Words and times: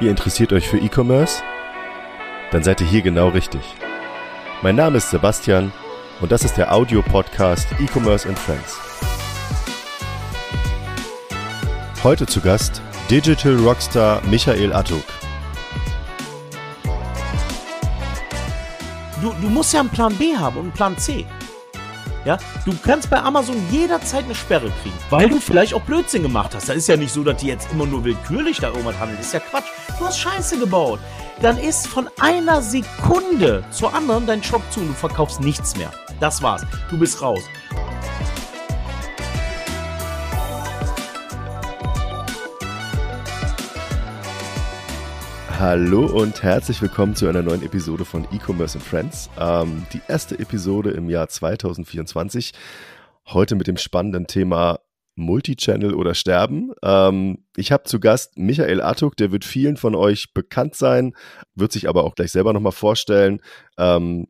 Ihr 0.00 0.10
interessiert 0.10 0.52
euch 0.52 0.68
für 0.68 0.78
E-Commerce? 0.78 1.42
Dann 2.52 2.62
seid 2.62 2.80
ihr 2.80 2.86
hier 2.86 3.02
genau 3.02 3.30
richtig. 3.30 3.62
Mein 4.62 4.76
Name 4.76 4.98
ist 4.98 5.10
Sebastian 5.10 5.72
und 6.20 6.30
das 6.30 6.44
ist 6.44 6.56
der 6.56 6.72
Audio-Podcast 6.72 7.66
E-Commerce 7.80 8.28
and 8.28 8.38
Friends. 8.38 8.78
Heute 12.04 12.26
zu 12.26 12.40
Gast 12.40 12.80
Digital 13.10 13.56
Rockstar 13.56 14.22
Michael 14.30 14.72
Attuk. 14.72 15.02
Du, 19.20 19.32
du 19.32 19.48
musst 19.48 19.74
ja 19.74 19.80
einen 19.80 19.88
Plan 19.88 20.14
B 20.14 20.36
haben 20.36 20.58
und 20.58 20.62
einen 20.66 20.72
Plan 20.72 20.96
C. 20.96 21.26
Ja, 22.24 22.36
du 22.64 22.72
kannst 22.82 23.10
bei 23.10 23.20
Amazon 23.22 23.56
jederzeit 23.70 24.24
eine 24.24 24.34
Sperre 24.34 24.70
kriegen, 24.82 24.96
weil 25.10 25.28
du 25.28 25.40
vielleicht 25.40 25.74
auch 25.74 25.82
Blödsinn 25.82 26.22
gemacht 26.22 26.54
hast. 26.54 26.68
Da 26.68 26.72
ist 26.72 26.88
ja 26.88 26.96
nicht 26.96 27.12
so, 27.12 27.22
dass 27.22 27.38
die 27.40 27.46
jetzt 27.46 27.70
immer 27.72 27.86
nur 27.86 28.04
willkürlich 28.04 28.58
da 28.58 28.68
irgendwas 28.68 28.98
handeln. 28.98 29.18
Das 29.18 29.26
ist 29.26 29.34
ja 29.34 29.40
Quatsch. 29.40 29.66
Du 29.98 30.06
hast 30.06 30.18
Scheiße 30.18 30.58
gebaut. 30.58 31.00
Dann 31.40 31.56
ist 31.56 31.86
von 31.86 32.08
einer 32.20 32.62
Sekunde 32.62 33.62
zur 33.70 33.94
anderen 33.94 34.26
dein 34.26 34.42
Shop 34.42 34.62
zu 34.70 34.80
und 34.80 34.88
du 34.88 34.94
verkaufst 34.94 35.40
nichts 35.40 35.76
mehr. 35.76 35.92
Das 36.20 36.42
war's. 36.42 36.62
Du 36.90 36.98
bist 36.98 37.22
raus. 37.22 37.42
Hallo 45.58 46.06
und 46.06 46.44
herzlich 46.44 46.80
willkommen 46.80 47.16
zu 47.16 47.26
einer 47.26 47.42
neuen 47.42 47.64
Episode 47.64 48.04
von 48.04 48.22
E-Commerce 48.30 48.78
and 48.78 48.86
Friends. 48.86 49.28
Ähm, 49.40 49.84
die 49.92 50.00
erste 50.06 50.38
Episode 50.38 50.90
im 50.90 51.10
Jahr 51.10 51.28
2024. 51.28 52.52
Heute 53.26 53.56
mit 53.56 53.66
dem 53.66 53.76
spannenden 53.76 54.28
Thema 54.28 54.78
Multichannel 55.16 55.94
oder 55.94 56.14
Sterben. 56.14 56.70
Ähm, 56.84 57.44
ich 57.56 57.72
habe 57.72 57.82
zu 57.82 57.98
Gast 57.98 58.38
Michael 58.38 58.80
Attuk, 58.80 59.16
der 59.16 59.32
wird 59.32 59.44
vielen 59.44 59.76
von 59.76 59.96
euch 59.96 60.32
bekannt 60.32 60.76
sein, 60.76 61.16
wird 61.56 61.72
sich 61.72 61.88
aber 61.88 62.04
auch 62.04 62.14
gleich 62.14 62.30
selber 62.30 62.52
nochmal 62.52 62.70
vorstellen. 62.70 63.40
Ähm, 63.76 64.28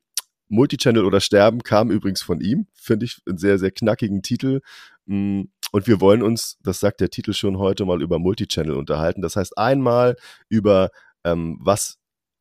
Multichannel 0.49 1.05
oder 1.05 1.21
Sterben 1.21 1.62
kam 1.62 1.91
übrigens 1.91 2.23
von 2.23 2.41
ihm, 2.41 2.69
finde 2.73 3.05
ich 3.05 3.21
einen 3.29 3.37
sehr, 3.37 3.59
sehr 3.59 3.71
knackigen 3.71 4.23
Titel. 4.23 4.62
Mm, 5.05 5.43
und 5.73 5.87
wir 5.87 6.01
wollen 6.01 6.23
uns, 6.23 6.56
das 6.62 6.81
sagt 6.81 7.01
der 7.01 7.11
Titel 7.11 7.34
schon 7.34 7.59
heute, 7.59 7.84
mal 7.84 8.01
über 8.01 8.19
Multichannel 8.19 8.75
unterhalten. 8.75 9.21
Das 9.21 9.37
heißt 9.37 9.59
einmal 9.59 10.17
über 10.49 10.91
ähm, 11.33 11.59
was 11.61 11.98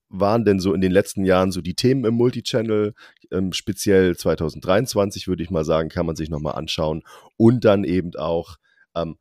waren 0.09 0.45
denn 0.45 0.59
so 0.59 0.73
in 0.73 0.81
den 0.81 0.91
letzten 0.91 1.25
Jahren 1.25 1.51
so 1.51 1.61
die 1.61 1.75
Themen 1.75 2.05
im 2.05 2.15
Multichannel? 2.15 2.93
Ähm, 3.31 3.51
speziell 3.53 4.15
2023 4.15 5.27
würde 5.27 5.43
ich 5.43 5.49
mal 5.49 5.65
sagen, 5.65 5.89
kann 5.89 6.05
man 6.05 6.15
sich 6.15 6.29
nochmal 6.29 6.55
anschauen. 6.55 7.03
Und 7.35 7.65
dann 7.65 7.83
eben 7.83 8.15
auch, 8.15 8.57
ähm, 8.95 9.17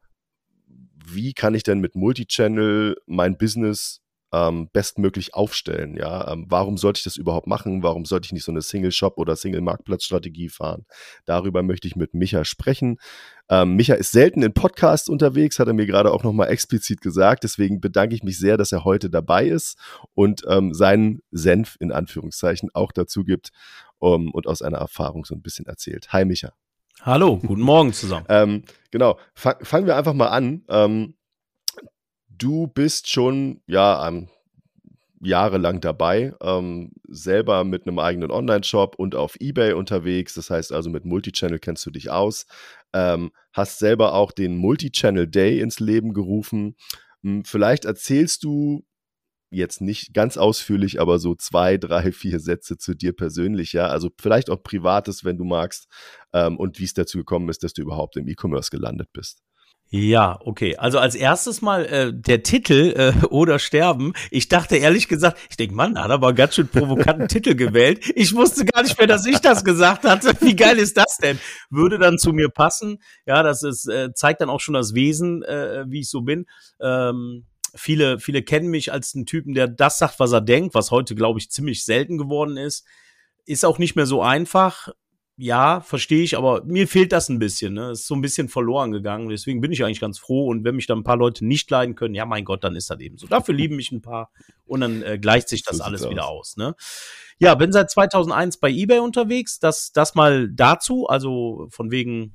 wie 1.04 1.32
kann 1.32 1.54
ich 1.54 1.62
denn 1.62 1.80
mit 1.80 1.94
Multichannel 1.94 2.96
mein 3.06 3.36
Business 3.36 4.00
ähm, 4.36 4.68
bestmöglich 4.72 5.34
aufstellen. 5.34 5.96
Ja, 5.96 6.30
ähm, 6.30 6.46
warum 6.48 6.76
sollte 6.76 6.98
ich 6.98 7.04
das 7.04 7.16
überhaupt 7.16 7.46
machen? 7.46 7.82
Warum 7.82 8.04
sollte 8.04 8.26
ich 8.26 8.32
nicht 8.32 8.44
so 8.44 8.52
eine 8.52 8.60
Single-Shop- 8.60 9.18
oder 9.18 9.34
Single-Marktplatz-Strategie 9.34 10.48
fahren? 10.48 10.84
Darüber 11.24 11.62
möchte 11.62 11.88
ich 11.88 11.96
mit 11.96 12.12
Micha 12.12 12.44
sprechen. 12.44 12.98
Ähm, 13.48 13.76
Micha 13.76 13.94
ist 13.94 14.12
selten 14.12 14.42
in 14.42 14.52
Podcasts 14.52 15.08
unterwegs, 15.08 15.58
hat 15.58 15.68
er 15.68 15.74
mir 15.74 15.86
gerade 15.86 16.12
auch 16.12 16.22
nochmal 16.22 16.48
explizit 16.48 17.00
gesagt. 17.00 17.44
Deswegen 17.44 17.80
bedanke 17.80 18.14
ich 18.14 18.22
mich 18.22 18.38
sehr, 18.38 18.56
dass 18.56 18.72
er 18.72 18.84
heute 18.84 19.08
dabei 19.08 19.46
ist 19.46 19.78
und 20.14 20.42
ähm, 20.48 20.74
seinen 20.74 21.22
Senf 21.30 21.76
in 21.80 21.92
Anführungszeichen 21.92 22.70
auch 22.74 22.92
dazu 22.92 23.24
gibt 23.24 23.50
um, 23.98 24.30
und 24.32 24.46
aus 24.46 24.60
einer 24.62 24.78
Erfahrung 24.78 25.24
so 25.24 25.34
ein 25.34 25.42
bisschen 25.42 25.66
erzählt. 25.66 26.12
Hi 26.12 26.24
Micha. 26.24 26.52
Hallo, 27.02 27.36
guten 27.38 27.62
Morgen 27.62 27.92
zusammen. 27.92 28.26
ähm, 28.28 28.62
genau, 28.90 29.18
fang, 29.34 29.56
fangen 29.62 29.86
wir 29.86 29.96
einfach 29.96 30.14
mal 30.14 30.28
an. 30.28 30.64
Ähm, 30.68 31.14
du 32.38 32.66
bist 32.66 33.10
schon, 33.10 33.60
ja, 33.66 34.08
ähm, 34.08 34.28
jahrelang 35.20 35.80
dabei, 35.80 36.34
ähm, 36.42 36.92
selber 37.08 37.64
mit 37.64 37.86
einem 37.86 37.98
eigenen 37.98 38.30
Online-Shop 38.30 38.96
und 38.96 39.14
auf 39.14 39.36
Ebay 39.40 39.72
unterwegs. 39.72 40.34
Das 40.34 40.50
heißt 40.50 40.72
also, 40.72 40.90
mit 40.90 41.04
Multichannel 41.04 41.58
kennst 41.58 41.86
du 41.86 41.90
dich 41.90 42.10
aus. 42.10 42.46
Ähm, 42.92 43.32
hast 43.52 43.78
selber 43.78 44.14
auch 44.14 44.32
den 44.32 44.56
Multichannel 44.56 45.26
Day 45.26 45.60
ins 45.60 45.80
Leben 45.80 46.12
gerufen. 46.12 46.76
Hm, 47.22 47.44
vielleicht 47.44 47.84
erzählst 47.84 48.44
du 48.44 48.84
jetzt 49.50 49.80
nicht 49.80 50.12
ganz 50.12 50.36
ausführlich, 50.36 51.00
aber 51.00 51.18
so 51.18 51.34
zwei, 51.34 51.76
drei, 51.78 52.12
vier 52.12 52.40
Sätze 52.40 52.76
zu 52.78 52.94
dir 52.94 53.14
persönlich, 53.14 53.72
ja. 53.72 53.86
Also 53.88 54.10
vielleicht 54.20 54.50
auch 54.50 54.62
Privates, 54.62 55.24
wenn 55.24 55.38
du 55.38 55.44
magst, 55.44 55.88
ähm, 56.32 56.58
und 56.58 56.78
wie 56.78 56.84
es 56.84 56.94
dazu 56.94 57.18
gekommen 57.18 57.48
ist, 57.48 57.64
dass 57.64 57.72
du 57.72 57.82
überhaupt 57.82 58.16
im 58.16 58.28
E-Commerce 58.28 58.70
gelandet 58.70 59.08
bist. 59.12 59.42
Ja, 59.88 60.40
okay. 60.44 60.76
Also 60.76 60.98
als 60.98 61.14
erstes 61.14 61.62
mal 61.62 61.86
äh, 61.86 62.12
der 62.12 62.42
Titel 62.42 62.92
äh, 62.96 63.24
oder 63.26 63.60
Sterben. 63.60 64.14
Ich 64.32 64.48
dachte 64.48 64.76
ehrlich 64.76 65.06
gesagt, 65.06 65.38
ich 65.48 65.56
denke, 65.56 65.76
Mann, 65.76 66.02
hat 66.02 66.10
aber 66.10 66.28
einen 66.28 66.36
ganz 66.36 66.56
schön 66.56 66.66
provokanten 66.66 67.28
Titel 67.28 67.54
gewählt. 67.54 68.04
Ich 68.16 68.34
wusste 68.34 68.64
gar 68.64 68.82
nicht 68.82 68.98
mehr, 68.98 69.06
dass 69.06 69.24
ich 69.26 69.38
das 69.38 69.64
gesagt 69.64 70.04
hatte. 70.04 70.32
Wie 70.40 70.56
geil 70.56 70.78
ist 70.78 70.96
das 70.96 71.18
denn? 71.18 71.38
Würde 71.70 71.98
dann 71.98 72.18
zu 72.18 72.32
mir 72.32 72.48
passen. 72.48 72.98
Ja, 73.26 73.44
das 73.44 73.62
ist, 73.62 73.88
äh, 73.88 74.12
zeigt 74.12 74.40
dann 74.40 74.50
auch 74.50 74.60
schon 74.60 74.74
das 74.74 74.94
Wesen, 74.94 75.44
äh, 75.44 75.84
wie 75.86 76.00
ich 76.00 76.10
so 76.10 76.22
bin. 76.22 76.46
Ähm, 76.80 77.46
viele, 77.76 78.18
viele 78.18 78.42
kennen 78.42 78.68
mich 78.68 78.92
als 78.92 79.14
einen 79.14 79.24
Typen, 79.24 79.54
der 79.54 79.68
das 79.68 79.98
sagt, 79.98 80.18
was 80.18 80.32
er 80.32 80.40
denkt, 80.40 80.74
was 80.74 80.90
heute, 80.90 81.14
glaube 81.14 81.38
ich, 81.38 81.50
ziemlich 81.52 81.84
selten 81.84 82.18
geworden 82.18 82.56
ist. 82.56 82.84
Ist 83.44 83.64
auch 83.64 83.78
nicht 83.78 83.94
mehr 83.94 84.06
so 84.06 84.20
einfach 84.20 84.88
ja, 85.38 85.80
verstehe 85.82 86.22
ich, 86.22 86.36
aber 86.36 86.64
mir 86.64 86.88
fehlt 86.88 87.12
das 87.12 87.28
ein 87.28 87.38
bisschen. 87.38 87.74
Ne? 87.74 87.90
Ist 87.90 88.06
so 88.06 88.14
ein 88.14 88.22
bisschen 88.22 88.48
verloren 88.48 88.90
gegangen. 88.90 89.28
Deswegen 89.28 89.60
bin 89.60 89.70
ich 89.70 89.84
eigentlich 89.84 90.00
ganz 90.00 90.18
froh. 90.18 90.46
Und 90.46 90.64
wenn 90.64 90.76
mich 90.76 90.86
dann 90.86 91.00
ein 91.00 91.04
paar 91.04 91.18
Leute 91.18 91.44
nicht 91.44 91.70
leiden 91.70 91.94
können, 91.94 92.14
ja, 92.14 92.24
mein 92.24 92.46
Gott, 92.46 92.64
dann 92.64 92.74
ist 92.74 92.88
das 92.88 93.00
eben 93.00 93.18
so. 93.18 93.26
Dafür 93.26 93.54
lieben 93.54 93.76
mich 93.76 93.92
ein 93.92 94.00
paar 94.00 94.30
und 94.64 94.80
dann 94.80 95.02
äh, 95.02 95.18
gleicht 95.18 95.48
sich 95.48 95.62
das 95.62 95.78
so 95.78 95.84
alles 95.84 96.08
wieder 96.08 96.26
aus. 96.26 96.52
aus. 96.52 96.56
Ne? 96.56 96.74
Ja, 97.38 97.54
bin 97.54 97.70
seit 97.70 97.90
2001 97.90 98.56
bei 98.58 98.70
eBay 98.70 99.00
unterwegs. 99.00 99.58
Das, 99.58 99.92
das 99.92 100.14
mal 100.14 100.48
dazu. 100.48 101.06
Also 101.06 101.66
von 101.70 101.90
wegen 101.90 102.34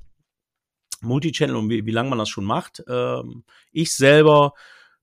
Multichannel 1.00 1.56
und 1.56 1.70
wie, 1.70 1.84
wie 1.84 1.90
lange 1.90 2.10
man 2.10 2.20
das 2.20 2.28
schon 2.28 2.44
macht. 2.44 2.84
Ähm, 2.88 3.42
ich 3.72 3.94
selber 3.94 4.54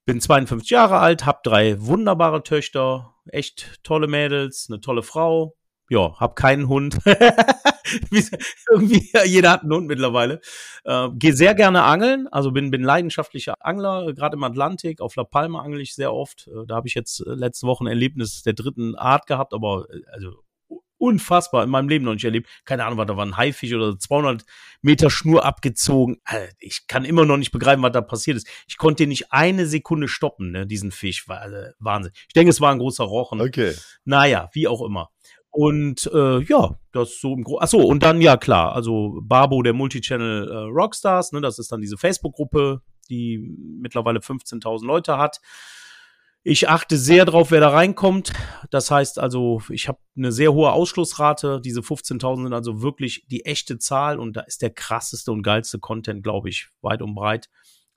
bin 0.06 0.22
52 0.22 0.70
Jahre 0.70 1.00
alt, 1.00 1.26
habe 1.26 1.42
drei 1.44 1.80
wunderbare 1.82 2.44
Töchter, 2.44 3.14
echt 3.28 3.84
tolle 3.84 4.08
Mädels, 4.08 4.68
eine 4.70 4.80
tolle 4.80 5.04
Frau, 5.04 5.56
ja, 5.90 6.20
hab 6.20 6.36
keinen 6.36 6.68
Hund. 6.68 7.00
Irgendwie, 8.72 9.10
jeder 9.26 9.52
hat 9.52 9.64
einen 9.64 9.74
Hund 9.74 9.88
mittlerweile. 9.88 10.42
Äh, 10.84 11.10
Gehe 11.14 11.34
sehr 11.34 11.56
gerne 11.56 11.84
angeln, 11.84 12.28
also 12.28 12.52
bin, 12.52 12.72
bin 12.72 12.84
leidenschaftlicher 12.84 13.56
Angler, 13.60 14.14
gerade 14.14 14.38
im 14.38 14.44
Atlantik, 14.44 15.02
auf 15.02 15.16
La 15.16 15.24
Palma 15.24 15.62
angle 15.62 15.82
ich 15.82 15.96
sehr 15.96 16.14
oft. 16.14 16.48
Äh, 16.48 16.66
da 16.68 16.76
habe 16.76 16.88
ich 16.88 16.94
jetzt 16.94 17.22
äh, 17.22 17.32
letzte 17.32 17.68
Woche 17.68 17.84
ein 17.84 17.88
Erlebnis 17.88 18.44
der 18.44 18.54
dritten 18.54 18.96
Art 18.96 19.26
gehabt, 19.26 19.54
aber 19.54 19.88
äh, 19.90 20.02
also 20.12 20.44
unfassbar 21.00 21.64
in 21.64 21.70
meinem 21.70 21.90
Leben 21.90 22.06
noch 22.06 22.14
nicht 22.14 22.26
erlebt. 22.26 22.48
Keine 22.66 22.86
Ahnung, 22.86 22.98
was 22.98 23.08
da 23.08 23.18
war 23.18 23.26
ein 23.26 23.38
Haifisch 23.38 23.74
oder 23.74 23.98
200 23.98 24.44
Meter 24.82 25.10
Schnur 25.10 25.46
abgezogen. 25.46 26.18
Ich 26.60 26.88
kann 26.88 27.06
immer 27.06 27.26
noch 27.26 27.38
nicht 27.38 27.52
begreifen, 27.52 27.82
was 27.82 27.94
da 27.94 28.02
passiert 28.02 28.38
ist. 28.38 28.48
Ich 28.68 28.78
konnte 28.78 29.04
den 29.04 29.10
nicht 29.10 29.32
eine 29.32 29.66
Sekunde 29.66 30.08
stoppen, 30.08 30.52
ne, 30.52 30.68
diesen 30.68 30.92
Fisch. 30.92 31.28
War, 31.28 31.40
also, 31.40 31.58
Wahnsinn. 31.80 32.12
Ich 32.28 32.34
denke, 32.34 32.52
es 32.52 32.62
war 32.62 32.72
ein 32.72 32.80
großer 32.80 33.06
Rochen. 33.06 33.42
Okay. 33.42 33.74
Naja, 34.04 34.50
wie 34.54 34.68
auch 34.68 34.86
immer. 34.86 35.10
Und 35.52 36.10
äh, 36.14 36.42
ja, 36.44 36.80
das 36.92 37.20
so 37.20 37.34
im 37.34 37.44
Großen. 37.44 37.64
Achso, 37.64 37.80
und 37.80 38.04
dann 38.04 38.22
ja 38.22 38.38
klar, 38.38 38.74
also 38.76 39.20
Barbo 39.22 39.64
der 39.64 39.74
Multichannel 39.74 40.48
äh, 40.48 40.56
Rockstars, 40.56 41.32
ne, 41.32 41.42
das 41.42 41.58
ist 41.58 41.72
dann 41.72 41.82
diese 41.82 41.98
Facebook-Gruppe, 41.98 42.82
die 43.10 43.40
mittlerweile 43.82 44.20
15.000 44.20 44.86
Leute 44.86 45.18
hat. 45.18 45.40
Ich 46.44 46.70
achte 46.70 46.98
sehr 46.98 47.26
drauf, 47.26 47.52
wer 47.52 47.60
da 47.60 47.70
reinkommt. 47.70 48.32
Das 48.70 48.92
heißt 48.92 49.20
also, 49.20 49.62
ich 49.70 49.88
habe 49.88 50.00
eine 50.16 50.32
sehr 50.32 50.54
hohe 50.54 50.72
Ausschlussrate. 50.72 51.60
Diese 51.62 51.82
15.000 51.82 52.44
sind 52.44 52.54
also 52.54 52.82
wirklich 52.82 53.26
die 53.30 53.46
echte 53.46 53.78
Zahl 53.78 54.20
und 54.20 54.38
da 54.38 54.42
ist 54.42 54.62
der 54.62 54.70
krasseste 54.70 55.32
und 55.32 55.44
geilste 55.44 55.80
Content, 55.80 56.24
glaube 56.24 56.48
ich, 56.48 56.70
weit 56.82 57.02
und 57.02 57.14
breit. 57.14 57.50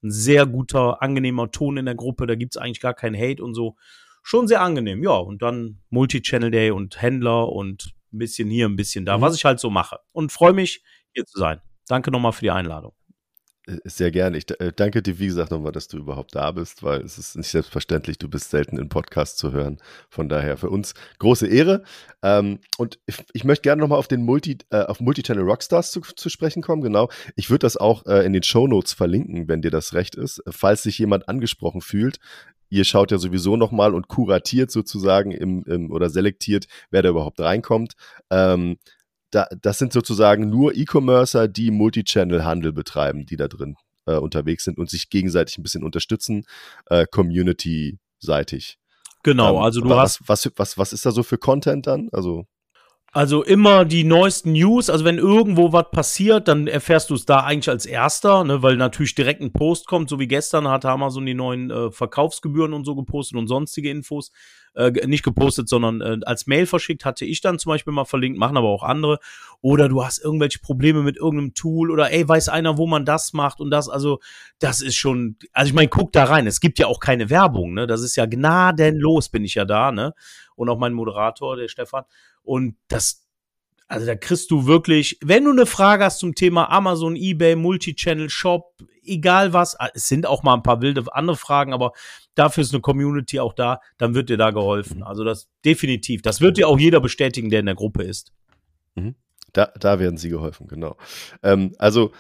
Ein 0.02 0.10
sehr 0.10 0.46
guter, 0.46 1.00
angenehmer 1.02 1.52
Ton 1.52 1.76
in 1.76 1.84
der 1.84 1.94
Gruppe. 1.94 2.26
Da 2.26 2.34
gibt's 2.34 2.56
eigentlich 2.56 2.80
gar 2.80 2.94
keinen 2.94 3.14
Hate 3.14 3.44
und 3.44 3.55
so 3.55 3.76
schon 4.22 4.48
sehr 4.48 4.62
angenehm. 4.62 5.02
Ja, 5.02 5.16
und 5.16 5.42
dann 5.42 5.80
Multi-Channel 5.90 6.50
Day 6.50 6.70
und 6.70 7.00
Händler 7.00 7.48
und 7.48 7.92
ein 8.12 8.19
bisschen 8.19 8.50
hier, 8.50 8.66
ein 8.66 8.76
bisschen 8.76 9.04
da, 9.04 9.19
mhm. 9.19 9.22
was 9.22 9.34
ich 9.34 9.44
halt 9.44 9.60
so 9.60 9.70
mache. 9.70 9.98
Und 10.12 10.32
freue 10.32 10.52
mich, 10.52 10.82
hier 11.12 11.24
zu 11.26 11.38
sein. 11.38 11.60
Danke 11.88 12.10
nochmal 12.10 12.32
für 12.32 12.42
die 12.42 12.50
Einladung. 12.50 12.94
Äh, 13.66 13.78
sehr 13.84 14.10
gerne. 14.10 14.38
Ich 14.38 14.50
äh, 14.60 14.72
danke 14.74 15.02
dir, 15.02 15.19
wie 15.19 15.26
gesagt, 15.26 15.50
nochmal, 15.50 15.72
dass 15.72 15.88
du 15.88 15.98
überhaupt 15.98 16.34
da 16.34 16.50
bist, 16.52 16.82
weil 16.82 17.00
es 17.02 17.19
ist 17.19 17.36
nicht 17.36 17.48
selbstverständlich, 17.48 18.19
du 18.19 18.28
bist 18.28 18.50
selten 18.50 18.76
in 18.78 18.88
Podcasts 18.88 19.36
zu 19.36 19.52
hören. 19.52 19.78
Von 20.08 20.28
daher 20.28 20.56
für 20.56 20.70
uns 20.70 20.94
große 21.19 21.46
Ehre. 21.46 21.84
Ähm, 22.22 22.58
und 22.78 22.98
ich, 23.32 23.44
möchte 23.44 23.62
gerne 23.62 23.80
nochmal 23.80 23.98
auf 23.98 24.08
den 24.08 24.22
Multi, 24.24 24.58
äh, 24.70 24.82
auf 24.82 25.00
Multichannel 25.00 25.44
Rockstars 25.44 25.90
zu, 25.92 26.00
zu, 26.00 26.28
sprechen 26.28 26.62
kommen. 26.62 26.82
Genau. 26.82 27.08
Ich 27.36 27.50
würde 27.50 27.60
das 27.60 27.76
auch 27.76 28.04
in 28.06 28.32
den 28.32 28.42
Show 28.42 28.66
Notes 28.66 28.92
verlinken, 28.92 29.48
wenn 29.48 29.62
dir 29.62 29.70
das 29.70 29.94
recht 29.94 30.14
ist. 30.14 30.42
Falls 30.48 30.82
sich 30.82 30.98
jemand 30.98 31.28
angesprochen 31.28 31.80
fühlt, 31.80 32.19
ihr 32.72 32.84
schaut 32.84 33.10
ja 33.10 33.19
sowieso 33.19 33.56
nochmal 33.56 33.94
und 33.94 34.08
kuratiert 34.08 34.70
sozusagen 34.70 35.30
im, 35.30 35.62
im, 35.64 35.90
oder 35.90 36.08
selektiert, 36.08 36.66
wer 36.90 37.02
da 37.02 37.10
überhaupt 37.10 37.38
reinkommt. 37.38 37.92
Ähm, 38.30 38.78
da, 39.30 39.46
das 39.60 39.78
sind 39.78 39.92
sozusagen 39.92 40.48
nur 40.48 40.74
E-Commercer, 40.74 41.48
die 41.48 41.70
Multichannel-Handel 41.70 42.72
betreiben, 42.72 43.26
die 43.26 43.36
da 43.36 43.48
drin 43.48 43.76
äh, 44.06 44.16
unterwegs 44.16 44.64
sind 44.64 44.78
und 44.78 44.88
sich 44.88 45.10
gegenseitig 45.10 45.58
ein 45.58 45.62
bisschen 45.62 45.84
unterstützen. 45.84 46.46
Äh, 46.86 47.06
Community 47.10 47.98
seitig. 48.19 48.78
Genau, 49.22 49.58
Ähm, 49.58 49.62
also 49.62 49.80
du 49.82 49.86
aber 49.90 50.00
hast 50.00 50.20
was, 50.26 50.46
was, 50.46 50.52
was, 50.56 50.78
was 50.78 50.92
ist 50.94 51.04
da 51.04 51.10
so 51.10 51.22
für 51.22 51.38
Content 51.38 51.86
dann? 51.86 52.08
Also, 52.10 52.46
Also 53.14 53.43
immer 53.44 53.85
die 53.85 54.05
neuesten 54.05 54.53
News, 54.53 54.88
also 54.88 55.05
wenn 55.05 55.19
irgendwo 55.19 55.70
was 55.70 55.91
passiert, 55.91 56.49
dann 56.49 56.67
erfährst 56.67 57.11
du 57.11 57.14
es 57.14 57.26
da 57.26 57.41
eigentlich 57.41 57.69
als 57.69 57.85
erster, 57.85 58.43
ne, 58.43 58.62
weil 58.62 58.79
natürlich 58.79 59.14
direkt 59.14 59.43
ein 59.43 59.53
Post 59.53 59.87
kommt, 59.87 60.09
so 60.09 60.19
wie 60.19 60.26
gestern 60.26 60.67
hat 60.67 60.87
Amazon 60.87 61.26
die 61.26 61.35
neuen 61.35 61.70
äh, 61.70 61.91
Verkaufsgebühren 61.91 62.73
und 62.73 62.87
so 62.87 62.97
gepostet 62.97 63.37
und 63.37 63.49
sonstige 63.49 63.91
Infos. 63.91 64.32
Äh, 64.74 65.06
nicht 65.06 65.22
gepostet, 65.22 65.69
sondern 65.69 66.00
äh, 66.00 66.20
als 66.24 66.46
Mail 66.46 66.64
verschickt, 66.64 67.04
hatte 67.04 67.26
ich 67.26 67.42
dann 67.42 67.58
zum 67.58 67.70
Beispiel 67.70 67.92
mal 67.92 68.06
verlinkt, 68.06 68.38
machen 68.38 68.56
aber 68.56 68.69
auch 68.69 68.82
andere. 68.82 69.19
Oder 69.60 69.90
du 69.90 70.02
hast 70.02 70.19
irgendwelche 70.19 70.60
Probleme 70.60 71.02
mit 71.02 71.19
irgendeinem 71.19 71.52
Tool 71.52 71.90
oder 71.90 72.10
ey, 72.10 72.26
weiß 72.26 72.48
einer, 72.48 72.78
wo 72.78 72.86
man 72.86 73.04
das 73.04 73.34
macht 73.34 73.60
und 73.60 73.70
das, 73.70 73.90
also 73.90 74.19
das 74.60 74.80
ist 74.80 74.96
schon, 74.96 75.36
also 75.52 75.69
ich 75.69 75.74
meine, 75.74 75.88
guck 75.88 76.12
da 76.12 76.24
rein, 76.24 76.46
es 76.46 76.60
gibt 76.60 76.78
ja 76.78 76.86
auch 76.86 77.00
keine 77.00 77.28
Werbung, 77.28 77.74
ne? 77.74 77.86
Das 77.86 78.00
ist 78.00 78.16
ja 78.16 78.24
gnadenlos, 78.24 79.28
bin 79.28 79.44
ich 79.44 79.56
ja 79.56 79.66
da, 79.66 79.92
ne? 79.92 80.14
Und 80.56 80.70
auch 80.70 80.78
mein 80.78 80.94
Moderator, 80.94 81.56
der 81.56 81.69
Stefan. 81.69 82.04
Und 82.42 82.76
das, 82.88 83.26
also 83.88 84.06
da 84.06 84.14
kriegst 84.14 84.50
du 84.50 84.66
wirklich, 84.66 85.19
wenn 85.22 85.44
du 85.44 85.50
eine 85.50 85.66
Frage 85.66 86.04
hast 86.04 86.19
zum 86.19 86.34
Thema 86.34 86.70
Amazon, 86.70 87.14
eBay, 87.14 87.56
Multichannel, 87.56 88.30
Shop, 88.30 88.72
egal 89.04 89.52
was, 89.52 89.78
ah, 89.78 89.88
es 89.94 90.06
sind 90.06 90.26
auch 90.26 90.43
mal 90.43 90.54
ein 90.54 90.62
paar 90.62 90.81
wilde 90.81 91.04
andere 91.12 91.37
Fragen, 91.37 91.72
aber 91.72 91.93
dafür 92.34 92.62
ist 92.62 92.72
eine 92.72 92.81
Community 92.81 93.40
auch 93.40 93.52
da, 93.52 93.81
dann 93.99 94.14
wird 94.14 94.28
dir 94.28 94.37
da 94.37 94.50
geholfen. 94.50 95.02
Also 95.02 95.25
das 95.25 95.49
definitiv. 95.64 96.22
Das 96.22 96.40
wird 96.40 96.56
dir 96.56 96.69
auch 96.69 96.78
jeder 96.78 97.00
bestätigen, 97.00 97.50
der 97.50 97.60
in 97.60 97.66
der 97.66 97.75
Gruppe 97.75 98.02
ist. 98.02 98.32
da, 99.52 99.72
da 99.78 99.99
werden 99.99 100.16
sie 100.16 100.28
geholfen, 100.28 100.66
genau. 100.66 100.96
Ähm, 101.43 101.75
also, 101.78 102.12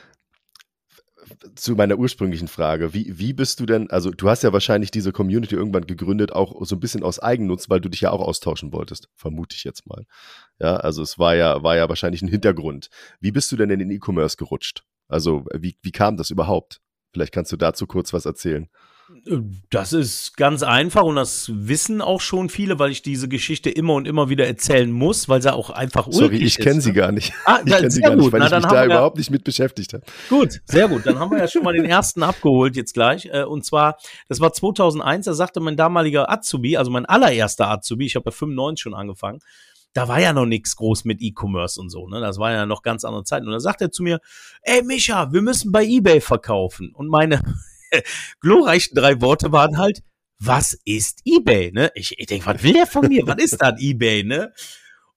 zu 1.54 1.74
meiner 1.76 1.96
ursprünglichen 1.98 2.48
Frage, 2.48 2.92
wie, 2.92 3.18
wie 3.18 3.32
bist 3.32 3.60
du 3.60 3.66
denn, 3.66 3.90
also 3.90 4.10
du 4.10 4.28
hast 4.28 4.42
ja 4.42 4.52
wahrscheinlich 4.52 4.90
diese 4.90 5.12
Community 5.12 5.54
irgendwann 5.54 5.86
gegründet, 5.86 6.32
auch 6.32 6.64
so 6.66 6.76
ein 6.76 6.80
bisschen 6.80 7.02
aus 7.02 7.20
Eigennutz, 7.20 7.70
weil 7.70 7.80
du 7.80 7.88
dich 7.88 8.02
ja 8.02 8.10
auch 8.10 8.20
austauschen 8.20 8.72
wolltest, 8.72 9.08
vermute 9.14 9.56
ich 9.56 9.64
jetzt 9.64 9.86
mal. 9.86 10.04
Ja, 10.58 10.76
also 10.76 11.02
es 11.02 11.18
war 11.18 11.34
ja, 11.34 11.62
war 11.62 11.76
ja 11.76 11.88
wahrscheinlich 11.88 12.22
ein 12.22 12.28
Hintergrund. 12.28 12.90
Wie 13.20 13.32
bist 13.32 13.50
du 13.50 13.56
denn 13.56 13.70
in 13.70 13.78
den 13.78 13.90
E-Commerce 13.90 14.36
gerutscht? 14.36 14.84
Also, 15.12 15.44
wie, 15.54 15.76
wie 15.82 15.92
kam 15.92 16.16
das 16.16 16.30
überhaupt? 16.30 16.80
Vielleicht 17.12 17.32
kannst 17.32 17.52
du 17.52 17.56
dazu 17.56 17.86
kurz 17.86 18.12
was 18.12 18.24
erzählen. 18.26 18.68
Das 19.70 19.92
ist 19.92 20.36
ganz 20.36 20.62
einfach 20.62 21.02
und 21.02 21.16
das 21.16 21.50
wissen 21.52 22.00
auch 22.00 22.20
schon 22.20 22.48
viele, 22.48 22.78
weil 22.78 22.90
ich 22.90 23.02
diese 23.02 23.28
Geschichte 23.28 23.68
immer 23.68 23.94
und 23.94 24.08
immer 24.08 24.30
wieder 24.30 24.46
erzählen 24.46 24.90
muss, 24.90 25.28
weil 25.28 25.42
sie 25.42 25.52
auch 25.52 25.70
einfach 25.70 26.06
Sorry, 26.10 26.36
ich 26.38 26.56
kenne 26.56 26.80
sie 26.80 26.90
ne? 26.90 26.94
gar 26.94 27.12
nicht. 27.12 27.32
Ah, 27.44 27.60
Ich 27.66 27.72
kenne 27.72 27.90
sie 27.90 28.00
gar 28.00 28.14
nicht, 28.14 28.24
gut. 28.24 28.32
weil 28.32 28.40
Na, 28.40 28.46
ich 28.46 28.52
mich 28.52 28.72
da 28.72 28.84
überhaupt 28.84 29.18
nicht 29.18 29.30
mit 29.30 29.44
beschäftigt 29.44 29.92
habe. 29.92 30.04
Gut, 30.30 30.60
sehr 30.64 30.88
gut. 30.88 31.04
Dann 31.04 31.18
haben 31.18 31.30
wir 31.30 31.38
ja 31.38 31.48
schon 31.48 31.62
mal 31.62 31.74
den 31.74 31.84
ersten 31.84 32.22
abgeholt 32.22 32.74
jetzt 32.74 32.94
gleich. 32.94 33.26
Äh, 33.26 33.44
Und 33.44 33.66
zwar, 33.66 33.98
das 34.28 34.40
war 34.40 34.52
2001, 34.52 35.26
da 35.26 35.34
sagte 35.34 35.60
mein 35.60 35.76
damaliger 35.76 36.30
Azubi, 36.30 36.76
also 36.78 36.90
mein 36.90 37.04
allererster 37.04 37.68
Azubi, 37.68 38.06
ich 38.06 38.16
habe 38.16 38.30
ja 38.30 38.32
95 38.32 38.80
schon 38.82 38.94
angefangen, 38.94 39.40
da 39.92 40.08
war 40.08 40.20
ja 40.20 40.32
noch 40.32 40.46
nichts 40.46 40.76
groß 40.76 41.04
mit 41.04 41.20
E-Commerce 41.20 41.80
und 41.80 41.90
so, 41.90 42.08
ne? 42.08 42.20
Das 42.20 42.38
war 42.38 42.52
ja 42.52 42.66
noch 42.66 42.82
ganz 42.82 43.04
andere 43.04 43.24
Zeiten. 43.24 43.46
Und 43.46 43.52
da 43.52 43.60
sagt 43.60 43.80
er 43.82 43.90
zu 43.90 44.02
mir, 44.02 44.20
ey 44.62 44.82
Micha, 44.82 45.32
wir 45.32 45.42
müssen 45.42 45.72
bei 45.72 45.84
Ebay 45.84 46.20
verkaufen. 46.20 46.92
Und 46.94 47.08
meine 47.08 47.40
glorreichen 48.40 48.94
drei 48.94 49.20
Worte 49.20 49.52
waren 49.52 49.78
halt, 49.78 50.02
was 50.38 50.72
ist 50.84 51.20
Ebay, 51.24 51.72
ne? 51.72 51.90
Ich, 51.94 52.18
ich 52.18 52.26
denke, 52.26 52.46
was 52.46 52.62
will 52.62 52.72
der 52.72 52.86
von 52.86 53.06
mir? 53.06 53.26
was 53.26 53.42
ist 53.42 53.60
das 53.60 53.80
Ebay, 53.80 54.24
ne? 54.24 54.52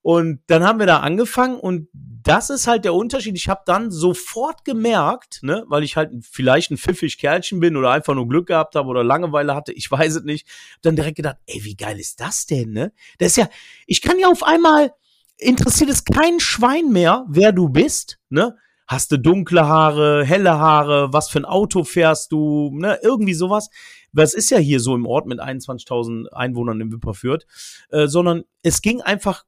Und 0.02 0.40
dann 0.46 0.62
haben 0.62 0.78
wir 0.78 0.86
da 0.86 1.00
angefangen 1.00 1.58
und 1.58 1.88
das 2.26 2.50
ist 2.50 2.66
halt 2.66 2.84
der 2.84 2.92
Unterschied. 2.92 3.36
Ich 3.36 3.48
habe 3.48 3.62
dann 3.66 3.92
sofort 3.92 4.64
gemerkt, 4.64 5.38
ne, 5.42 5.64
weil 5.68 5.84
ich 5.84 5.96
halt 5.96 6.10
vielleicht 6.28 6.72
ein 6.72 6.76
pfiffig 6.76 7.18
Kerlchen 7.18 7.60
bin 7.60 7.76
oder 7.76 7.92
einfach 7.92 8.14
nur 8.14 8.26
Glück 8.26 8.48
gehabt 8.48 8.74
habe 8.74 8.88
oder 8.88 9.04
Langeweile 9.04 9.54
hatte, 9.54 9.72
ich 9.72 9.90
weiß 9.90 10.16
es 10.16 10.24
nicht, 10.24 10.46
dann 10.82 10.96
direkt 10.96 11.16
gedacht, 11.16 11.36
ey, 11.46 11.64
wie 11.64 11.76
geil 11.76 11.98
ist 12.00 12.20
das 12.20 12.46
denn, 12.46 12.72
ne? 12.72 12.92
Das 13.18 13.28
ist 13.28 13.36
ja, 13.36 13.48
ich 13.86 14.02
kann 14.02 14.18
ja 14.18 14.28
auf 14.28 14.42
einmal, 14.42 14.92
interessiert 15.38 15.90
es 15.90 16.04
kein 16.04 16.40
Schwein 16.40 16.90
mehr, 16.90 17.24
wer 17.28 17.52
du 17.52 17.68
bist, 17.68 18.18
ne? 18.28 18.56
Hast 18.88 19.10
du 19.10 19.18
dunkle 19.18 19.66
Haare, 19.66 20.24
helle 20.24 20.58
Haare, 20.58 21.12
was 21.12 21.28
für 21.28 21.40
ein 21.40 21.44
Auto 21.44 21.84
fährst 21.84 22.32
du, 22.32 22.70
ne? 22.72 22.98
Irgendwie 23.02 23.34
sowas. 23.34 23.70
Das 24.12 24.34
ist 24.34 24.50
ja 24.50 24.58
hier 24.58 24.80
so 24.80 24.94
im 24.94 25.06
Ort 25.06 25.26
mit 25.26 25.40
21.000 25.40 26.28
Einwohnern 26.32 26.80
in 26.80 26.92
Wipperfürth, 26.92 27.46
äh, 27.90 28.06
sondern 28.06 28.44
es 28.62 28.82
ging 28.82 29.00
einfach 29.00 29.44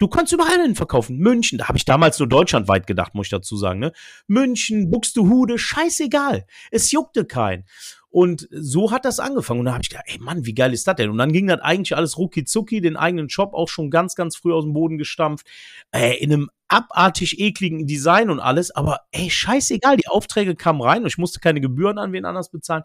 Du 0.00 0.08
kannst 0.08 0.32
überall 0.32 0.62
hin 0.62 0.74
verkaufen. 0.74 1.18
München, 1.18 1.58
da 1.58 1.68
habe 1.68 1.76
ich 1.76 1.84
damals 1.84 2.18
nur 2.18 2.26
deutschlandweit 2.26 2.86
gedacht, 2.86 3.14
muss 3.14 3.26
ich 3.26 3.30
dazu 3.30 3.58
sagen. 3.58 3.80
Ne? 3.80 3.92
München, 4.26 4.90
Buxtehude, 4.90 5.58
scheißegal. 5.58 6.46
Es 6.70 6.90
juckte 6.90 7.26
keinen. 7.26 7.66
Und 8.08 8.48
so 8.50 8.92
hat 8.92 9.04
das 9.04 9.20
angefangen. 9.20 9.60
Und 9.60 9.66
da 9.66 9.72
habe 9.72 9.82
ich 9.82 9.90
gedacht, 9.90 10.06
ey 10.08 10.18
Mann, 10.18 10.46
wie 10.46 10.54
geil 10.54 10.72
ist 10.72 10.86
das 10.86 10.96
denn? 10.96 11.10
Und 11.10 11.18
dann 11.18 11.32
ging 11.32 11.48
das 11.48 11.60
eigentlich 11.60 11.94
alles 11.94 12.16
rucki 12.16 12.46
zucki, 12.46 12.80
den 12.80 12.96
eigenen 12.96 13.28
Shop 13.28 13.52
auch 13.52 13.68
schon 13.68 13.90
ganz, 13.90 14.14
ganz 14.14 14.36
früh 14.36 14.54
aus 14.54 14.64
dem 14.64 14.72
Boden 14.72 14.96
gestampft. 14.96 15.46
Äh, 15.92 16.16
in 16.16 16.32
einem 16.32 16.50
abartig 16.68 17.38
ekligen 17.38 17.86
Design 17.86 18.30
und 18.30 18.40
alles. 18.40 18.70
Aber 18.70 19.02
ey, 19.12 19.28
scheißegal, 19.28 19.98
die 19.98 20.08
Aufträge 20.08 20.56
kamen 20.56 20.80
rein 20.80 21.02
und 21.02 21.08
ich 21.08 21.18
musste 21.18 21.40
keine 21.40 21.60
Gebühren 21.60 21.98
an 21.98 22.14
wen 22.14 22.24
anders 22.24 22.50
bezahlen. 22.50 22.84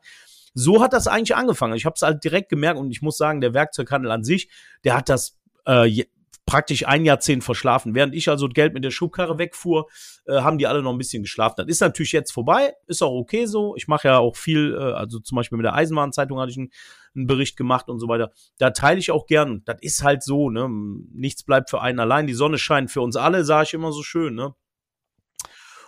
So 0.54 0.82
hat 0.82 0.92
das 0.92 1.08
eigentlich 1.08 1.38
angefangen. 1.38 1.76
Ich 1.76 1.86
habe 1.86 1.94
es 1.96 2.02
halt 2.02 2.26
direkt 2.26 2.50
gemerkt 2.50 2.78
und 2.78 2.92
ich 2.92 3.02
muss 3.02 3.18
sagen, 3.18 3.40
der 3.40 3.54
Werkzeughandel 3.54 4.12
an 4.12 4.26
sich, 4.26 4.50
der 4.84 4.98
hat 4.98 5.08
das 5.08 5.38
äh, 5.66 6.04
praktisch 6.46 6.88
ein 6.88 7.06
Jahrzehnt 7.06 7.44
verschlafen. 7.44 7.96
Während 7.96 8.14
ich 8.14 8.30
also 8.30 8.48
Geld 8.48 8.74
mit 8.74 8.84
der 8.84 8.92
Schubkarre 8.92 9.38
wegfuhr, 9.38 9.88
äh, 10.26 10.42
haben 10.42 10.58
die 10.58 10.68
alle 10.68 10.84
noch 10.84 10.92
ein 10.92 10.98
bisschen 10.98 11.24
geschlafen. 11.24 11.56
Das 11.58 11.68
ist 11.68 11.82
natürlich 11.82 12.12
jetzt 12.12 12.32
vorbei, 12.32 12.74
ist 12.88 13.02
auch 13.02 13.14
okay 13.14 13.46
so. 13.46 13.76
Ich 13.76 13.88
mache 13.88 14.08
ja 14.08 14.20
auch 14.20 14.36
viel, 14.36 14.76
äh, 14.76 14.94
also 14.94 15.20
zum 15.20 15.36
Beispiel 15.36 15.58
mit 15.58 15.66
der 15.66 15.74
Eisenbahnzeitung 15.74 16.40
hatte 16.40 16.52
ich 16.52 16.58
einen, 16.58 16.72
Bericht 17.18 17.56
gemacht 17.56 17.88
und 17.88 18.02
so 18.02 18.10
weiter. 18.10 18.34
Da 18.58 18.72
teile 18.72 19.00
ich 19.00 19.10
auch 19.10 19.26
gern. 19.26 19.62
Das 19.64 19.78
ist 19.80 20.04
halt 20.04 20.22
so, 20.22 20.50
ne? 20.50 20.68
Nichts 21.14 21.44
bleibt 21.44 21.70
für 21.70 21.80
einen 21.80 22.02
allein. 22.02 22.28
Die 22.28 22.34
Sonne 22.34 22.58
scheint 22.58 22.92
für 22.92 23.00
uns 23.00 23.16
alle, 23.16 23.46
sage 23.46 23.68
ich 23.68 23.74
immer 23.74 23.94
so 23.94 24.04
schön, 24.04 24.36
ne? 24.36 24.54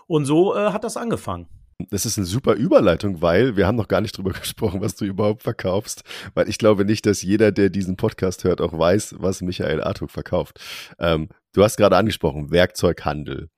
Und 0.08 0.24
so 0.24 0.56
äh, 0.56 0.72
hat 0.72 0.86
das 0.86 0.96
angefangen. 0.96 1.50
Das 1.90 2.08
ist 2.08 2.18
eine 2.18 2.26
super 2.26 2.56
Überleitung, 2.56 3.22
weil 3.22 3.56
wir 3.56 3.68
haben 3.68 3.76
noch 3.76 3.88
gar 3.88 4.02
nicht 4.02 4.18
drüber 4.18 4.32
gesprochen, 4.40 4.82
was 4.82 4.96
du 4.96 5.06
überhaupt 5.06 5.44
verkaufst. 5.44 6.04
Weil 6.34 6.50
ich 6.50 6.58
glaube 6.58 6.86
nicht, 6.86 7.06
dass 7.06 7.22
jeder, 7.22 7.52
der 7.52 7.70
diesen 7.70 7.98
Podcast 7.98 8.44
hört, 8.44 8.62
auch 8.62 8.78
weiß, 8.78 9.16
was 9.20 9.42
Michael 9.42 9.84
Artuk 9.84 10.10
verkauft. 10.10 10.60
Ähm, 11.00 11.30
du 11.54 11.64
hast 11.64 11.78
gerade 11.78 11.96
angesprochen, 11.96 12.52
Werkzeughandel. 12.52 13.50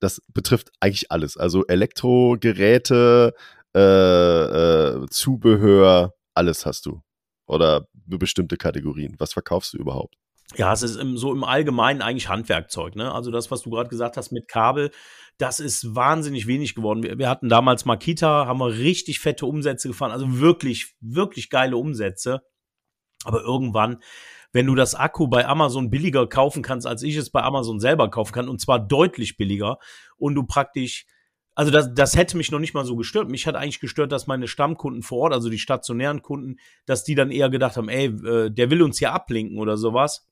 Das 0.00 0.20
betrifft 0.32 0.70
eigentlich 0.80 1.12
alles. 1.12 1.36
Also 1.36 1.64
Elektrogeräte, 1.66 3.34
äh, 3.76 3.80
äh, 3.80 5.06
Zubehör, 5.08 6.14
alles 6.34 6.66
hast 6.66 6.86
du. 6.86 7.02
Oder 7.46 7.86
bestimmte 8.06 8.56
Kategorien. 8.56 9.14
Was 9.18 9.32
verkaufst 9.32 9.74
du 9.74 9.78
überhaupt? 9.78 10.16
Ja, 10.56 10.72
es 10.72 10.82
ist 10.82 10.96
im, 10.96 11.16
so 11.16 11.32
im 11.32 11.44
Allgemeinen 11.44 12.02
eigentlich 12.02 12.28
Handwerkzeug. 12.28 12.96
Ne? 12.96 13.12
Also 13.12 13.30
das, 13.30 13.50
was 13.52 13.62
du 13.62 13.70
gerade 13.70 13.88
gesagt 13.88 14.16
hast 14.16 14.32
mit 14.32 14.48
Kabel, 14.48 14.90
das 15.40 15.60
ist 15.60 15.94
wahnsinnig 15.94 16.46
wenig 16.46 16.74
geworden. 16.74 17.02
Wir, 17.02 17.18
wir 17.18 17.28
hatten 17.28 17.48
damals 17.48 17.84
Makita, 17.84 18.46
haben 18.46 18.58
wir 18.58 18.78
richtig 18.78 19.20
fette 19.20 19.46
Umsätze 19.46 19.88
gefahren, 19.88 20.12
also 20.12 20.40
wirklich, 20.40 20.94
wirklich 21.00 21.50
geile 21.50 21.76
Umsätze. 21.76 22.42
Aber 23.24 23.42
irgendwann, 23.42 24.02
wenn 24.52 24.66
du 24.66 24.74
das 24.74 24.94
Akku 24.94 25.28
bei 25.28 25.46
Amazon 25.46 25.90
billiger 25.90 26.26
kaufen 26.26 26.62
kannst, 26.62 26.86
als 26.86 27.02
ich 27.02 27.16
es 27.16 27.30
bei 27.30 27.42
Amazon 27.42 27.80
selber 27.80 28.10
kaufen 28.10 28.32
kann, 28.32 28.48
und 28.48 28.60
zwar 28.60 28.78
deutlich 28.78 29.36
billiger, 29.36 29.78
und 30.16 30.34
du 30.34 30.44
praktisch, 30.44 31.06
also 31.54 31.70
das, 31.70 31.92
das 31.94 32.16
hätte 32.16 32.36
mich 32.36 32.50
noch 32.50 32.58
nicht 32.58 32.74
mal 32.74 32.84
so 32.84 32.96
gestört. 32.96 33.28
Mich 33.28 33.46
hat 33.46 33.54
eigentlich 33.54 33.80
gestört, 33.80 34.12
dass 34.12 34.26
meine 34.26 34.48
Stammkunden 34.48 35.02
vor 35.02 35.18
Ort, 35.18 35.32
also 35.32 35.50
die 35.50 35.58
stationären 35.58 36.22
Kunden, 36.22 36.56
dass 36.86 37.04
die 37.04 37.14
dann 37.14 37.30
eher 37.30 37.50
gedacht 37.50 37.76
haben, 37.76 37.88
ey, 37.88 38.06
äh, 38.06 38.50
der 38.50 38.70
will 38.70 38.82
uns 38.82 38.98
hier 38.98 39.12
ablinken 39.12 39.58
oder 39.58 39.76
sowas. 39.76 40.29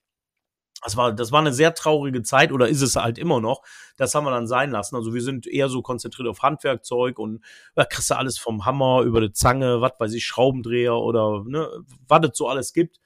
Das 0.82 0.96
war, 0.96 1.12
das 1.12 1.32
war 1.32 1.40
eine 1.40 1.52
sehr 1.52 1.74
traurige 1.74 2.22
Zeit 2.22 2.52
oder 2.52 2.68
ist 2.68 2.82
es 2.82 2.94
halt 2.94 3.18
immer 3.18 3.40
noch. 3.40 3.62
Das 3.96 4.14
haben 4.14 4.24
wir 4.24 4.30
dann 4.30 4.46
sein 4.46 4.70
lassen. 4.70 4.94
Also 4.94 5.12
wir 5.12 5.22
sind 5.22 5.46
eher 5.46 5.68
so 5.68 5.82
konzentriert 5.82 6.28
auf 6.28 6.42
Handwerkzeug 6.42 7.18
und 7.18 7.42
da 7.74 7.84
kriegst 7.84 8.10
du 8.10 8.16
alles 8.16 8.38
vom 8.38 8.64
Hammer 8.64 9.02
über 9.02 9.20
die 9.20 9.32
Zange, 9.32 9.80
was 9.80 9.92
weiß 9.98 10.14
ich, 10.14 10.24
Schraubendreher 10.24 10.94
oder 10.94 11.42
ne, 11.44 11.68
was 12.06 12.20
es 12.30 12.38
so 12.38 12.48
alles 12.48 12.72
gibt. 12.72 13.00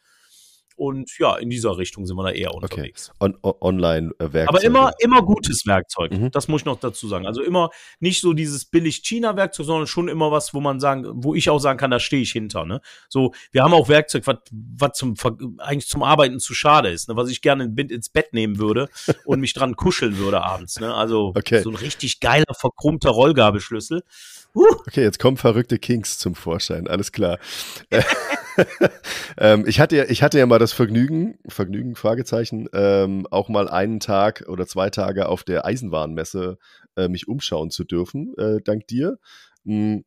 Und 0.76 1.10
ja, 1.18 1.36
in 1.36 1.50
dieser 1.50 1.76
Richtung 1.76 2.06
sind 2.06 2.16
wir 2.16 2.24
da 2.24 2.30
eher 2.30 2.54
unterwegs. 2.54 3.10
On 3.20 3.36
o- 3.42 3.54
Online-Werkzeuge. 3.60 4.48
Aber 4.48 4.62
immer, 4.64 4.92
immer 5.00 5.22
gutes 5.22 5.66
Werkzeug. 5.66 6.12
Mhm. 6.12 6.30
Das 6.30 6.48
muss 6.48 6.62
ich 6.62 6.64
noch 6.64 6.78
dazu 6.80 7.08
sagen. 7.08 7.26
Also 7.26 7.42
immer 7.42 7.70
nicht 8.00 8.20
so 8.20 8.32
dieses 8.32 8.64
billig 8.64 9.02
China-Werkzeug, 9.02 9.66
sondern 9.66 9.86
schon 9.86 10.08
immer 10.08 10.30
was, 10.30 10.54
wo 10.54 10.60
man 10.60 10.80
sagen, 10.80 11.04
wo 11.14 11.34
ich 11.34 11.50
auch 11.50 11.58
sagen 11.58 11.78
kann, 11.78 11.90
da 11.90 12.00
stehe 12.00 12.22
ich 12.22 12.32
hinter. 12.32 12.64
Ne? 12.64 12.80
So, 13.08 13.32
wir 13.50 13.62
haben 13.62 13.74
auch 13.74 13.88
Werkzeug, 13.88 14.24
was, 14.26 14.92
zum 14.94 15.14
eigentlich 15.58 15.88
zum 15.88 16.02
Arbeiten 16.02 16.40
zu 16.40 16.54
schade 16.54 16.88
ist, 16.90 17.08
ne? 17.08 17.16
was 17.16 17.30
ich 17.30 17.42
gerne 17.42 17.64
in- 17.64 17.76
ins 17.88 18.08
Bett 18.08 18.32
nehmen 18.32 18.58
würde 18.58 18.88
und 19.24 19.40
mich 19.40 19.52
dran 19.54 19.76
kuscheln 19.76 20.16
würde 20.18 20.42
abends. 20.42 20.80
Ne? 20.80 20.92
Also 20.94 21.32
Okay. 21.36 21.62
so 21.62 21.70
ein 21.70 21.76
richtig 21.76 22.20
geiler, 22.20 22.44
verchromter 22.58 23.10
Rollgabelschlüssel. 23.10 24.02
Uh, 24.54 24.66
Okay, 24.86 25.02
jetzt 25.02 25.18
kommen 25.18 25.36
verrückte 25.36 25.78
Kings 25.78 26.18
zum 26.18 26.34
Vorschein, 26.34 26.86
alles 26.86 27.12
klar. 27.12 27.38
ähm, 29.38 29.64
ich, 29.66 29.80
hatte 29.80 29.96
ja, 29.96 30.04
ich 30.08 30.22
hatte 30.22 30.38
ja 30.38 30.46
mal 30.46 30.58
das 30.58 30.72
Vergnügen, 30.72 31.38
Vergnügen, 31.48 31.94
Fragezeichen, 31.94 32.68
ähm, 32.74 33.26
auch 33.30 33.48
mal 33.48 33.68
einen 33.68 34.00
Tag 34.00 34.44
oder 34.48 34.66
zwei 34.66 34.90
Tage 34.90 35.28
auf 35.28 35.44
der 35.44 35.64
Eisenwarenmesse 35.64 36.58
äh, 36.96 37.08
mich 37.08 37.28
umschauen 37.28 37.70
zu 37.70 37.84
dürfen, 37.84 38.34
äh, 38.36 38.60
dank 38.62 38.86
dir. 38.86 39.18
Ähm, 39.64 40.04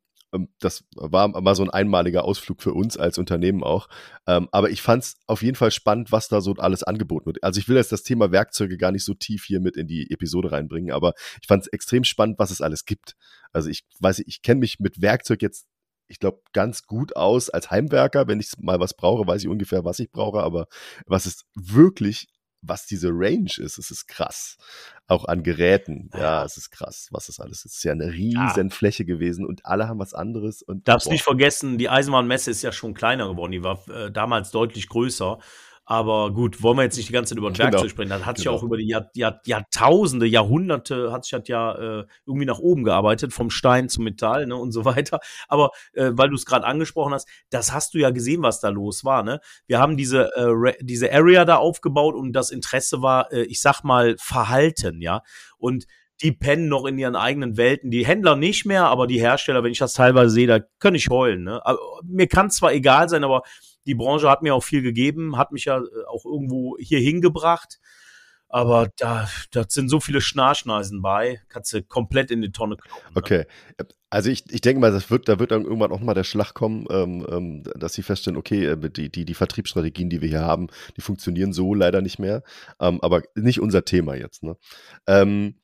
das 0.60 0.84
war 0.96 1.28
mal 1.28 1.56
so 1.56 1.64
ein 1.64 1.70
einmaliger 1.70 2.24
Ausflug 2.24 2.62
für 2.62 2.74
uns 2.74 2.98
als 2.98 3.18
Unternehmen 3.18 3.64
auch. 3.64 3.88
Ähm, 4.28 4.48
aber 4.52 4.70
ich 4.70 4.82
fand 4.82 5.04
es 5.04 5.18
auf 5.28 5.42
jeden 5.42 5.56
Fall 5.56 5.72
spannend, 5.72 6.12
was 6.12 6.28
da 6.28 6.42
so 6.42 6.54
alles 6.54 6.84
angeboten 6.84 7.26
wird. 7.28 7.44
Also 7.44 7.60
ich 7.60 7.68
will 7.68 7.76
jetzt 7.76 7.92
das 7.92 8.04
Thema 8.04 8.32
Werkzeuge 8.32 8.78
gar 8.78 8.92
nicht 8.92 9.06
so 9.06 9.14
tief 9.14 9.44
hier 9.46 9.60
mit 9.60 9.78
in 9.78 9.88
die 9.88 10.10
Episode 10.12 10.52
reinbringen, 10.52 10.92
aber 10.92 11.14
ich 11.42 11.48
fand 11.48 11.64
es 11.64 11.68
extrem 11.68 12.04
spannend, 12.04 12.40
was 12.40 12.52
es 12.52 12.62
alles 12.62 12.86
gibt. 12.86 13.16
Also 13.52 13.70
ich 13.70 13.86
weiß, 14.00 14.20
ich 14.26 14.42
kenne 14.42 14.60
mich 14.60 14.80
mit 14.80 15.02
Werkzeug 15.02 15.42
jetzt 15.42 15.68
ich 16.08 16.20
glaube, 16.20 16.42
ganz 16.54 16.84
gut 16.84 17.16
aus 17.16 17.50
als 17.50 17.72
Heimwerker. 17.72 18.28
Wenn 18.28 18.40
ich 18.40 18.52
mal 18.60 18.80
was 18.80 18.94
brauche, 18.94 19.26
weiß 19.28 19.42
ich 19.42 19.48
ungefähr, 19.48 19.86
was 19.86 20.00
ich 20.00 20.12
brauche. 20.12 20.42
Aber 20.42 20.68
was 21.08 21.26
es 21.26 21.46
wirklich 21.56 22.28
was 22.68 22.86
diese 22.86 23.10
Range 23.12 23.52
ist, 23.58 23.78
es 23.78 23.92
ist 23.92 24.08
krass. 24.08 24.58
Auch 25.08 25.26
an 25.26 25.44
Geräten, 25.44 26.10
ja, 26.14 26.44
es 26.44 26.58
ist 26.58 26.72
krass, 26.72 27.10
was 27.12 27.28
das 27.28 27.40
alles 27.40 27.60
ist. 27.60 27.74
Es 27.74 27.78
ist 27.78 27.84
ja 27.84 27.92
eine 27.92 28.12
riesen. 28.12 28.72
Fläche 28.72 29.06
gewesen 29.06 29.46
und 29.46 29.66
alle 29.66 29.88
haben 29.88 30.00
was 30.00 30.14
anderes. 30.14 30.64
Und 30.64 30.88
Darfst 30.88 31.06
boah. 31.08 31.14
nicht 31.14 31.24
vergessen, 31.24 31.78
die 31.78 31.90
Eisenbahnmesse 31.90 32.50
ist 32.50 32.64
ja 32.64 32.72
schon 32.72 32.94
kleiner 32.94 33.28
geworden. 33.30 33.52
Die 33.52 33.64
war 33.64 33.88
äh, 33.90 34.12
damals 34.12 34.52
deutlich 34.52 34.90
größer. 34.90 35.40
Aber 35.88 36.34
gut, 36.34 36.64
wollen 36.64 36.78
wir 36.78 36.84
jetzt 36.84 36.98
nicht 36.98 37.10
die 37.10 37.14
ganze 37.14 37.30
Zeit 37.30 37.38
über 37.38 37.50
ein 37.50 37.54
genau. 37.54 37.88
Sprechen. 37.88 38.10
Das 38.10 38.26
hat 38.26 38.38
sich 38.38 38.46
genau. 38.46 38.58
auch 38.58 38.64
über 38.64 38.76
die 38.78 38.88
Jahr, 38.88 39.10
Jahr, 39.14 39.40
Jahrtausende, 39.46 40.26
Jahrhunderte, 40.26 41.12
hat 41.12 41.26
sich 41.26 41.32
das 41.32 41.48
ja 41.48 42.00
äh, 42.00 42.06
irgendwie 42.26 42.48
nach 42.48 42.58
oben 42.58 42.84
gearbeitet, 42.84 43.34
vom 43.34 43.52
Stein 43.52 43.88
zum 43.88 44.04
Metall 44.04 44.48
ne, 44.48 44.56
und 44.56 44.72
so 44.72 44.84
weiter. 44.84 45.20
Aber 45.48 45.70
äh, 45.94 46.10
weil 46.14 46.30
du 46.30 46.36
es 46.36 46.46
gerade 46.48 46.66
angesprochen 46.66 47.14
hast, 47.14 47.28
das 47.52 47.72
hast 47.72 47.94
du 47.94 48.00
ja 48.00 48.10
gesehen, 48.10 48.42
was 48.42 48.60
da 48.60 48.70
los 48.70 49.06
war. 49.06 49.22
Ne? 49.22 49.40
Wir 49.68 49.80
haben 49.80 49.96
diese, 49.96 50.36
äh, 50.36 50.74
diese 50.82 51.14
Area 51.14 51.46
da 51.46 51.58
aufgebaut 51.58 52.16
und 52.16 52.34
das 52.34 52.50
Interesse 52.50 53.04
war, 53.04 53.32
äh, 53.32 53.44
ich 53.44 53.62
sag 53.62 53.84
mal, 53.84 54.16
Verhalten, 54.18 55.02
ja. 55.02 55.22
Und 55.58 55.86
die 56.22 56.32
pennen 56.32 56.70
noch 56.70 56.86
in 56.86 56.98
ihren 56.98 57.16
eigenen 57.16 57.58
Welten. 57.58 57.92
Die 57.92 58.06
Händler 58.06 58.36
nicht 58.36 58.66
mehr, 58.66 58.86
aber 58.86 59.06
die 59.06 59.20
Hersteller, 59.20 59.64
wenn 59.64 59.72
ich 59.72 59.80
das 59.80 59.94
teilweise 59.94 60.30
sehe, 60.30 60.48
da 60.48 60.60
kann 60.80 60.96
ich 60.96 61.10
heulen. 61.10 61.44
Ne? 61.44 61.64
Aber 61.66 61.78
mir 62.04 62.28
kann 62.28 62.50
zwar 62.50 62.72
egal 62.72 63.10
sein, 63.10 63.24
aber 63.24 63.44
die 63.86 63.96
Branche 63.96 64.30
hat 64.30 64.42
mir 64.42 64.56
auch 64.56 64.64
viel 64.64 64.82
gegeben, 64.82 65.38
hat 65.38 65.52
mich 65.52 65.66
ja 65.66 65.78
äh, 65.78 66.06
auch 66.08 66.26
irgendwo 66.26 66.78
hier 66.80 67.00
hingebracht. 67.00 67.80
Aber 68.48 68.90
da, 68.98 69.28
da 69.52 69.66
sind 69.68 69.90
so 69.90 70.00
viele 70.00 70.22
Schnarchneisen 70.22 71.02
bei, 71.02 71.42
kannst 71.50 71.74
du 71.74 71.84
komplett 71.84 72.32
in 72.32 72.42
die 72.42 72.52
Tonne 72.52 72.78
kloppen. 72.78 73.14
Ne? 73.14 73.20
Okay. 73.20 73.46
Also 74.10 74.30
ich, 74.30 74.44
ich 74.50 74.62
denke 74.62 74.80
mal, 74.80 74.92
das 74.92 75.10
wird, 75.10 75.28
da 75.28 75.40
wird 75.40 75.52
dann 75.52 75.64
irgendwann 75.64 75.92
auch 75.92 76.00
mal 76.00 76.14
der 76.14 76.24
Schlag 76.24 76.54
kommen, 76.54 76.86
ähm, 76.90 77.26
ähm, 77.30 77.64
dass 77.76 77.94
sie 77.94 78.04
feststellen, 78.04 78.38
okay, 78.38 78.66
äh, 78.66 78.90
die, 78.90 79.12
die, 79.12 79.26
die 79.26 79.34
Vertriebsstrategien, 79.34 80.10
die 80.10 80.22
wir 80.22 80.30
hier 80.30 80.42
haben, 80.42 80.68
die 80.96 81.02
funktionieren 81.02 81.54
so 81.54 81.74
leider 81.74 82.02
nicht 82.02 82.20
mehr. 82.20 82.44
Ähm, 82.80 83.02
aber 83.02 83.24
nicht 83.36 83.60
unser 83.60 83.84
Thema 83.84 84.16
jetzt. 84.16 84.44
Ne? 84.44 84.56
Ähm, 85.08 85.56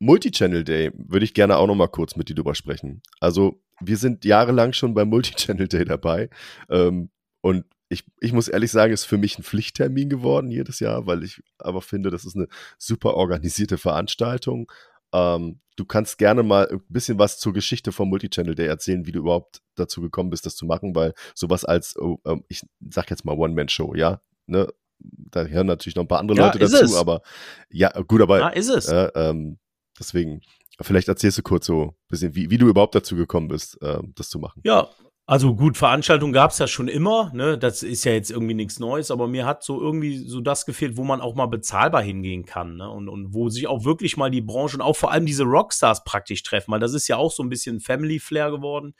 Multichannel 0.00 0.64
Day 0.64 0.90
würde 0.94 1.24
ich 1.24 1.34
gerne 1.34 1.58
auch 1.58 1.66
noch 1.66 1.74
mal 1.74 1.86
kurz 1.86 2.16
mit 2.16 2.28
dir 2.30 2.34
drüber 2.34 2.54
sprechen. 2.54 3.02
Also 3.20 3.62
wir 3.80 3.98
sind 3.98 4.24
jahrelang 4.24 4.72
schon 4.72 4.94
beim 4.94 5.10
Multichannel 5.10 5.68
Day 5.68 5.84
dabei. 5.84 6.30
Ähm, 6.70 7.10
und 7.40 7.64
ich, 7.88 8.04
ich 8.20 8.32
muss 8.32 8.48
ehrlich 8.48 8.70
sagen, 8.70 8.92
ist 8.92 9.04
für 9.04 9.18
mich 9.18 9.38
ein 9.38 9.42
Pflichttermin 9.42 10.08
geworden 10.08 10.50
jedes 10.50 10.78
Jahr, 10.78 11.06
weil 11.06 11.24
ich 11.24 11.42
aber 11.58 11.82
finde, 11.82 12.10
das 12.10 12.24
ist 12.24 12.36
eine 12.36 12.46
super 12.78 13.14
organisierte 13.14 13.78
Veranstaltung. 13.78 14.70
Ähm, 15.12 15.60
du 15.74 15.84
kannst 15.84 16.18
gerne 16.18 16.44
mal 16.44 16.68
ein 16.68 16.80
bisschen 16.88 17.18
was 17.18 17.38
zur 17.38 17.52
Geschichte 17.52 17.90
vom 17.90 18.08
Multichannel 18.08 18.54
Day 18.54 18.66
erzählen, 18.66 19.06
wie 19.06 19.12
du 19.12 19.18
überhaupt 19.18 19.60
dazu 19.74 20.00
gekommen 20.00 20.30
bist, 20.30 20.46
das 20.46 20.54
zu 20.54 20.66
machen, 20.66 20.94
weil 20.94 21.14
sowas 21.34 21.64
als, 21.64 21.96
ähm, 22.24 22.44
ich 22.48 22.62
sag 22.90 23.10
jetzt 23.10 23.24
mal 23.24 23.36
One-Man-Show, 23.36 23.94
ja, 23.94 24.20
ne? 24.46 24.68
Da 25.02 25.44
hören 25.44 25.66
natürlich 25.66 25.96
noch 25.96 26.04
ein 26.04 26.08
paar 26.08 26.18
andere 26.18 26.36
ja, 26.36 26.46
Leute 26.46 26.58
dazu, 26.58 26.84
es. 26.84 26.94
aber 26.94 27.22
ja, 27.70 27.90
gut, 28.02 28.20
aber 28.20 28.38
ja, 28.38 28.48
ist 28.50 28.68
es. 28.68 28.86
Äh, 28.86 29.10
ähm, 29.14 29.58
deswegen, 29.98 30.42
vielleicht 30.78 31.08
erzählst 31.08 31.38
du 31.38 31.42
kurz 31.42 31.64
so 31.64 31.84
ein 31.84 31.94
bisschen, 32.08 32.34
wie, 32.34 32.50
wie 32.50 32.58
du 32.58 32.68
überhaupt 32.68 32.94
dazu 32.94 33.16
gekommen 33.16 33.48
bist, 33.48 33.80
äh, 33.80 33.98
das 34.14 34.28
zu 34.28 34.38
machen. 34.38 34.60
Ja, 34.62 34.90
also 35.30 35.54
gut, 35.54 35.76
Veranstaltungen 35.76 36.32
gab 36.32 36.50
es 36.50 36.58
ja 36.58 36.66
schon 36.66 36.88
immer, 36.88 37.30
ne? 37.32 37.56
Das 37.56 37.84
ist 37.84 38.02
ja 38.02 38.10
jetzt 38.10 38.32
irgendwie 38.32 38.54
nichts 38.54 38.80
Neues, 38.80 39.12
aber 39.12 39.28
mir 39.28 39.46
hat 39.46 39.62
so 39.62 39.80
irgendwie 39.80 40.18
so 40.18 40.40
das 40.40 40.66
gefehlt, 40.66 40.96
wo 40.96 41.04
man 41.04 41.20
auch 41.20 41.36
mal 41.36 41.46
bezahlbar 41.46 42.02
hingehen 42.02 42.44
kann, 42.44 42.74
ne? 42.74 42.90
Und, 42.90 43.08
und 43.08 43.32
wo 43.32 43.48
sich 43.48 43.68
auch 43.68 43.84
wirklich 43.84 44.16
mal 44.16 44.32
die 44.32 44.40
Branche 44.40 44.76
und 44.76 44.82
auch 44.82 44.96
vor 44.96 45.12
allem 45.12 45.26
diese 45.26 45.44
Rockstars 45.44 46.02
praktisch 46.02 46.42
treffen, 46.42 46.72
weil 46.72 46.80
das 46.80 46.94
ist 46.94 47.06
ja 47.06 47.16
auch 47.16 47.30
so 47.30 47.44
ein 47.44 47.48
bisschen 47.48 47.78
Family 47.78 48.18
Flair 48.18 48.50
geworden. 48.50 48.96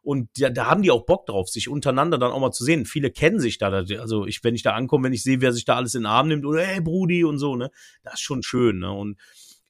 Und 0.00 0.30
ja, 0.38 0.48
da 0.48 0.70
haben 0.70 0.80
die 0.80 0.90
auch 0.90 1.04
Bock 1.04 1.26
drauf, 1.26 1.50
sich 1.50 1.68
untereinander 1.68 2.16
dann 2.16 2.32
auch 2.32 2.40
mal 2.40 2.52
zu 2.52 2.64
sehen. 2.64 2.86
Viele 2.86 3.10
kennen 3.10 3.38
sich 3.38 3.58
da. 3.58 3.68
Also 3.68 4.24
ich, 4.24 4.42
wenn 4.42 4.54
ich 4.54 4.62
da 4.62 4.72
ankomme, 4.72 5.04
wenn 5.04 5.12
ich 5.12 5.22
sehe, 5.22 5.42
wer 5.42 5.52
sich 5.52 5.66
da 5.66 5.76
alles 5.76 5.94
in 5.94 6.04
den 6.04 6.06
Arm 6.06 6.28
nimmt 6.28 6.46
oder 6.46 6.62
hey 6.62 6.80
Brudi 6.80 7.24
und 7.24 7.36
so, 7.36 7.56
ne, 7.56 7.70
das 8.02 8.14
ist 8.14 8.20
schon 8.20 8.42
schön, 8.42 8.78
ne? 8.78 8.90
Und 8.90 9.18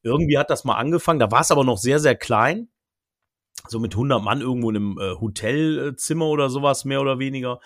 irgendwie 0.05 0.39
hat 0.39 0.51
das 0.51 0.63
mal 0.63 0.77
angefangen. 0.77 1.19
Da 1.19 1.33
war 1.33 1.41
es 1.41 1.51
aber 1.51 1.65
noch 1.65 1.79
sehr, 1.79 1.99
sehr 1.99 2.15
klein 2.15 2.69
so 3.69 3.81
mit 3.81 3.95
100 3.95 4.23
Mann 4.23 4.41
irgendwo 4.41 4.71
in 4.71 4.77
einem 4.77 4.99
äh, 4.99 5.15
Hotelzimmer 5.21 6.27
oder 6.27 6.51
sowas, 6.51 6.85
mehr 6.85 7.01
oder 7.01 7.19
weniger. 7.19 7.61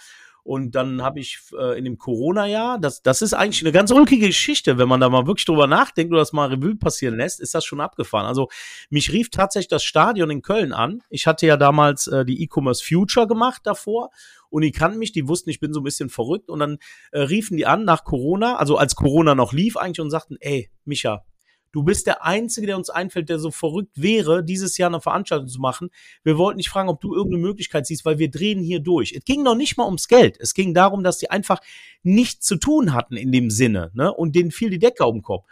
Und 0.49 0.75
dann 0.75 1.03
habe 1.03 1.21
ich 1.21 1.41
äh, 1.59 1.77
in 1.77 1.85
dem 1.85 1.99
Corona-Jahr, 1.99 2.79
das, 2.79 3.03
das 3.03 3.21
ist 3.21 3.35
eigentlich 3.35 3.63
eine 3.63 3.71
ganz 3.71 3.91
ulkige 3.91 4.29
Geschichte, 4.29 4.79
wenn 4.79 4.89
man 4.89 4.99
da 4.99 5.11
mal 5.11 5.27
wirklich 5.27 5.45
drüber 5.45 5.67
nachdenkt 5.67 6.11
oder 6.11 6.23
das 6.23 6.33
mal 6.33 6.49
Revue 6.49 6.75
passieren 6.75 7.19
lässt, 7.19 7.41
ist 7.41 7.55
das 7.55 7.67
schon 7.67 7.83
abgefahren. 7.83 8.25
Also 8.25 8.49
mich 8.89 9.13
rief 9.13 9.29
tatsächlich 9.29 9.69
das 9.69 9.85
Stadion 9.85 10.31
in 10.31 10.41
Köln 10.41 10.73
an. 10.73 11.03
Ich 11.11 11.27
hatte 11.27 11.47
ja 11.47 11.59
damals 11.59 12.07
äh, 12.07 12.25
die 12.25 12.43
E-Commerce 12.43 12.83
Future 12.83 13.27
gemacht 13.27 13.61
davor 13.65 14.09
und 14.49 14.63
die 14.63 14.73
kannten 14.73 14.99
mich, 14.99 15.13
die 15.13 15.29
wussten, 15.29 15.51
ich 15.51 15.61
bin 15.61 15.75
so 15.75 15.81
ein 15.81 15.85
bisschen 15.85 16.09
verrückt 16.09 16.49
und 16.49 16.61
dann 16.61 16.79
äh, 17.13 17.21
riefen 17.21 17.59
die 17.59 17.67
an 17.67 17.85
nach 17.85 18.05
Corona, 18.05 18.57
also 18.57 18.79
als 18.79 18.95
Corona 18.95 19.35
noch 19.35 19.53
lief 19.53 19.77
eigentlich 19.77 20.01
und 20.01 20.09
sagten, 20.09 20.39
ey, 20.41 20.71
Micha, 20.87 21.27
Du 21.73 21.83
bist 21.83 22.07
der 22.07 22.25
Einzige, 22.25 22.67
der 22.67 22.77
uns 22.77 22.91
einfällt, 22.91 23.29
der 23.29 23.39
so 23.39 23.51
verrückt 23.51 24.01
wäre, 24.01 24.45
dieses 24.45 24.79
Jahr 24.79 24.91
eine 24.91 25.01
Veranstaltung 25.01 25.49
zu 25.49 25.61
machen. 25.61 25.91
Wir 26.25 26.39
wollten 26.39 26.57
nicht 26.57 26.71
fragen, 26.71 26.89
ob 26.89 27.01
du 27.01 27.15
irgendeine 27.15 27.43
Möglichkeit 27.43 27.87
siehst, 27.87 28.05
weil 28.05 28.19
wir 28.19 28.31
drehen 28.31 28.61
hier 28.63 28.81
durch. 28.81 29.13
Es 29.13 29.25
ging 29.25 29.43
noch 29.43 29.55
nicht 29.55 29.77
mal 29.77 29.85
ums 29.85 30.09
Geld. 30.09 30.37
Es 30.41 30.55
ging 30.55 30.75
darum, 30.75 31.05
dass 31.05 31.19
die 31.19 31.31
einfach 31.31 31.61
nichts 32.03 32.47
zu 32.47 32.57
tun 32.57 32.95
hatten 32.95 33.17
in 33.17 33.33
dem 33.33 33.51
Sinne. 33.51 33.91
Ne? 33.95 34.13
Und 34.13 34.35
denen 34.35 34.51
fiel 34.51 34.71
die 34.71 34.79
Decke 34.79 35.05
auf 35.05 35.13
den 35.13 35.23
Kopf. 35.23 35.45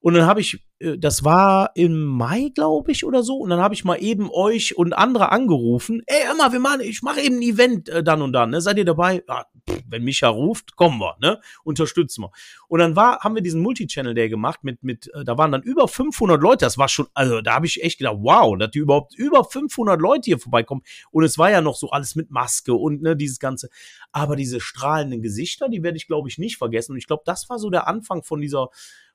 Und 0.00 0.14
dann 0.14 0.26
habe 0.26 0.40
ich, 0.40 0.64
äh, 0.78 0.96
das 0.98 1.24
war 1.24 1.72
im 1.74 2.04
Mai, 2.04 2.50
glaube 2.54 2.92
ich, 2.92 3.04
oder 3.04 3.22
so. 3.22 3.36
Und 3.36 3.50
dann 3.50 3.60
habe 3.60 3.74
ich 3.74 3.84
mal 3.84 3.96
eben 3.96 4.30
euch 4.30 4.76
und 4.76 4.92
andere 4.92 5.32
angerufen. 5.32 6.02
Ey, 6.06 6.30
Emma, 6.30 6.52
wir 6.52 6.60
machen, 6.60 6.80
ich 6.80 7.02
mache 7.02 7.20
eben 7.20 7.36
ein 7.36 7.42
Event 7.42 7.88
äh, 7.88 8.02
dann 8.02 8.22
und 8.22 8.32
dann. 8.32 8.50
Ne? 8.50 8.60
Seid 8.60 8.78
ihr 8.78 8.84
dabei? 8.84 9.22
Ja, 9.28 9.46
pff, 9.68 9.82
wenn 9.88 10.04
Micha 10.04 10.28
ruft, 10.28 10.76
kommen 10.76 11.00
wir, 11.00 11.16
ne? 11.20 11.40
Unterstützen 11.64 12.22
wir. 12.22 12.30
Und 12.68 12.80
dann 12.80 12.96
war, 12.96 13.20
haben 13.20 13.34
wir 13.34 13.42
diesen 13.42 13.60
Multichannel 13.60 14.14
Day 14.14 14.28
gemacht 14.28 14.62
mit, 14.62 14.82
mit, 14.82 15.10
äh, 15.14 15.24
da 15.24 15.36
waren 15.36 15.52
dann 15.52 15.62
über 15.62 15.88
500 15.88 16.40
Leute. 16.40 16.64
Das 16.64 16.78
war 16.78 16.88
schon, 16.88 17.08
also 17.14 17.40
da 17.40 17.54
habe 17.54 17.66
ich 17.66 17.82
echt 17.82 17.98
gedacht, 17.98 18.18
wow, 18.20 18.56
dass 18.56 18.70
die 18.70 18.78
überhaupt 18.78 19.14
über 19.16 19.44
500 19.44 20.00
Leute 20.00 20.26
hier 20.26 20.38
vorbeikommen. 20.38 20.82
Und 21.10 21.24
es 21.24 21.38
war 21.38 21.50
ja 21.50 21.60
noch 21.60 21.74
so 21.74 21.90
alles 21.90 22.14
mit 22.14 22.30
Maske 22.30 22.74
und 22.74 23.02
ne, 23.02 23.16
dieses 23.16 23.38
ganze. 23.40 23.68
Aber 24.12 24.36
diese 24.36 24.60
strahlenden 24.60 25.22
Gesichter, 25.22 25.68
die 25.68 25.82
werde 25.82 25.96
ich, 25.96 26.06
glaube 26.06 26.28
ich, 26.28 26.38
nicht 26.38 26.56
vergessen. 26.56 26.92
Und 26.92 26.98
ich 26.98 27.06
glaube, 27.06 27.22
das 27.26 27.48
war 27.48 27.58
so 27.58 27.70
der 27.70 27.88
Anfang 27.88 28.22
von 28.22 28.40
dieser 28.40 28.68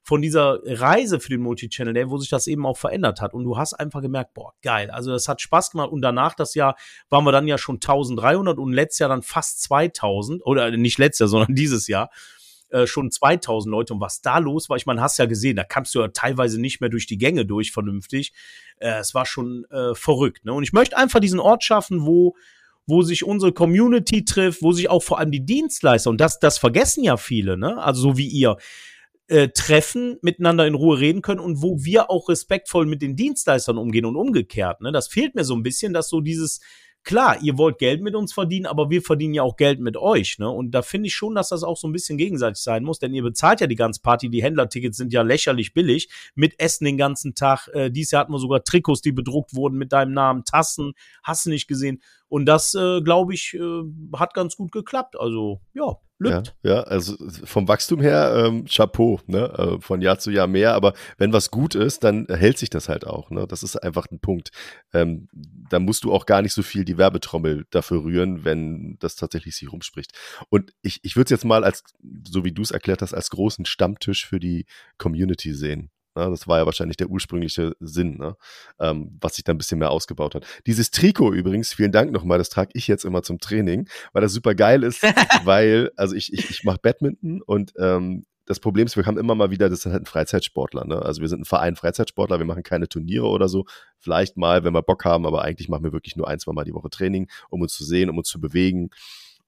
von 0.04 0.22
dieser 0.22 0.60
Reise 0.66 1.20
für 1.22 1.30
den 1.30 1.42
Multichannel 1.42 1.94
Day, 1.94 2.10
wo 2.10 2.18
sich 2.18 2.30
das 2.30 2.48
eben 2.48 2.66
auch 2.66 2.78
verändert 2.78 3.22
hat. 3.22 3.34
Und 3.34 3.46
du 3.46 3.58
hast 3.58 3.74
einfach 3.74 4.02
gemerkt, 4.02 4.34
boah, 4.34 4.54
geil. 4.62 4.92
Also 4.92 5.12
das 5.12 5.30
hat 5.30 5.42
Spaß 5.42 5.72
gemacht. 5.72 5.92
Und 5.92 6.02
danach 6.02 6.36
das 6.36 6.56
Jahr 6.56 6.76
waren 7.10 7.24
wir 7.24 7.32
dann 7.32 7.48
ja 7.48 7.58
schon 7.58 7.76
1300 7.76 8.58
und 8.58 8.74
letztes 8.74 9.00
Jahr 9.00 9.10
dann 9.10 9.22
fast 9.22 9.64
2000 9.64 10.46
oder 10.46 10.72
nicht 10.72 10.98
letztes 10.98 11.20
Jahr, 11.20 11.30
sondern 11.30 11.56
dieses 11.56 11.88
Jahr 11.88 12.10
äh, 12.70 12.86
schon 12.86 13.12
2000 13.12 13.72
Leute 13.72 13.94
und 13.94 14.02
was 14.02 14.22
da 14.22 14.40
los 14.40 14.70
war, 14.70 14.76
ich 14.76 14.86
meine, 14.86 15.02
hast 15.02 15.20
ja 15.20 15.26
gesehen, 15.26 15.56
da 15.56 15.64
kamst 15.64 15.96
du 15.96 16.02
ja 16.02 16.10
teilweise 16.10 16.60
nicht 16.60 16.82
mehr 16.82 16.90
durch 16.90 17.08
die 17.08 17.18
Gänge 17.18 17.46
durch 17.46 17.72
vernünftig. 17.72 18.34
Äh, 18.80 19.00
es 19.00 19.14
war 19.14 19.26
schon 19.26 19.64
äh, 19.72 19.96
verrückt. 19.96 20.44
Ne? 20.44 20.52
Und 20.52 20.64
ich 20.64 20.74
möchte 20.74 20.98
einfach 20.98 21.22
diesen 21.22 21.40
Ort 21.40 21.64
schaffen, 21.64 22.06
wo 22.06 22.36
wo 22.86 23.02
sich 23.02 23.24
unsere 23.24 23.54
Community 23.54 24.26
trifft, 24.26 24.62
wo 24.62 24.74
sich 24.74 24.90
auch 24.90 25.02
vor 25.02 25.18
allem 25.18 25.32
die 25.32 25.46
Dienstleister, 25.46 26.10
und 26.10 26.20
das, 26.20 26.40
das 26.40 26.58
vergessen 26.58 27.02
ja 27.02 27.16
viele, 27.16 27.58
ne? 27.58 27.82
Also 27.82 28.02
so 28.02 28.18
wie 28.18 28.28
ihr, 28.28 28.58
äh, 29.28 29.50
treffen, 29.50 30.18
miteinander 30.22 30.68
in 30.68 30.76
Ruhe 30.76 31.00
reden 31.00 31.22
können 31.22 31.40
und 31.40 31.62
wo 31.62 31.84
wir 31.84 32.10
auch 32.10 32.30
respektvoll 32.30 32.86
mit 32.86 33.02
den 33.02 33.16
Dienstleistern 33.16 33.78
umgehen 33.78 34.06
und 34.06 34.16
umgekehrt. 34.16 34.82
Ne? 34.82 34.92
Das 34.92 35.08
fehlt 35.08 35.36
mir 35.36 35.44
so 35.44 35.56
ein 35.56 35.64
bisschen, 35.64 35.94
dass 35.94 36.10
so 36.10 36.20
dieses, 36.20 36.60
klar, 37.04 37.38
ihr 37.42 37.58
wollt 37.58 37.78
Geld 37.78 38.02
mit 38.02 38.16
uns 38.16 38.34
verdienen, 38.34 38.66
aber 38.66 38.90
wir 38.90 39.02
verdienen 39.02 39.34
ja 39.34 39.44
auch 39.44 39.56
Geld 39.56 39.80
mit 39.80 39.98
euch. 39.98 40.40
Ne? 40.40 40.50
Und 40.50 40.72
da 40.72 40.82
finde 40.82 41.08
ich 41.08 41.16
schon, 41.16 41.36
dass 41.36 41.50
das 41.50 41.64
auch 41.64 41.78
so 41.78 41.88
ein 41.88 41.94
bisschen 41.94 42.18
gegenseitig 42.18 42.62
sein 42.62 42.84
muss, 42.84 43.00
denn 43.00 43.14
ihr 43.14 43.24
bezahlt 43.24 43.62
ja 43.62 43.68
die 43.68 43.76
ganze 43.76 44.02
Party, 44.02 44.30
die 44.30 44.44
Händlertickets 44.44 44.98
sind 44.98 45.14
ja 45.14 45.22
lächerlich 45.22 45.74
billig, 45.74 46.10
mit 46.36 46.60
Essen 46.60 46.86
den 46.86 46.98
ganzen 46.98 47.36
Tag. 47.36 47.68
Äh, 47.74 47.92
dieses 47.92 48.12
Jahr 48.12 48.22
hatten 48.22 48.34
wir 48.34 48.40
sogar 48.40 48.64
Trikots, 48.64 49.02
die 49.02 49.12
bedruckt 49.12 49.56
wurden 49.56 49.78
mit 49.78 49.92
deinem 49.92 50.14
Namen, 50.14 50.46
Tassen, 50.46 50.94
hast 51.24 51.46
du 51.46 51.50
nicht 51.50 51.68
gesehen. 51.68 52.02
Und 52.30 52.46
das, 52.46 52.74
äh, 52.74 53.02
glaube 53.02 53.34
ich, 53.34 53.54
äh, 53.54 53.84
hat 54.18 54.34
ganz 54.34 54.56
gut 54.56 54.72
geklappt. 54.72 55.20
Also, 55.20 55.62
ja, 55.74 55.98
lübt. 56.24 56.56
Ja, 56.64 56.76
ja, 56.76 56.80
also 56.82 57.16
vom 57.44 57.68
Wachstum 57.68 58.02
her, 58.02 58.34
ähm, 58.36 58.66
Chapeau, 58.66 59.20
ne? 59.28 59.50
Äh, 59.58 59.82
von 59.82 60.02
Jahr 60.02 60.20
zu 60.20 60.32
Jahr 60.32 60.48
mehr. 60.48 60.74
Aber 60.74 60.94
wenn 61.18 61.34
was 61.34 61.52
gut 61.52 61.76
ist, 61.76 62.04
dann 62.04 62.26
hält 62.28 62.58
sich 62.58 62.70
das 62.70 62.90
halt 62.90 63.06
auch. 63.06 63.30
Ne? 63.30 63.46
Das 63.48 63.64
ist 63.64 63.76
einfach 63.76 64.08
ein 64.12 64.20
Punkt. 64.20 64.50
Ähm, 64.94 65.28
da 65.70 65.80
musst 65.80 66.04
du 66.04 66.14
auch 66.14 66.26
gar 66.26 66.42
nicht 66.42 66.54
so 66.54 66.64
viel 66.64 66.86
die 66.86 66.98
Werbetrommel 66.98 67.66
dafür 67.70 68.04
rühren, 68.04 68.46
wenn 68.46 68.98
das 69.00 69.16
tatsächlich 69.16 69.56
sich 69.56 69.72
rumspricht. 69.72 70.12
Und 70.50 70.74
ich, 70.82 71.00
ich 71.04 71.16
würde 71.16 71.26
es 71.26 71.32
jetzt 71.32 71.46
mal 71.46 71.64
als, 71.64 71.84
so 72.28 72.44
wie 72.44 72.52
du 72.52 72.62
es 72.62 72.72
erklärt 72.72 73.02
hast, 73.02 73.14
als 73.14 73.30
großen 73.30 73.66
Stammtisch 73.66 74.26
für 74.26 74.40
die 74.40 74.66
Community 74.98 75.54
sehen. 75.54 75.90
Ne? 76.16 76.30
Das 76.30 76.48
war 76.48 76.60
ja 76.60 76.66
wahrscheinlich 76.66 76.98
der 76.98 77.10
ursprüngliche 77.10 77.76
Sinn, 77.80 78.18
ne? 78.18 78.36
ähm, 78.80 79.18
was 79.22 79.36
sich 79.36 79.44
dann 79.44 79.56
ein 79.56 79.58
bisschen 79.58 79.80
mehr 79.80 79.92
ausgebaut 79.92 80.36
hat. 80.36 80.46
Dieses 80.66 80.92
Trikot 80.92 81.34
übrigens, 81.34 81.74
vielen 81.74 81.92
Dank 81.92 82.12
nochmal, 82.12 82.38
das 82.38 82.50
trage 82.50 82.72
ich 82.74 82.88
jetzt 82.88 83.06
immer 83.06 83.24
zum 83.24 83.40
Training, 83.40 83.88
weil 84.14 84.22
das 84.22 84.34
super 84.34 84.56
geil 84.56 84.84
ist, 84.84 85.02
weil, 85.44 85.92
also 85.96 86.16
ich, 86.16 86.34
ich, 86.34 86.50
ich 86.50 86.64
mache 86.64 86.80
Badminton 86.82 87.42
und 87.42 87.74
ähm, 87.78 88.26
das 88.46 88.60
Problem 88.60 88.86
ist, 88.86 88.98
wir 88.98 89.06
haben 89.06 89.18
immer 89.18 89.36
mal 89.36 89.52
wieder, 89.52 89.70
das 89.70 89.82
sind 89.82 89.94
halt 89.94 90.04
ein 90.04 90.06
Freizeitsportler. 90.06 90.86
Ne? 90.86 91.02
Also 91.02 91.22
wir 91.22 91.30
sind 91.30 91.42
ein 91.42 91.46
Verein 91.46 91.76
Freizeitsportler, 91.76 92.40
wir 92.40 92.46
machen 92.46 92.64
keine 92.64 92.90
Turniere 92.90 93.28
oder 93.28 93.48
so. 93.48 93.66
Vielleicht 94.00 94.36
mal, 94.36 94.64
wenn 94.66 94.74
wir 94.74 94.82
Bock 94.82 95.06
haben, 95.06 95.26
aber 95.26 95.44
eigentlich 95.44 95.70
machen 95.70 95.84
wir 95.86 95.94
wirklich 95.94 96.18
nur 96.18 96.28
ein, 96.28 96.40
zwei 96.40 96.52
Mal 96.52 96.66
die 96.66 96.74
Woche 96.74 96.90
Training, 96.90 97.30
um 97.50 97.62
uns 97.62 97.74
zu 97.74 97.86
sehen, 97.86 98.10
um 98.10 98.18
uns 98.18 98.28
zu 98.28 98.42
bewegen. 98.42 98.90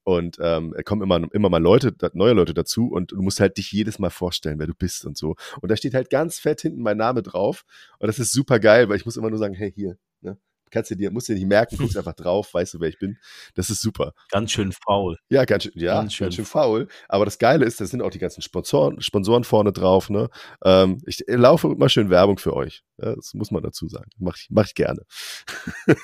Und 0.06 0.38
ähm, 0.40 0.76
kommen 0.86 1.02
immer, 1.02 1.28
immer 1.34 1.50
mal 1.50 1.62
Leute, 1.62 1.96
neue 2.14 2.34
Leute 2.34 2.54
dazu 2.54 2.90
und 2.90 3.12
du 3.12 3.22
musst 3.24 3.40
halt 3.40 3.58
dich 3.58 3.72
jedes 3.72 3.98
Mal 3.98 4.12
vorstellen, 4.12 4.60
wer 4.60 4.68
du 4.68 4.76
bist 4.76 5.04
und 5.04 5.18
so. 5.18 5.36
Und 5.62 5.72
da 5.72 5.76
steht 5.76 5.96
halt 5.96 6.12
ganz 6.12 6.38
fett 6.38 6.62
hinten 6.62 6.84
mein 6.84 6.98
Name 6.98 7.24
drauf. 7.24 7.66
Und 7.98 8.08
das 8.08 8.20
ist 8.20 8.32
super 8.32 8.60
geil, 8.60 8.88
weil 8.88 8.98
ich 8.98 9.06
muss 9.06 9.18
immer 9.18 9.32
nur 9.32 9.40
sagen, 9.40 9.56
hey, 9.56 9.72
hier, 9.72 9.98
ne? 10.22 10.38
Kannst 10.72 10.92
du 10.92 10.96
dir, 10.96 11.10
musst 11.10 11.28
du 11.28 11.34
dir 11.34 11.40
nicht 11.40 11.48
merken, 11.48 11.78
guckst 11.78 11.98
einfach 11.98 12.14
drauf, 12.14 12.54
weißt 12.54 12.76
du, 12.76 12.80
wer 12.82 12.90
ich 12.90 13.00
bin. 13.00 13.18
Das 13.56 13.70
ist 13.70 13.82
super. 13.82 14.14
Ganz 14.30 14.52
schön 14.52 14.74
faul. 14.74 15.18
Ja, 15.30 15.46
ganz 15.46 15.64
schön, 15.64 15.72
ja, 15.76 15.96
ganz 15.96 16.14
schön, 16.14 16.26
ganz 16.26 16.36
schön 16.36 16.46
faul. 16.46 16.88
Aber 17.08 17.26
das 17.26 17.40
Geile 17.40 17.66
ist, 17.66 17.82
da 17.82 17.86
sind 17.86 18.04
auch 18.04 18.12
die 18.12 18.20
ganzen 18.20 18.42
Sponsoren, 18.42 19.02
Sponsoren 19.02 19.44
vorne 19.44 19.72
drauf. 19.72 20.10
Ne? 20.10 20.30
Ähm, 20.64 21.02
ich 21.08 21.24
laufe 21.28 21.68
immer 21.68 21.90
schön 21.90 22.12
Werbung 22.12 22.38
für 22.38 22.54
euch. 22.54 22.84
Ja, 23.02 23.16
das 23.16 23.34
muss 23.34 23.50
man 23.50 23.64
dazu 23.64 23.88
sagen. 23.88 24.10
Mach 24.18 24.38
ich, 24.38 24.48
mach 24.52 24.66
ich 24.66 24.76
gerne. 24.76 25.02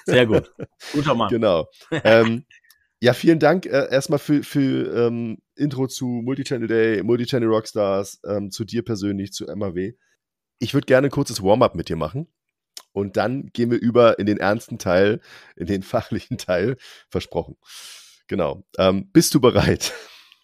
Sehr 0.06 0.26
gut. 0.26 0.52
Guter 0.94 1.14
Mann. 1.14 1.30
Genau. 1.30 1.68
Ähm, 2.04 2.46
ja, 3.02 3.14
vielen 3.14 3.40
Dank 3.40 3.66
äh, 3.66 3.90
erstmal 3.90 4.20
für, 4.20 4.44
für 4.44 5.08
ähm, 5.08 5.40
Intro 5.56 5.88
zu 5.88 6.06
Multichannel 6.06 6.68
Day, 6.68 7.02
Multichannel 7.02 7.50
Rockstars, 7.50 8.20
ähm, 8.26 8.52
zu 8.52 8.64
dir 8.64 8.84
persönlich, 8.84 9.34
zu 9.34 9.46
MAW. 9.46 9.94
Ich 10.60 10.76
würde 10.76 10.86
gerne 10.86 11.08
ein 11.08 11.12
kurzes 11.12 11.42
Warm-up 11.42 11.74
mit 11.74 11.90
dir 11.90 11.96
machen. 11.96 12.28
Und 12.94 13.18
dann 13.18 13.48
gehen 13.54 13.72
wir 13.72 13.80
über 13.80 14.20
in 14.20 14.28
den 14.28 14.38
ernsten 14.38 14.78
Teil, 14.78 15.20
in 15.56 15.66
den 15.66 15.82
fachlichen 15.84 16.38
Teil, 16.38 16.78
versprochen. 17.10 17.58
Genau. 18.28 18.64
Ähm, 18.78 19.10
bist 19.12 19.34
du 19.34 19.42
bereit? 19.42 19.94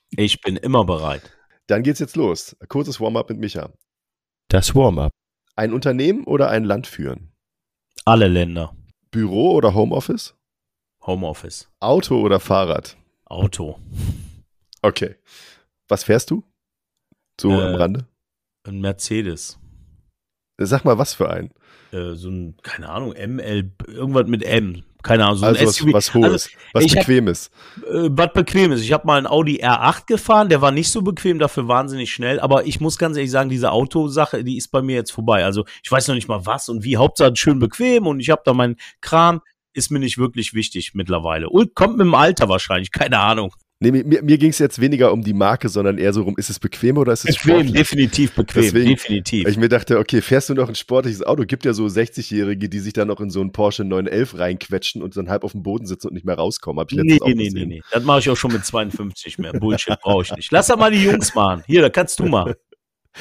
Ich 0.10 0.42
bin 0.42 0.56
immer 0.56 0.84
bereit. 0.84 1.22
Dann 1.68 1.84
geht's 1.84 2.00
jetzt 2.00 2.16
los. 2.16 2.56
Ein 2.60 2.68
kurzes 2.70 3.00
Warm-up 3.00 3.30
mit 3.30 3.40
Micha. 3.40 3.72
Das 4.48 4.74
Warm-up. 4.74 5.12
Ein 5.56 5.74
Unternehmen 5.74 6.24
oder 6.24 6.50
ein 6.50 6.64
Land 6.64 6.88
führen? 6.88 7.34
Alle 8.06 8.28
Länder. 8.28 8.76
Büro 9.12 9.52
oder 9.52 9.76
Homeoffice? 9.76 10.37
Homeoffice. 11.08 11.70
Auto 11.80 12.22
oder 12.22 12.40
Fahrrad? 12.40 12.98
Auto. 13.26 13.80
Okay. 14.82 15.16
Was 15.88 16.04
fährst 16.04 16.30
du? 16.30 16.44
So 17.40 17.52
äh, 17.52 17.64
am 17.64 17.76
Rande? 17.76 18.06
Ein 18.68 18.82
Mercedes. 18.82 19.58
Sag 20.60 20.86
mal, 20.86 20.98
was 20.98 21.14
für 21.14 21.30
ein? 21.30 21.52
Äh, 21.92 22.16
so 22.16 22.30
ein, 22.30 22.58
keine 22.62 22.90
Ahnung, 22.90 23.14
ML, 23.14 23.72
irgendwas 23.88 24.28
mit 24.28 24.44
M. 24.44 24.84
Keine 25.04 25.26
Ahnung, 25.26 25.38
so 25.38 25.46
also 25.46 25.60
ein 25.62 25.68
was, 25.68 25.76
SUV. 25.76 25.94
was 25.94 26.14
Hohes, 26.14 26.32
also, 26.32 26.50
was 26.74 26.88
Bequemes. 26.88 27.52
Hab, 27.78 27.84
äh, 27.84 28.10
was 28.12 28.34
Bequemes. 28.34 28.82
Ich 28.82 28.92
habe 28.92 29.08
mal 29.08 29.18
einen 29.18 29.28
Audi 29.28 29.64
R8 29.64 30.08
gefahren, 30.08 30.50
der 30.50 30.62
war 30.62 30.72
nicht 30.72 30.92
so 30.92 31.02
bequem, 31.02 31.40
dafür 31.40 31.68
wahnsinnig 31.68 32.12
schnell. 32.12 32.40
Aber 32.40 32.66
ich 32.66 32.82
muss 32.82 32.98
ganz 32.98 33.16
ehrlich 33.16 33.32
sagen, 33.32 33.50
diese 33.50 33.72
Autosache, 33.72 34.44
die 34.44 34.58
ist 34.58 34.70
bei 34.70 34.82
mir 34.82 34.96
jetzt 34.96 35.12
vorbei. 35.12 35.46
Also 35.46 35.66
ich 35.84 35.92
weiß 35.92 36.08
noch 36.10 36.16
nicht 36.16 36.28
mal 36.28 36.46
was 36.46 36.68
und 36.68 36.84
wie. 36.84 36.98
Hauptsache 36.98 37.36
schön 37.36 37.60
bequem 37.60 38.08
und 38.08 38.20
ich 38.20 38.32
habe 38.32 38.42
da 38.44 38.54
meinen 38.54 38.76
Kram 39.00 39.42
ist 39.78 39.92
mir 39.92 40.00
nicht 40.00 40.18
wirklich 40.18 40.54
wichtig 40.54 40.92
mittlerweile. 40.94 41.50
Und 41.50 41.76
kommt 41.76 41.98
mit 41.98 42.06
dem 42.06 42.16
Alter 42.16 42.50
wahrscheinlich, 42.50 42.92
keine 42.92 43.20
Ahnung. 43.20 43.54
Nee, 43.80 43.92
mir, 43.92 44.24
mir 44.24 44.38
ging 44.40 44.50
es 44.50 44.58
jetzt 44.58 44.82
weniger 44.82 45.14
um 45.14 45.22
die 45.22 45.36
Marke, 45.36 45.70
sondern 45.70 46.00
eher 46.00 46.12
so 46.12 46.24
rum, 46.24 46.34
ist 46.36 46.50
es 46.50 46.60
bequem 46.60 46.98
oder 46.98 47.14
ist 47.14 47.30
es 47.30 47.36
bequem? 47.36 47.52
Sportlich? 47.52 47.74
Definitiv 47.74 48.32
bequem, 48.32 48.64
Deswegen, 48.64 48.90
definitiv. 48.90 49.46
Weil 49.46 49.52
ich 49.52 49.58
mir 49.60 49.70
dachte, 49.70 50.00
okay, 50.00 50.22
fährst 50.22 50.50
du 50.50 50.56
noch 50.56 50.68
ein 50.68 50.74
sportliches 50.74 51.22
Auto? 51.22 51.44
Gibt 51.44 51.64
ja 51.64 51.74
so 51.74 51.86
60-Jährige, 51.86 52.70
die 52.70 52.80
sich 52.80 52.94
dann 52.94 53.08
noch 53.08 53.22
in 53.22 53.30
so 53.30 53.40
einen 53.40 53.52
Porsche 53.52 53.84
911 53.84 54.40
reinquetschen 54.40 55.04
und 55.04 55.16
dann 55.16 55.30
halb 55.30 55.44
auf 55.44 55.52
dem 55.52 55.62
Boden 55.62 55.86
sitzen 55.86 56.08
und 56.08 56.16
nicht 56.16 56.26
mehr 56.26 56.38
rauskommen. 56.38 56.80
Hab 56.80 56.92
ich 56.92 56.98
nee, 56.98 57.20
nee, 57.24 57.34
nee, 57.36 57.50
nee, 57.54 57.66
nee. 57.66 57.82
Das 57.92 58.04
mache 58.04 58.20
ich 58.20 58.30
auch 58.32 58.36
schon 58.36 58.52
mit 58.52 58.66
52 58.66 59.38
mehr. 59.38 59.54
Bullshit 59.54 60.00
brauche 60.02 60.24
ich 60.24 60.36
nicht. 60.36 60.52
Lass 60.52 60.68
da 60.68 60.76
mal 60.76 60.90
die 60.90 61.04
Jungs 61.04 61.36
machen. 61.36 61.64
Hier, 61.68 61.84
da 61.84 61.90
kannst 61.90 62.20
du 62.20 62.26
mal. 62.26 62.58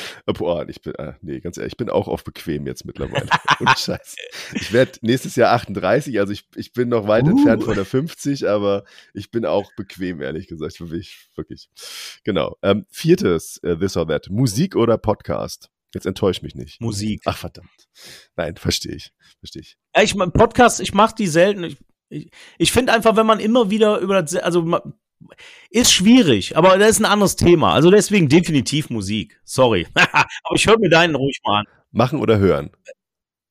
Boah, 0.27 0.69
ich 0.69 0.81
bin, 0.83 0.95
äh, 0.95 1.15
nee, 1.23 1.41
ganz 1.41 1.57
ehrlich, 1.57 1.75
ich 1.75 1.77
bin 1.77 1.91
auch 1.91 2.09
auf 2.09 2.25
bequem 2.25 2.67
jetzt 2.67 2.85
mittlerweile. 2.85 3.29
Ohne 3.61 3.75
Scheiß. 3.77 4.17
Ich 4.55 4.73
werde 4.73 4.93
nächstes 5.03 5.37
Jahr 5.37 5.53
38, 5.53 6.19
also 6.19 6.33
ich, 6.33 6.47
ich 6.55 6.73
bin 6.73 6.89
noch 6.89 7.09
weit 7.09 7.25
uh. 7.25 7.31
entfernt 7.31 7.65
von 7.65 7.75
der 7.75 7.85
50, 7.85 8.49
aber 8.49 8.85
ich 9.15 9.31
bin 9.31 9.45
auch 9.45 9.71
bequem, 9.77 10.21
ehrlich 10.21 10.47
gesagt, 10.47 10.77
für 10.77 10.87
mich, 10.87 11.29
wirklich. 11.35 11.69
Genau. 12.25 12.57
Ähm, 12.63 12.87
viertes, 12.91 13.59
äh, 13.59 13.77
This 13.77 13.97
or 13.97 14.07
That. 14.09 14.29
Musik 14.31 14.77
oder 14.77 14.99
Podcast? 14.99 15.71
Jetzt 15.95 16.07
enttäusch 16.07 16.43
mich 16.43 16.55
nicht. 16.55 16.81
Musik. 16.81 17.23
Ach, 17.25 17.39
verdammt. 17.39 17.89
Nein, 18.37 18.57
verstehe 18.57 18.95
ich. 18.95 19.13
Verstehe 19.39 19.63
ich. 19.63 19.77
Ich 20.03 20.15
mein, 20.15 20.33
Podcast, 20.33 20.81
ich 20.81 20.93
mache 20.93 21.15
die 21.15 21.27
selten. 21.27 21.65
Ich, 21.65 21.79
ich, 22.09 22.31
ich 22.59 22.73
finde 22.73 22.93
einfach, 22.93 23.17
wenn 23.17 23.27
man 23.27 23.41
immer 23.41 23.71
wieder 23.71 23.99
über 24.01 24.21
das, 24.21 24.35
also 24.37 24.81
ist 25.71 25.93
schwierig, 25.93 26.57
aber 26.57 26.79
das 26.79 26.91
ist 26.91 27.01
ein 27.01 27.05
anderes 27.05 27.37
Thema. 27.37 27.73
Also 27.73 27.91
deswegen 27.91 28.29
definitiv 28.29 28.91
Musik. 28.91 29.41
Sorry. 29.45 29.87
aber 29.95 30.55
ich 30.55 30.67
höre 30.67 30.79
mir 30.79 30.91
deinen 30.91 31.15
ruhig 31.15 31.41
mal 31.45 31.61
an. 31.61 31.67
Machen 31.93 32.21
oder 32.21 32.39
hören? 32.39 32.71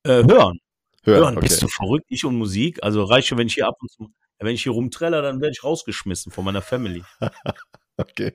Äh, 0.03 0.09
hören. 0.09 0.27
Hören. 0.27 0.59
hören. 1.03 1.37
Okay. 1.37 1.47
Bist 1.47 1.61
du 1.61 1.67
verrückt? 1.67 2.05
Ich 2.09 2.25
und 2.25 2.35
Musik? 2.35 2.83
Also 2.83 3.03
reicht 3.03 3.27
schon, 3.27 3.37
wenn 3.37 3.47
ich 3.47 3.55
hier 3.55 3.67
ab 3.67 3.77
und 3.79 3.91
zu, 3.91 4.09
wenn 4.39 4.53
ich 4.53 4.63
hier 4.63 4.71
rumtreller, 4.71 5.21
dann 5.21 5.41
werde 5.41 5.53
ich 5.53 5.63
rausgeschmissen 5.63 6.31
von 6.31 6.45
meiner 6.45 6.61
Family. 6.61 7.03
okay. 7.97 8.33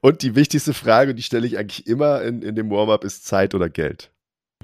Und 0.00 0.22
die 0.22 0.34
wichtigste 0.34 0.74
Frage, 0.74 1.14
die 1.14 1.22
stelle 1.22 1.46
ich 1.46 1.58
eigentlich 1.58 1.86
immer 1.86 2.22
in, 2.22 2.42
in 2.42 2.54
dem 2.56 2.70
Warm-up, 2.70 3.04
ist 3.04 3.26
Zeit 3.26 3.54
oder 3.54 3.68
Geld? 3.68 4.10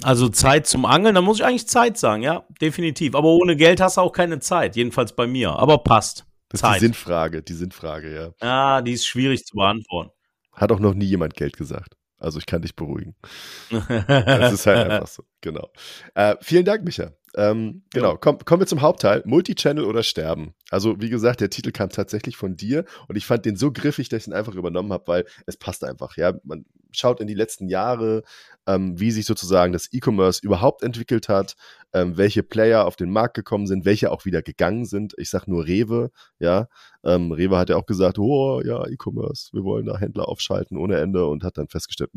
Also 0.02 0.28
Zeit 0.28 0.66
zum 0.66 0.84
Angeln, 0.84 1.14
da 1.14 1.20
muss 1.20 1.38
ich 1.38 1.44
eigentlich 1.44 1.68
Zeit 1.68 1.98
sagen, 1.98 2.22
ja, 2.22 2.44
definitiv. 2.60 3.14
Aber 3.14 3.28
ohne 3.28 3.56
Geld 3.56 3.80
hast 3.80 3.98
du 3.98 4.00
auch 4.00 4.12
keine 4.12 4.40
Zeit, 4.40 4.74
jedenfalls 4.74 5.14
bei 5.14 5.26
mir. 5.26 5.50
Aber 5.50 5.78
passt. 5.78 6.24
Das 6.52 6.58
ist 6.58 6.60
Zeit. 6.60 6.76
die 6.76 6.86
Sinnfrage, 6.86 7.42
die 7.42 7.52
Sinnfrage, 7.54 8.14
ja. 8.14 8.46
Ah, 8.46 8.82
die 8.82 8.92
ist 8.92 9.06
schwierig 9.06 9.44
zu 9.44 9.56
beantworten. 9.56 10.10
Hat 10.52 10.70
auch 10.70 10.80
noch 10.80 10.94
nie 10.94 11.06
jemand 11.06 11.34
Geld 11.34 11.56
gesagt. 11.56 11.96
Also 12.18 12.38
ich 12.38 12.46
kann 12.46 12.62
dich 12.62 12.76
beruhigen. 12.76 13.16
das 13.88 14.52
ist 14.52 14.66
halt 14.66 14.90
einfach 14.90 15.08
so, 15.08 15.24
genau. 15.40 15.70
Äh, 16.14 16.36
vielen 16.40 16.64
Dank, 16.64 16.84
Micha. 16.84 17.12
Ähm, 17.34 17.82
genau, 17.92 18.16
Komm, 18.16 18.38
kommen 18.38 18.60
wir 18.60 18.66
zum 18.66 18.82
Hauptteil. 18.82 19.22
Multichannel 19.24 19.84
oder 19.84 20.02
sterben. 20.02 20.54
Also, 20.70 21.00
wie 21.00 21.08
gesagt, 21.08 21.40
der 21.40 21.50
Titel 21.50 21.72
kam 21.72 21.88
tatsächlich 21.88 22.36
von 22.36 22.56
dir 22.56 22.84
und 23.08 23.16
ich 23.16 23.26
fand 23.26 23.44
den 23.46 23.56
so 23.56 23.72
griffig, 23.72 24.08
dass 24.10 24.22
ich 24.22 24.28
ihn 24.28 24.34
einfach 24.34 24.54
übernommen 24.54 24.92
habe, 24.92 25.06
weil 25.06 25.24
es 25.46 25.56
passt 25.56 25.82
einfach. 25.82 26.16
Ja, 26.16 26.34
man 26.44 26.64
schaut 26.92 27.20
in 27.20 27.26
die 27.26 27.35
letzten 27.35 27.68
Jahre, 27.68 28.22
ähm, 28.66 28.98
wie 28.98 29.11
sich 29.11 29.26
sozusagen 29.26 29.72
das 29.72 29.92
E-Commerce 29.92 30.40
überhaupt 30.42 30.83
entwickelt 30.83 31.28
hat, 31.28 31.55
ähm, 31.92 32.16
welche 32.16 32.42
Player 32.42 32.87
auf 32.87 32.96
den 32.96 33.11
Markt 33.11 33.35
gekommen 33.35 33.66
sind, 33.66 33.85
welche 33.85 34.11
auch 34.11 34.24
wieder 34.24 34.42
gegangen 34.42 34.85
sind. 34.85 35.14
Ich 35.18 35.31
sag 35.31 35.46
nur 35.46 35.66
Rewe, 35.66 36.11
ja. 36.38 36.68
Ähm, 37.05 37.33
Rewe 37.33 37.59
hat 37.59 37.70
ja 37.70 37.76
auch 37.76 37.87
gesagt, 37.87 38.18
oh 38.18 38.61
ja, 38.64 38.87
E-Commerce, 38.87 39.50
wir 39.52 39.64
wollen 39.64 39.87
da 39.87 39.98
Händler 39.98 40.28
aufschalten 40.28 40.76
ohne 40.78 40.98
Ende 40.98 41.26
und 41.26 41.44
hat 41.44 41.59
dann 41.59 41.68
festgestellt, 41.68 42.11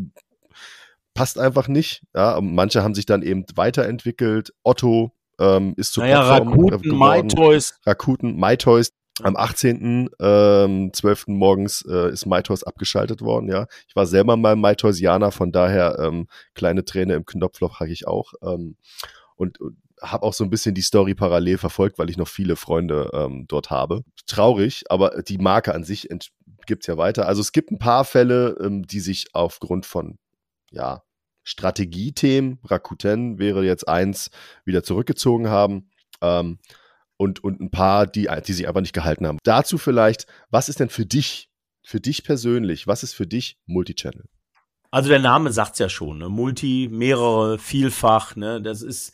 passt 1.16 1.40
einfach 1.40 1.68
nicht. 1.68 2.04
Ja, 2.14 2.40
manche 2.42 2.84
haben 2.84 2.94
sich 2.94 3.08
dann 3.08 3.24
eben 3.24 3.46
weiterentwickelt. 3.56 4.54
Otto 4.64 5.12
ähm, 5.40 5.74
ist 5.78 5.94
zu 5.94 6.02
naja, 6.02 6.22
Plattform 6.22 6.70
Rakuten, 6.70 7.00
MyToys. 7.00 7.80
Rakuten, 7.86 8.36
MyToys. 8.36 8.92
Am 9.24 9.38
18. 9.38 10.10
Ähm, 10.20 10.92
12. 10.94 11.28
morgens 11.28 11.86
äh, 11.88 12.12
ist 12.12 12.26
MyToys 12.26 12.64
abgeschaltet 12.64 13.22
worden, 13.22 13.48
ja. 13.48 13.68
Ich 13.88 13.96
war 13.96 14.06
selber 14.06 14.36
mal 14.36 14.58
MyToysianer, 14.58 15.32
von 15.32 15.54
daher 15.54 15.98
ähm, 16.00 16.28
kleine 16.54 16.84
Träne 16.84 17.14
im 17.14 17.26
Knopfloch 17.26 17.80
habe 17.80 17.92
ich 17.92 18.08
auch. 18.08 18.34
Ähm, 18.42 18.76
und, 19.38 19.60
und 19.62 19.78
habe 20.02 20.24
auch 20.24 20.34
so 20.34 20.44
ein 20.44 20.50
bisschen 20.50 20.76
die 20.76 20.82
Story 20.82 21.16
parallel 21.16 21.58
verfolgt, 21.58 21.98
weil 21.98 22.10
ich 22.10 22.18
noch 22.18 22.28
viele 22.28 22.58
Freunde 22.58 23.10
ähm, 23.14 23.46
dort 23.48 23.70
habe. 23.70 24.04
Traurig, 24.28 24.84
aber 24.90 25.22
die 25.22 25.38
Marke 25.38 25.74
an 25.74 25.86
sich 25.86 26.10
gibt 26.66 26.84
es 26.84 26.88
ja 26.88 26.98
weiter. 26.98 27.28
Also 27.28 27.42
es 27.42 27.54
gibt 27.54 27.72
ein 27.72 27.80
paar 27.80 28.04
Fälle, 28.04 28.58
ähm, 28.62 28.86
die 28.86 29.00
sich 29.00 29.28
aufgrund 29.34 29.86
von 29.86 30.18
ja, 30.72 31.04
Strategiethemen, 31.44 32.60
Rakuten 32.64 33.40
wäre 33.40 33.64
jetzt 33.64 33.88
eins, 33.88 34.30
wieder 34.66 34.84
zurückgezogen 34.84 35.50
haben. 35.50 35.90
Ähm, 36.22 36.60
und, 37.18 37.44
und 37.44 37.62
ein 37.62 37.72
paar, 37.72 38.08
die, 38.08 38.30
die 38.46 38.54
sich 38.54 38.68
einfach 38.68 38.82
nicht 38.82 38.94
gehalten 38.94 39.28
haben. 39.28 39.40
Dazu 39.44 39.78
vielleicht, 39.78 40.28
was 40.50 40.70
ist 40.70 40.80
denn 40.80 40.90
für 40.90 41.06
dich, 41.06 41.50
für 41.84 42.00
dich 42.00 42.24
persönlich, 42.24 42.88
was 42.88 43.04
ist 43.04 43.14
für 43.14 43.28
dich 43.28 43.58
Multichannel? 43.66 44.26
Also 44.92 45.10
der 45.10 45.20
Name 45.20 45.52
sagt's 45.52 45.80
ja 45.80 45.90
schon, 45.90 46.20
ne? 46.20 46.30
Multi, 46.30 46.88
mehrere, 46.92 47.60
vielfach, 47.60 48.36
ne? 48.36 48.62
Das 48.62 48.82
ist, 48.82 49.14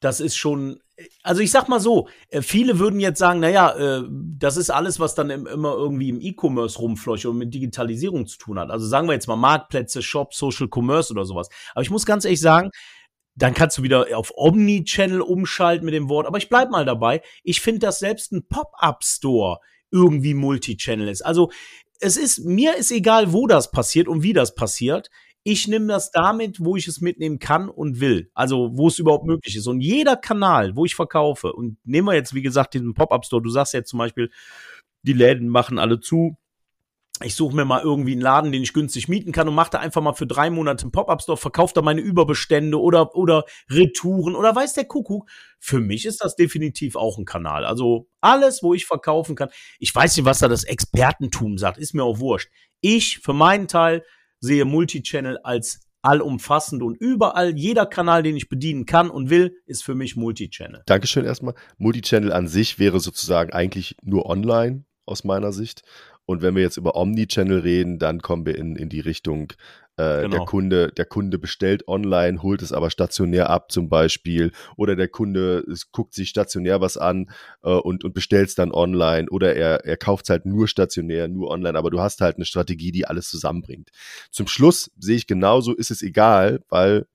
das 0.00 0.20
ist 0.20 0.36
schon, 0.36 0.80
also 1.22 1.40
ich 1.40 1.50
sag 1.50 1.68
mal 1.68 1.80
so, 1.80 2.08
äh, 2.28 2.42
viele 2.42 2.78
würden 2.78 3.00
jetzt 3.00 3.18
sagen, 3.18 3.40
naja, 3.40 3.70
äh, 3.74 4.04
das 4.10 4.56
ist 4.56 4.70
alles, 4.70 5.00
was 5.00 5.14
dann 5.14 5.30
immer 5.30 5.74
irgendwie 5.74 6.10
im 6.10 6.20
E-Commerce 6.20 6.78
rumfleucht 6.78 7.26
und 7.26 7.38
mit 7.38 7.54
Digitalisierung 7.54 8.26
zu 8.26 8.38
tun 8.38 8.58
hat. 8.58 8.70
Also 8.70 8.86
sagen 8.86 9.08
wir 9.08 9.14
jetzt 9.14 9.26
mal 9.26 9.36
Marktplätze, 9.36 10.02
Shops, 10.02 10.36
Social 10.36 10.68
Commerce 10.72 11.12
oder 11.12 11.24
sowas. 11.24 11.48
Aber 11.74 11.82
ich 11.82 11.90
muss 11.90 12.06
ganz 12.06 12.24
ehrlich 12.24 12.40
sagen, 12.40 12.70
dann 13.34 13.54
kannst 13.54 13.78
du 13.78 13.82
wieder 13.82 14.16
auf 14.16 14.32
Omni-Channel 14.36 15.20
umschalten 15.20 15.84
mit 15.84 15.94
dem 15.94 16.08
Wort. 16.08 16.26
Aber 16.26 16.38
ich 16.38 16.48
bleib 16.48 16.70
mal 16.70 16.84
dabei. 16.84 17.22
Ich 17.42 17.60
finde, 17.60 17.80
dass 17.80 17.98
selbst 17.98 18.32
ein 18.32 18.46
Pop-up-Store 18.46 19.58
irgendwie 19.90 20.34
Multi-Channel 20.34 21.08
ist. 21.08 21.22
Also 21.22 21.50
es 22.00 22.16
ist, 22.16 22.44
mir 22.44 22.76
ist 22.76 22.90
egal, 22.90 23.32
wo 23.32 23.46
das 23.46 23.70
passiert 23.70 24.08
und 24.08 24.22
wie 24.22 24.32
das 24.32 24.54
passiert 24.54 25.10
ich 25.44 25.68
nehme 25.68 25.86
das 25.86 26.10
damit, 26.10 26.58
wo 26.58 26.74
ich 26.74 26.88
es 26.88 27.02
mitnehmen 27.02 27.38
kann 27.38 27.68
und 27.68 28.00
will. 28.00 28.30
Also, 28.34 28.70
wo 28.74 28.88
es 28.88 28.98
überhaupt 28.98 29.26
möglich 29.26 29.56
ist. 29.56 29.66
Und 29.66 29.82
jeder 29.82 30.16
Kanal, 30.16 30.74
wo 30.74 30.86
ich 30.86 30.94
verkaufe, 30.94 31.52
und 31.52 31.76
nehmen 31.84 32.08
wir 32.08 32.14
jetzt, 32.14 32.34
wie 32.34 32.42
gesagt, 32.42 32.72
diesen 32.72 32.94
Pop-Up-Store, 32.94 33.42
du 33.42 33.50
sagst 33.50 33.74
jetzt 33.74 33.90
zum 33.90 33.98
Beispiel, 33.98 34.30
die 35.02 35.12
Läden 35.12 35.48
machen 35.48 35.78
alle 35.78 36.00
zu. 36.00 36.38
Ich 37.22 37.36
suche 37.36 37.54
mir 37.54 37.64
mal 37.64 37.80
irgendwie 37.80 38.12
einen 38.12 38.20
Laden, 38.20 38.50
den 38.50 38.64
ich 38.64 38.72
günstig 38.72 39.08
mieten 39.08 39.30
kann 39.30 39.46
und 39.46 39.54
mache 39.54 39.70
da 39.70 39.78
einfach 39.78 40.02
mal 40.02 40.14
für 40.14 40.26
drei 40.26 40.50
Monate 40.50 40.82
einen 40.82 40.90
Pop-Up-Store, 40.90 41.38
verkaufe 41.38 41.72
da 41.72 41.80
meine 41.80 42.00
Überbestände 42.00 42.80
oder, 42.80 43.14
oder 43.14 43.44
Retouren 43.70 44.34
oder 44.34 44.54
weiß 44.54 44.74
der 44.74 44.86
Kuckuck. 44.86 45.28
Für 45.60 45.78
mich 45.78 46.06
ist 46.06 46.24
das 46.24 46.34
definitiv 46.34 46.96
auch 46.96 47.16
ein 47.16 47.24
Kanal. 47.24 47.64
Also 47.64 48.08
alles, 48.20 48.64
wo 48.64 48.74
ich 48.74 48.86
verkaufen 48.86 49.36
kann. 49.36 49.50
Ich 49.78 49.94
weiß 49.94 50.16
nicht, 50.16 50.26
was 50.26 50.40
da 50.40 50.48
das 50.48 50.64
Expertentum 50.64 51.56
sagt, 51.56 51.78
ist 51.78 51.94
mir 51.94 52.02
auch 52.02 52.18
wurscht. 52.18 52.50
Ich, 52.80 53.20
für 53.20 53.32
meinen 53.32 53.68
Teil, 53.68 54.04
sehe 54.40 54.64
Multichannel 54.64 55.38
als 55.38 55.80
allumfassend 56.02 56.82
und 56.82 56.96
überall, 56.96 57.56
jeder 57.56 57.86
Kanal, 57.86 58.22
den 58.22 58.36
ich 58.36 58.48
bedienen 58.48 58.86
kann 58.86 59.08
und 59.08 59.30
will, 59.30 59.56
ist 59.66 59.84
für 59.84 59.94
mich 59.94 60.16
Multichannel. 60.16 60.82
Dankeschön 60.86 61.24
erstmal. 61.24 61.54
Multichannel 61.78 62.32
an 62.32 62.46
sich 62.48 62.78
wäre 62.78 63.00
sozusagen 63.00 63.52
eigentlich 63.52 63.96
nur 64.02 64.26
online 64.26 64.84
aus 65.06 65.24
meiner 65.24 65.52
Sicht. 65.52 65.82
Und 66.26 66.42
wenn 66.42 66.54
wir 66.54 66.62
jetzt 66.62 66.76
über 66.76 66.96
Omnichannel 66.96 67.60
reden, 67.60 67.98
dann 67.98 68.20
kommen 68.20 68.46
wir 68.46 68.56
in, 68.56 68.76
in 68.76 68.88
die 68.88 69.00
Richtung 69.00 69.52
äh, 69.96 70.22
genau. 70.22 70.38
Der 70.38 70.44
Kunde, 70.46 70.88
der 70.88 71.04
Kunde 71.04 71.38
bestellt 71.38 71.86
online, 71.86 72.42
holt 72.42 72.62
es 72.62 72.72
aber 72.72 72.90
stationär 72.90 73.48
ab 73.48 73.70
zum 73.70 73.88
Beispiel, 73.88 74.50
oder 74.76 74.96
der 74.96 75.06
Kunde 75.06 75.64
es 75.70 75.92
guckt 75.92 76.14
sich 76.14 76.30
stationär 76.30 76.80
was 76.80 76.96
an 76.96 77.30
äh, 77.62 77.70
und, 77.70 78.02
und 78.02 78.12
bestellt 78.12 78.48
es 78.48 78.54
dann 78.56 78.72
online, 78.72 79.28
oder 79.30 79.54
er, 79.54 79.84
er 79.84 79.96
kauft 79.96 80.24
es 80.24 80.30
halt 80.30 80.46
nur 80.46 80.66
stationär, 80.66 81.28
nur 81.28 81.48
online, 81.48 81.78
aber 81.78 81.90
du 81.90 82.00
hast 82.00 82.20
halt 82.20 82.36
eine 82.36 82.44
Strategie, 82.44 82.90
die 82.90 83.06
alles 83.06 83.28
zusammenbringt. 83.28 83.90
Zum 84.32 84.48
Schluss 84.48 84.90
sehe 84.98 85.16
ich 85.16 85.28
genauso, 85.28 85.72
ist 85.72 85.92
es 85.92 86.02
egal, 86.02 86.64
weil 86.68 87.06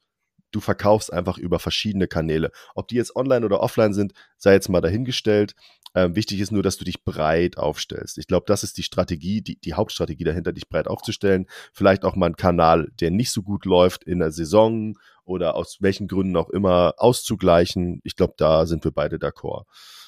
du 0.52 0.60
verkaufst 0.60 1.12
einfach 1.12 1.38
über 1.38 1.60
verschiedene 1.60 2.08
Kanäle. 2.08 2.52
Ob 2.76 2.88
die 2.88 2.96
jetzt 2.96 3.16
online 3.16 3.46
oder 3.46 3.62
offline 3.62 3.94
sind, 3.94 4.14
sei 4.38 4.54
jetzt 4.54 4.70
mal 4.70 4.82
dahingestellt. 4.82 5.56
Ähm, 5.96 6.16
wichtig 6.16 6.40
ist 6.40 6.52
nur, 6.52 6.62
dass 6.62 6.78
du 6.78 6.86
dich 6.86 7.04
breit 7.04 7.58
aufstellst. 7.58 8.18
Ich 8.20 8.28
glaube, 8.28 8.46
das 8.48 8.64
ist 8.64 8.78
die 8.78 8.84
Strategie, 8.84 9.42
die, 9.42 9.60
die 9.60 9.74
Hauptstrategie 9.74 10.24
dahinter, 10.24 10.54
dich 10.54 10.70
breit 10.70 10.88
aufzustellen. 10.88 11.48
Vielleicht 11.74 12.06
auch 12.06 12.16
mal 12.16 12.28
einen 12.28 12.36
Kanal, 12.36 12.90
der 13.00 13.10
nicht 13.12 13.32
so 13.32 13.42
gut 13.42 13.66
läuft 13.66 14.04
in 14.04 14.20
der 14.20 14.32
Saison 14.32 14.98
oder 15.24 15.56
aus 15.56 15.78
welchen 15.80 16.08
Gründen 16.08 16.38
auch 16.38 16.50
immer 16.50 16.94
auszugleichen. 16.98 18.02
Ich 18.04 18.16
glaube, 18.16 18.36
da 18.38 18.66
sind 18.66 18.84
wir 18.84 18.92
beide 18.92 19.18
d'accord, 19.18 19.66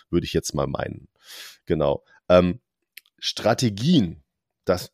würde 0.10 0.26
ich 0.26 0.34
jetzt 0.34 0.54
mal 0.54 0.68
meinen. 0.68 1.08
Genau. 1.66 2.04
Ähm, 2.30 2.60
Strategien, 3.18 4.24
das 4.66 4.92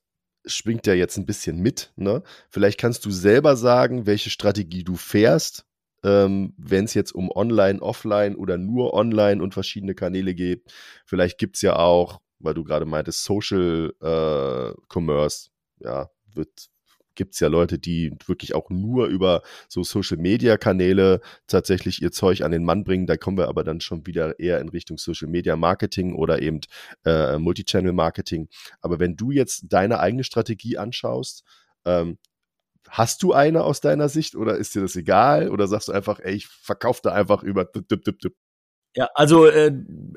schwingt 0.47 0.87
ja 0.87 0.93
jetzt 0.93 1.17
ein 1.17 1.25
bisschen 1.25 1.59
mit. 1.59 1.91
Ne? 1.95 2.23
Vielleicht 2.49 2.79
kannst 2.79 3.05
du 3.05 3.11
selber 3.11 3.55
sagen, 3.55 4.05
welche 4.05 4.29
Strategie 4.29 4.83
du 4.83 4.95
fährst 4.95 5.67
ähm, 6.03 6.53
wenn 6.57 6.85
es 6.85 6.93
jetzt 6.93 7.13
um 7.13 7.29
Online, 7.31 7.81
Offline 7.81 8.35
oder 8.35 8.57
nur 8.57 8.93
Online 8.93 9.41
und 9.41 9.53
verschiedene 9.53 9.95
Kanäle 9.95 10.33
geht. 10.35 10.63
Vielleicht 11.05 11.37
gibt 11.37 11.55
es 11.55 11.61
ja 11.61 11.75
auch, 11.77 12.21
weil 12.39 12.53
du 12.53 12.63
gerade 12.63 12.85
meintest, 12.85 13.23
Social 13.23 13.93
äh, 14.01 14.73
Commerce, 14.93 15.49
ja, 15.79 16.09
wird 16.33 16.69
gibt 17.17 17.33
es 17.33 17.41
ja 17.41 17.49
Leute, 17.49 17.77
die 17.77 18.13
wirklich 18.25 18.55
auch 18.55 18.69
nur 18.69 19.07
über 19.07 19.41
so 19.67 19.83
Social-Media-Kanäle 19.83 21.19
tatsächlich 21.47 22.01
ihr 22.01 22.13
Zeug 22.13 22.41
an 22.43 22.51
den 22.51 22.63
Mann 22.63 22.85
bringen. 22.85 23.07
Da 23.07 23.17
kommen 23.17 23.37
wir 23.37 23.49
aber 23.49 23.65
dann 23.65 23.81
schon 23.81 24.05
wieder 24.07 24.39
eher 24.39 24.61
in 24.61 24.69
Richtung 24.69 24.97
Social-Media-Marketing 24.97 26.15
oder 26.15 26.41
eben 26.41 26.61
äh, 27.05 27.37
Multichannel-Marketing. 27.37 28.47
Aber 28.79 28.99
wenn 28.99 29.17
du 29.17 29.31
jetzt 29.31 29.65
deine 29.67 29.99
eigene 29.99 30.23
Strategie 30.23 30.77
anschaust, 30.77 31.43
ähm, 31.83 32.17
Hast 32.89 33.21
du 33.21 33.33
eine 33.33 33.63
aus 33.63 33.81
deiner 33.81 34.07
Sicht 34.07 34.35
oder 34.35 34.55
ist 34.55 34.73
dir 34.73 34.81
das 34.81 34.95
egal? 34.95 35.49
Oder 35.49 35.67
sagst 35.67 35.89
du 35.89 35.91
einfach, 35.91 36.19
ey, 36.19 36.35
ich 36.35 36.47
verkaufe 36.47 37.01
da 37.03 37.11
einfach 37.11 37.43
über 37.43 37.65
dip, 37.65 37.87
dip, 37.89 38.19
dip. 38.19 38.35
Ja, 38.95 39.09
also 39.13 39.45
äh, 39.45 39.71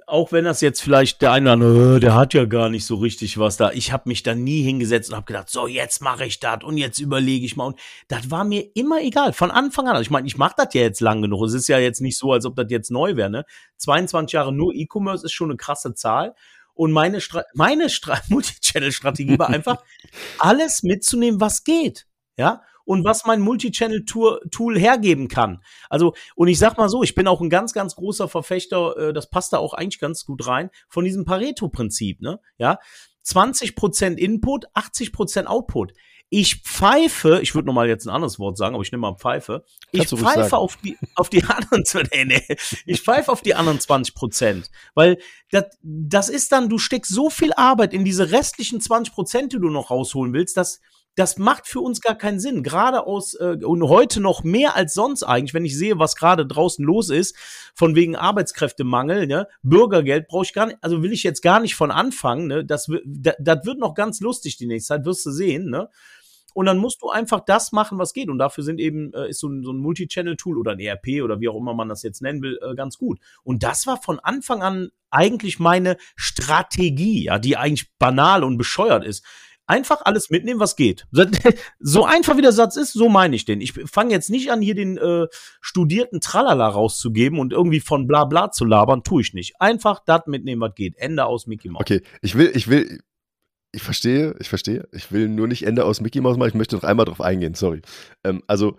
auch 0.06 0.32
wenn 0.32 0.44
das 0.44 0.62
jetzt 0.62 0.80
vielleicht 0.80 1.20
der 1.20 1.32
eine, 1.32 1.52
äh, 1.52 2.00
der 2.00 2.14
hat 2.14 2.32
ja 2.32 2.46
gar 2.46 2.70
nicht 2.70 2.86
so 2.86 2.94
richtig 2.94 3.38
was 3.38 3.58
da. 3.58 3.72
Ich 3.72 3.92
habe 3.92 4.08
mich 4.08 4.22
da 4.22 4.34
nie 4.34 4.62
hingesetzt 4.62 5.10
und 5.10 5.16
habe 5.16 5.26
gedacht, 5.26 5.50
so 5.50 5.66
jetzt 5.66 6.00
mache 6.00 6.24
ich 6.24 6.40
das 6.40 6.64
und 6.64 6.78
jetzt 6.78 6.98
überlege 6.98 7.44
ich 7.44 7.56
mal. 7.56 7.66
Und 7.66 7.80
das 8.08 8.30
war 8.30 8.44
mir 8.44 8.74
immer 8.74 9.02
egal 9.02 9.34
von 9.34 9.50
Anfang 9.50 9.86
an. 9.86 9.96
Also 9.96 10.02
ich 10.02 10.10
meine, 10.10 10.26
ich 10.26 10.38
mache 10.38 10.54
das 10.56 10.72
ja 10.72 10.80
jetzt 10.80 11.00
lang 11.00 11.20
genug. 11.20 11.44
Es 11.44 11.52
ist 11.52 11.68
ja 11.68 11.78
jetzt 11.78 12.00
nicht 12.00 12.16
so, 12.16 12.32
als 12.32 12.46
ob 12.46 12.56
das 12.56 12.66
jetzt 12.70 12.90
neu 12.90 13.16
wäre. 13.16 13.28
Ne? 13.28 13.44
22 13.76 14.32
Jahre 14.32 14.52
nur 14.52 14.74
E-Commerce 14.74 15.26
ist 15.26 15.32
schon 15.32 15.50
eine 15.50 15.58
krasse 15.58 15.94
Zahl. 15.94 16.34
Und 16.72 16.92
meine, 16.92 17.20
Stra 17.20 17.44
meine 17.52 17.90
Stra 17.90 18.18
Multichannel-Strategie 18.28 19.38
war 19.38 19.50
einfach, 19.50 19.82
alles 20.38 20.82
mitzunehmen, 20.82 21.40
was 21.40 21.64
geht 21.64 22.06
ja, 22.40 22.62
und 22.90 23.04
was 23.04 23.24
mein 23.24 23.40
Multichannel-Tool 23.40 24.76
hergeben 24.76 25.28
kann. 25.28 25.62
Also, 25.88 26.12
und 26.34 26.48
ich 26.48 26.58
sag 26.58 26.76
mal 26.76 26.88
so, 26.88 27.04
ich 27.04 27.14
bin 27.14 27.28
auch 27.28 27.40
ein 27.40 27.48
ganz, 27.48 27.72
ganz 27.72 27.94
großer 27.94 28.26
Verfechter, 28.26 28.96
äh, 28.96 29.12
das 29.12 29.30
passt 29.30 29.52
da 29.52 29.58
auch 29.58 29.74
eigentlich 29.74 30.00
ganz 30.00 30.24
gut 30.24 30.44
rein, 30.48 30.70
von 30.88 31.04
diesem 31.04 31.24
Pareto-Prinzip, 31.24 32.20
ne? 32.20 32.40
Ja, 32.58 32.80
20% 33.24 34.16
Input, 34.16 34.66
80% 34.74 35.44
Output. 35.44 35.92
Ich 36.30 36.62
pfeife, 36.62 37.38
ich 37.40 37.54
würde 37.54 37.66
nochmal 37.66 37.88
jetzt 37.88 38.06
ein 38.06 38.10
anderes 38.10 38.40
Wort 38.40 38.56
sagen, 38.56 38.74
aber 38.74 38.82
ich 38.82 38.90
nehme 38.90 39.02
mal 39.02 39.14
Pfeife. 39.14 39.64
Ich 39.92 40.08
pfeife 40.08 40.56
auf 40.56 40.76
die, 40.78 40.98
auf 41.14 41.30
die 41.30 41.44
anderen, 41.48 41.84
nee, 42.12 42.24
nee, 42.24 42.56
ich 42.86 43.02
pfeife 43.02 43.30
auf 43.30 43.42
die 43.42 43.54
anderen 43.54 43.78
20 43.78 44.16
Prozent. 44.16 44.68
Weil 44.94 45.18
das, 45.52 45.66
das 45.80 46.28
ist 46.28 46.50
dann, 46.50 46.68
du 46.68 46.78
steckst 46.78 47.12
so 47.12 47.30
viel 47.30 47.52
Arbeit 47.52 47.94
in 47.94 48.04
diese 48.04 48.32
restlichen 48.32 48.80
20 48.80 49.14
Prozent, 49.14 49.52
die 49.52 49.60
du 49.60 49.70
noch 49.70 49.92
rausholen 49.92 50.32
willst, 50.32 50.56
dass, 50.56 50.80
das 51.20 51.36
macht 51.36 51.68
für 51.68 51.80
uns 51.80 52.00
gar 52.00 52.16
keinen 52.16 52.40
Sinn. 52.40 52.62
Gerade 52.62 53.06
aus, 53.06 53.34
äh, 53.34 53.58
und 53.62 53.82
heute 53.82 54.22
noch 54.22 54.42
mehr 54.42 54.74
als 54.74 54.94
sonst 54.94 55.22
eigentlich, 55.22 55.52
wenn 55.52 55.66
ich 55.66 55.76
sehe, 55.76 55.98
was 55.98 56.16
gerade 56.16 56.46
draußen 56.46 56.82
los 56.82 57.10
ist, 57.10 57.36
von 57.74 57.94
wegen 57.94 58.16
Arbeitskräftemangel, 58.16 59.26
ne? 59.26 59.46
Bürgergeld 59.62 60.28
brauche 60.28 60.44
ich 60.44 60.54
gar 60.54 60.66
nicht, 60.66 60.78
also 60.80 61.02
will 61.02 61.12
ich 61.12 61.22
jetzt 61.22 61.42
gar 61.42 61.60
nicht 61.60 61.74
von 61.74 61.90
anfangen, 61.90 62.46
ne? 62.46 62.64
Das, 62.64 62.90
das, 63.04 63.34
das 63.38 63.66
wird 63.66 63.78
noch 63.78 63.94
ganz 63.94 64.20
lustig 64.20 64.56
die 64.56 64.66
nächste 64.66 64.94
Zeit, 64.94 65.04
wirst 65.04 65.26
du 65.26 65.30
sehen, 65.30 65.68
ne? 65.68 65.90
Und 66.54 66.66
dann 66.66 66.78
musst 66.78 67.02
du 67.02 67.10
einfach 67.10 67.40
das 67.40 67.70
machen, 67.70 67.98
was 67.98 68.12
geht. 68.12 68.28
Und 68.28 68.38
dafür 68.38 68.64
sind 68.64 68.80
eben, 68.80 69.12
äh, 69.12 69.28
ist 69.28 69.40
so 69.40 69.48
ein, 69.48 69.62
so 69.62 69.72
ein 69.72 69.78
Multi-Channel-Tool 69.78 70.58
oder 70.58 70.72
ein 70.72 70.80
ERP 70.80 71.22
oder 71.22 71.40
wie 71.40 71.48
auch 71.48 71.56
immer 71.56 71.74
man 71.74 71.88
das 71.88 72.02
jetzt 72.02 72.22
nennen 72.22 72.42
will, 72.42 72.58
äh, 72.62 72.74
ganz 72.74 72.98
gut. 72.98 73.20
Und 73.44 73.62
das 73.62 73.86
war 73.86 74.00
von 74.02 74.18
Anfang 74.18 74.62
an 74.62 74.88
eigentlich 75.10 75.58
meine 75.58 75.96
Strategie, 76.16 77.24
ja, 77.24 77.38
die 77.38 77.56
eigentlich 77.56 77.90
banal 77.98 78.42
und 78.42 78.56
bescheuert 78.56 79.04
ist. 79.04 79.24
Einfach 79.70 80.00
alles 80.04 80.30
mitnehmen, 80.30 80.58
was 80.58 80.74
geht. 80.74 81.06
So 81.78 82.04
einfach 82.04 82.36
wie 82.36 82.42
der 82.42 82.50
Satz 82.50 82.74
ist, 82.74 82.92
so 82.92 83.08
meine 83.08 83.36
ich 83.36 83.44
den. 83.44 83.60
Ich 83.60 83.72
fange 83.72 84.10
jetzt 84.10 84.30
nicht 84.30 84.50
an, 84.50 84.60
hier 84.60 84.74
den 84.74 84.98
äh, 84.98 85.28
studierten 85.60 86.20
Tralala 86.20 86.66
rauszugeben 86.66 87.38
und 87.38 87.52
irgendwie 87.52 87.78
von 87.78 88.08
bla 88.08 88.24
bla 88.24 88.50
zu 88.50 88.64
labern, 88.64 89.04
tue 89.04 89.22
ich 89.22 89.32
nicht. 89.32 89.60
Einfach 89.60 90.00
das 90.04 90.22
mitnehmen, 90.26 90.60
was 90.60 90.74
geht. 90.74 90.96
Ende 90.98 91.24
aus 91.24 91.46
Mickey 91.46 91.68
Mouse. 91.68 91.82
Okay, 91.82 92.02
ich 92.20 92.36
will, 92.36 92.50
ich 92.52 92.66
will, 92.66 93.00
ich 93.70 93.82
verstehe, 93.82 94.34
ich 94.40 94.48
verstehe. 94.48 94.88
Ich 94.90 95.12
will 95.12 95.28
nur 95.28 95.46
nicht 95.46 95.64
Ende 95.64 95.84
aus 95.84 96.00
Mickey 96.00 96.20
Mouse 96.20 96.36
machen. 96.36 96.48
Ich 96.48 96.54
möchte 96.54 96.74
noch 96.74 96.82
einmal 96.82 97.06
drauf 97.06 97.20
eingehen, 97.20 97.54
sorry. 97.54 97.80
Ähm, 98.24 98.42
also, 98.48 98.76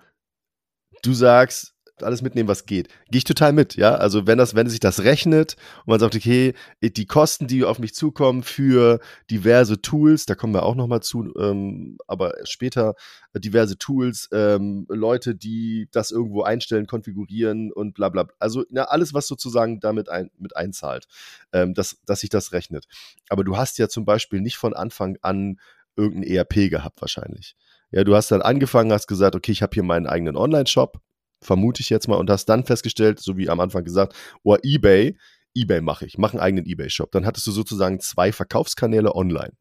du 1.03 1.13
sagst, 1.13 1.73
alles 2.03 2.21
mitnehmen, 2.21 2.49
was 2.49 2.65
geht. 2.65 2.87
Gehe 3.09 3.19
ich 3.19 3.23
total 3.23 3.53
mit, 3.53 3.75
ja. 3.75 3.95
Also 3.95 4.27
wenn 4.27 4.37
das, 4.37 4.55
wenn 4.55 4.69
sich 4.69 4.79
das 4.79 5.03
rechnet 5.03 5.55
und 5.79 5.87
man 5.87 5.99
sagt, 5.99 6.15
okay, 6.15 6.53
die 6.81 7.05
Kosten, 7.05 7.47
die 7.47 7.63
auf 7.63 7.79
mich 7.79 7.93
zukommen 7.93 8.43
für 8.43 8.99
diverse 9.29 9.81
Tools, 9.81 10.25
da 10.25 10.35
kommen 10.35 10.53
wir 10.53 10.63
auch 10.63 10.75
nochmal 10.75 11.01
zu, 11.01 11.33
ähm, 11.37 11.97
aber 12.07 12.33
später 12.43 12.95
diverse 13.35 13.77
Tools, 13.77 14.29
ähm, 14.33 14.85
Leute, 14.89 15.35
die 15.35 15.87
das 15.91 16.11
irgendwo 16.11 16.43
einstellen, 16.43 16.87
konfigurieren 16.87 17.71
und 17.71 17.93
bla 17.93 18.09
bla. 18.09 18.27
Also 18.39 18.65
na, 18.69 18.83
alles, 18.83 19.13
was 19.13 19.27
sozusagen 19.27 19.79
damit 19.79 20.09
ein, 20.09 20.29
mit 20.37 20.55
einzahlt, 20.55 21.07
ähm, 21.53 21.73
dass, 21.73 21.97
dass 22.05 22.21
sich 22.21 22.29
das 22.29 22.51
rechnet. 22.51 22.85
Aber 23.29 23.43
du 23.43 23.57
hast 23.57 23.77
ja 23.77 23.87
zum 23.87 24.05
Beispiel 24.05 24.41
nicht 24.41 24.57
von 24.57 24.73
Anfang 24.73 25.17
an 25.21 25.57
irgendein 25.95 26.23
ERP 26.31 26.69
gehabt 26.69 27.01
wahrscheinlich. 27.01 27.55
Ja, 27.91 28.03
du 28.03 28.15
hast 28.15 28.31
dann 28.31 28.41
angefangen, 28.41 28.93
hast 28.93 29.07
gesagt, 29.07 29.35
okay, 29.35 29.51
ich 29.51 29.61
habe 29.61 29.73
hier 29.73 29.83
meinen 29.83 30.07
eigenen 30.07 30.37
Online-Shop, 30.37 31.01
vermute 31.41 31.81
ich 31.81 31.89
jetzt 31.89 32.07
mal, 32.07 32.15
und 32.15 32.29
hast 32.29 32.45
dann 32.45 32.63
festgestellt, 32.63 33.19
so 33.19 33.37
wie 33.37 33.49
am 33.49 33.59
Anfang 33.59 33.83
gesagt, 33.83 34.15
oh, 34.43 34.57
eBay, 34.61 35.17
eBay 35.55 35.81
mache 35.81 36.05
ich, 36.05 36.17
mache 36.17 36.33
einen 36.33 36.41
eigenen 36.41 36.65
eBay-Shop. 36.65 37.11
Dann 37.11 37.25
hattest 37.25 37.47
du 37.47 37.51
sozusagen 37.51 37.99
zwei 37.99 38.31
Verkaufskanäle 38.31 39.15
online. 39.15 39.53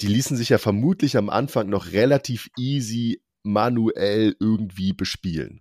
Die 0.00 0.06
ließen 0.06 0.36
sich 0.36 0.48
ja 0.48 0.58
vermutlich 0.58 1.16
am 1.16 1.30
Anfang 1.30 1.68
noch 1.68 1.92
relativ 1.92 2.48
easy 2.58 3.22
manuell 3.42 4.34
irgendwie 4.40 4.92
bespielen. 4.92 5.60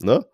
Ne? 0.00 0.26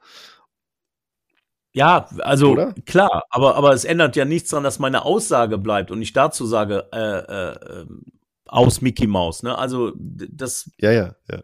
Ja, 1.73 2.09
also 2.19 2.53
Oder? 2.53 2.75
klar, 2.87 3.23
aber, 3.31 3.55
aber 3.55 3.73
es 3.73 3.85
ändert 3.85 4.17
ja 4.17 4.25
nichts 4.25 4.51
daran, 4.51 4.65
dass 4.65 4.79
meine 4.79 5.05
Aussage 5.05 5.59
bleibt 5.59 5.91
und 5.91 6.03
ich 6.03 6.13
dazu 6.13 6.47
sage, 6.47 6.89
äh, 6.93 6.99
äh, 6.99 7.81
ähm, 7.81 8.05
aus 8.47 8.81
Mickey 8.81 9.07
Mouse. 9.07 9.43
Ne? 9.43 9.57
Also 9.57 9.93
das. 9.97 10.71
Ja, 10.79 10.91
ja, 10.91 11.15
ja. 11.31 11.43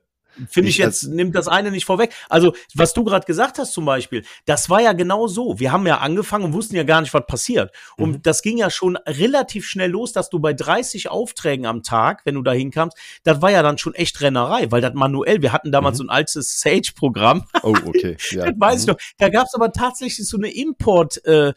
Finde 0.48 0.68
ich, 0.68 0.76
ich 0.76 0.84
jetzt, 0.84 1.04
nimmt 1.04 1.34
das 1.34 1.48
eine 1.48 1.70
nicht 1.70 1.84
vorweg. 1.84 2.12
Also, 2.28 2.54
was 2.74 2.94
du 2.94 3.04
gerade 3.04 3.26
gesagt 3.26 3.58
hast 3.58 3.72
zum 3.72 3.84
Beispiel, 3.84 4.24
das 4.46 4.70
war 4.70 4.80
ja 4.80 4.92
genau 4.92 5.26
so. 5.26 5.58
Wir 5.58 5.72
haben 5.72 5.86
ja 5.86 5.98
angefangen 5.98 6.44
und 6.44 6.52
wussten 6.52 6.76
ja 6.76 6.82
gar 6.82 7.00
nicht, 7.00 7.14
was 7.14 7.26
passiert. 7.26 7.72
Und 7.96 8.10
mhm. 8.10 8.22
das 8.22 8.42
ging 8.42 8.58
ja 8.58 8.70
schon 8.70 8.96
relativ 8.96 9.66
schnell 9.66 9.90
los, 9.90 10.12
dass 10.12 10.30
du 10.30 10.38
bei 10.38 10.52
30 10.52 11.08
Aufträgen 11.10 11.66
am 11.66 11.82
Tag, 11.82 12.22
wenn 12.24 12.34
du 12.34 12.42
da 12.42 12.52
hinkamst, 12.52 12.96
das 13.22 13.42
war 13.42 13.50
ja 13.50 13.62
dann 13.62 13.78
schon 13.78 13.94
echt 13.94 14.20
Rennerei, 14.20 14.70
weil 14.70 14.80
das 14.80 14.94
manuell, 14.94 15.42
wir 15.42 15.52
hatten 15.52 15.72
damals 15.72 15.94
mhm. 15.94 15.98
so 15.98 16.04
ein 16.04 16.10
altes 16.10 16.60
Sage-Programm. 16.60 17.46
Oh, 17.62 17.74
okay. 17.84 18.16
Ja. 18.30 18.46
das 18.46 18.54
weiß 18.58 18.80
ich 18.80 18.86
mhm. 18.86 18.92
noch. 18.92 18.98
Da 19.18 19.28
gab 19.28 19.46
es 19.46 19.54
aber 19.54 19.70
tatsächlich 19.70 20.26
so 20.26 20.36
eine 20.36 20.48
Import- 20.48 21.24
äh, 21.24 21.52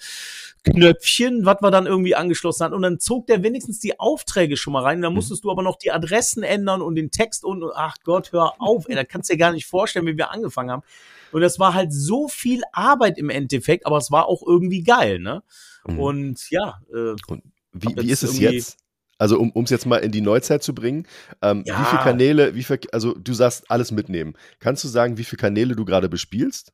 Knöpfchen, 0.71 1.45
was 1.45 1.61
wir 1.61 1.71
dann 1.71 1.85
irgendwie 1.85 2.15
angeschlossen 2.15 2.65
hatten. 2.65 2.73
Und 2.73 2.81
dann 2.81 2.99
zog 2.99 3.27
der 3.27 3.43
wenigstens 3.43 3.79
die 3.79 3.99
Aufträge 3.99 4.57
schon 4.57 4.73
mal 4.73 4.83
rein. 4.83 4.97
Und 4.97 5.03
dann 5.03 5.13
mhm. 5.13 5.17
musstest 5.17 5.43
du 5.43 5.51
aber 5.51 5.63
noch 5.63 5.77
die 5.77 5.91
Adressen 5.91 6.43
ändern 6.43 6.81
und 6.81 6.95
den 6.95 7.11
Text 7.11 7.43
und 7.43 7.63
ach 7.75 7.95
Gott, 8.03 8.31
hör 8.31 8.53
auf, 8.59 8.66
ey, 8.87 8.95
da 8.95 9.03
kannst 9.03 9.29
du 9.29 9.33
dir 9.33 9.39
gar 9.39 9.51
nicht 9.51 9.65
vorstellen, 9.65 10.05
wie 10.05 10.17
wir 10.17 10.31
angefangen 10.31 10.71
haben. 10.71 10.83
Und 11.31 11.41
das 11.41 11.59
war 11.59 11.73
halt 11.73 11.91
so 11.93 12.27
viel 12.27 12.61
Arbeit 12.71 13.17
im 13.17 13.29
Endeffekt, 13.29 13.85
aber 13.85 13.97
es 13.97 14.11
war 14.11 14.27
auch 14.27 14.41
irgendwie 14.45 14.83
geil, 14.83 15.19
ne? 15.19 15.43
Mhm. 15.85 15.99
Und 15.99 16.49
ja. 16.49 16.79
Äh, 16.93 17.15
und 17.27 17.43
wie, 17.73 17.95
wie 17.97 18.09
ist 18.09 18.23
es 18.23 18.39
jetzt? 18.39 18.77
Also 19.19 19.39
um 19.39 19.63
es 19.63 19.71
jetzt 19.71 19.87
mal 19.87 19.97
in 19.97 20.11
die 20.11 20.21
Neuzeit 20.21 20.61
zu 20.61 20.75
bringen, 20.75 21.07
ähm, 21.41 21.63
ja. 21.65 21.79
wie 21.79 21.85
viele 21.85 22.01
Kanäle, 22.01 22.55
wie 22.55 22.63
viel, 22.63 22.79
also 22.91 23.15
du 23.15 23.33
sagst 23.33 23.69
alles 23.71 23.91
mitnehmen. 23.91 24.35
Kannst 24.59 24.83
du 24.83 24.87
sagen, 24.87 25.17
wie 25.17 25.23
viele 25.23 25.39
Kanäle 25.39 25.75
du 25.75 25.85
gerade 25.85 26.07
bespielst 26.07 26.71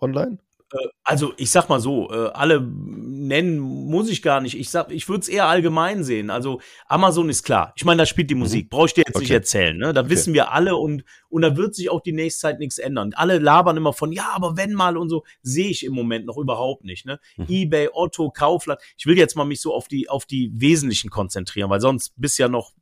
online? 0.00 0.38
Äh, 0.72 0.88
also 1.04 1.32
ich 1.36 1.50
sag 1.50 1.68
mal 1.68 1.80
so, 1.80 2.10
äh, 2.10 2.30
alle 2.32 2.60
nennen 2.60 3.58
muss 3.58 4.08
ich 4.08 4.22
gar 4.22 4.40
nicht. 4.40 4.58
Ich 4.58 4.70
sag, 4.70 4.90
ich 4.90 5.08
würde 5.08 5.20
es 5.20 5.28
eher 5.28 5.46
allgemein 5.46 6.04
sehen. 6.04 6.30
Also 6.30 6.60
Amazon 6.86 7.28
ist 7.28 7.44
klar. 7.44 7.72
Ich 7.76 7.84
meine, 7.84 8.02
da 8.02 8.06
spielt 8.06 8.30
die 8.30 8.34
mhm. 8.34 8.40
Musik. 8.40 8.70
Brauche 8.70 8.86
ich 8.86 8.94
dir 8.94 9.04
jetzt 9.06 9.16
okay. 9.16 9.24
nicht 9.24 9.30
erzählen. 9.30 9.76
Ne? 9.76 9.92
Da 9.92 10.02
okay. 10.02 10.10
wissen 10.10 10.34
wir 10.34 10.52
alle 10.52 10.76
und 10.76 11.04
und 11.28 11.42
da 11.42 11.56
wird 11.56 11.74
sich 11.74 11.88
auch 11.88 12.00
die 12.00 12.12
nächste 12.12 12.40
Zeit 12.42 12.58
nichts 12.58 12.78
ändern. 12.78 13.12
Alle 13.14 13.38
labern 13.38 13.76
immer 13.76 13.92
von 13.92 14.12
ja, 14.12 14.30
aber 14.34 14.56
wenn 14.56 14.74
mal 14.74 14.96
und 14.96 15.08
so 15.08 15.24
sehe 15.42 15.68
ich 15.68 15.84
im 15.84 15.94
Moment 15.94 16.26
noch 16.26 16.36
überhaupt 16.36 16.84
nicht. 16.84 17.06
Ne? 17.06 17.18
Mhm. 17.36 17.46
eBay, 17.48 17.88
Otto, 17.92 18.30
Kaufland. 18.30 18.80
Ich 18.98 19.06
will 19.06 19.16
jetzt 19.16 19.36
mal 19.36 19.44
mich 19.44 19.60
so 19.60 19.74
auf 19.74 19.88
die 19.88 20.08
auf 20.08 20.26
die 20.26 20.50
wesentlichen 20.54 21.10
konzentrieren, 21.10 21.70
weil 21.70 21.80
sonst 21.80 22.12
bist 22.16 22.38
ja 22.38 22.48
noch 22.48 22.72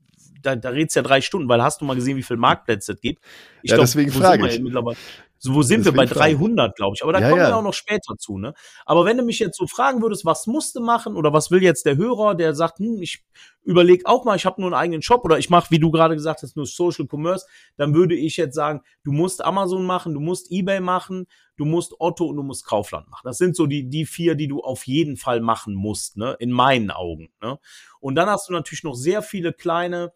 da, 0.42 0.57
da 0.57 0.70
redest 0.70 0.96
ja 0.96 1.03
drei 1.03 1.20
Stunden, 1.20 1.48
weil 1.48 1.62
hast 1.62 1.81
du 1.81 1.85
mal 1.85 1.94
gesehen, 1.94 2.16
wie 2.16 2.22
viele 2.22 2.38
Marktplätze 2.38 2.92
es 2.92 3.00
gibt? 3.00 3.22
Ich 3.62 3.70
ja, 3.70 3.76
glaub, 3.76 3.87
deswegen 3.87 4.11
frage 4.11 4.48
ich. 4.48 4.61
So, 5.42 5.55
wo 5.55 5.62
sind 5.62 5.87
wir? 5.87 5.92
Bei 5.92 6.05
300, 6.05 6.76
glaube 6.76 6.94
ich. 6.96 7.03
Aber 7.03 7.14
da 7.14 7.20
ja, 7.20 7.31
kommen 7.31 7.40
wir 7.40 7.48
ja. 7.48 7.57
auch 7.57 7.62
noch 7.62 7.72
später 7.72 8.18
zu. 8.18 8.37
Ne? 8.37 8.53
Aber 8.85 9.07
wenn 9.07 9.16
du 9.16 9.24
mich 9.24 9.38
jetzt 9.38 9.57
so 9.57 9.66
fragen 9.66 10.03
würdest, 10.03 10.26
was 10.26 10.46
musste 10.46 10.81
machen 10.81 11.16
oder 11.16 11.33
was 11.33 11.50
will 11.50 11.62
jetzt 11.62 11.87
der 11.87 11.96
Hörer, 11.96 12.35
der 12.35 12.55
sagt, 12.55 12.79
hm, 12.79 13.00
ich 13.00 13.24
überlege 13.62 14.05
auch 14.05 14.26
mal, 14.26 14.37
ich 14.37 14.44
habe 14.44 14.61
nur 14.61 14.68
einen 14.68 14.79
eigenen 14.79 15.00
Shop 15.00 15.24
oder 15.24 15.38
ich 15.38 15.48
mache, 15.48 15.70
wie 15.70 15.79
du 15.79 15.90
gerade 15.90 16.14
gesagt 16.14 16.42
hast, 16.42 16.57
nur 16.57 16.66
Social 16.66 17.07
Commerce, 17.11 17.46
dann 17.79 17.94
würde 17.94 18.14
ich 18.14 18.37
jetzt 18.37 18.55
sagen, 18.55 18.83
du 19.03 19.12
musst 19.12 19.42
Amazon 19.42 19.87
machen, 19.87 20.12
du 20.12 20.20
musst 20.20 20.53
eBay 20.53 20.81
machen, 20.81 21.26
du 21.57 21.64
musst 21.64 21.94
Otto 21.98 22.26
und 22.26 22.37
du 22.37 22.42
musst 22.42 22.66
Kaufland 22.66 23.09
machen. 23.09 23.22
Das 23.24 23.38
sind 23.38 23.57
so 23.57 23.66
die, 23.66 23.88
die 23.88 24.05
vier, 24.05 24.35
die 24.35 24.46
du 24.46 24.61
auf 24.61 24.87
jeden 24.87 25.16
Fall 25.16 25.40
machen 25.40 25.74
musst, 25.74 26.18
ne? 26.18 26.37
in 26.38 26.50
meinen 26.50 26.90
Augen. 26.90 27.31
Ne? 27.40 27.59
Und 28.00 28.14
dann 28.14 28.29
hast 28.29 28.50
du 28.50 28.53
natürlich 28.53 28.85
noch 28.85 28.94
sehr 28.94 29.22
viele 29.22 29.55
kleine 29.55 30.12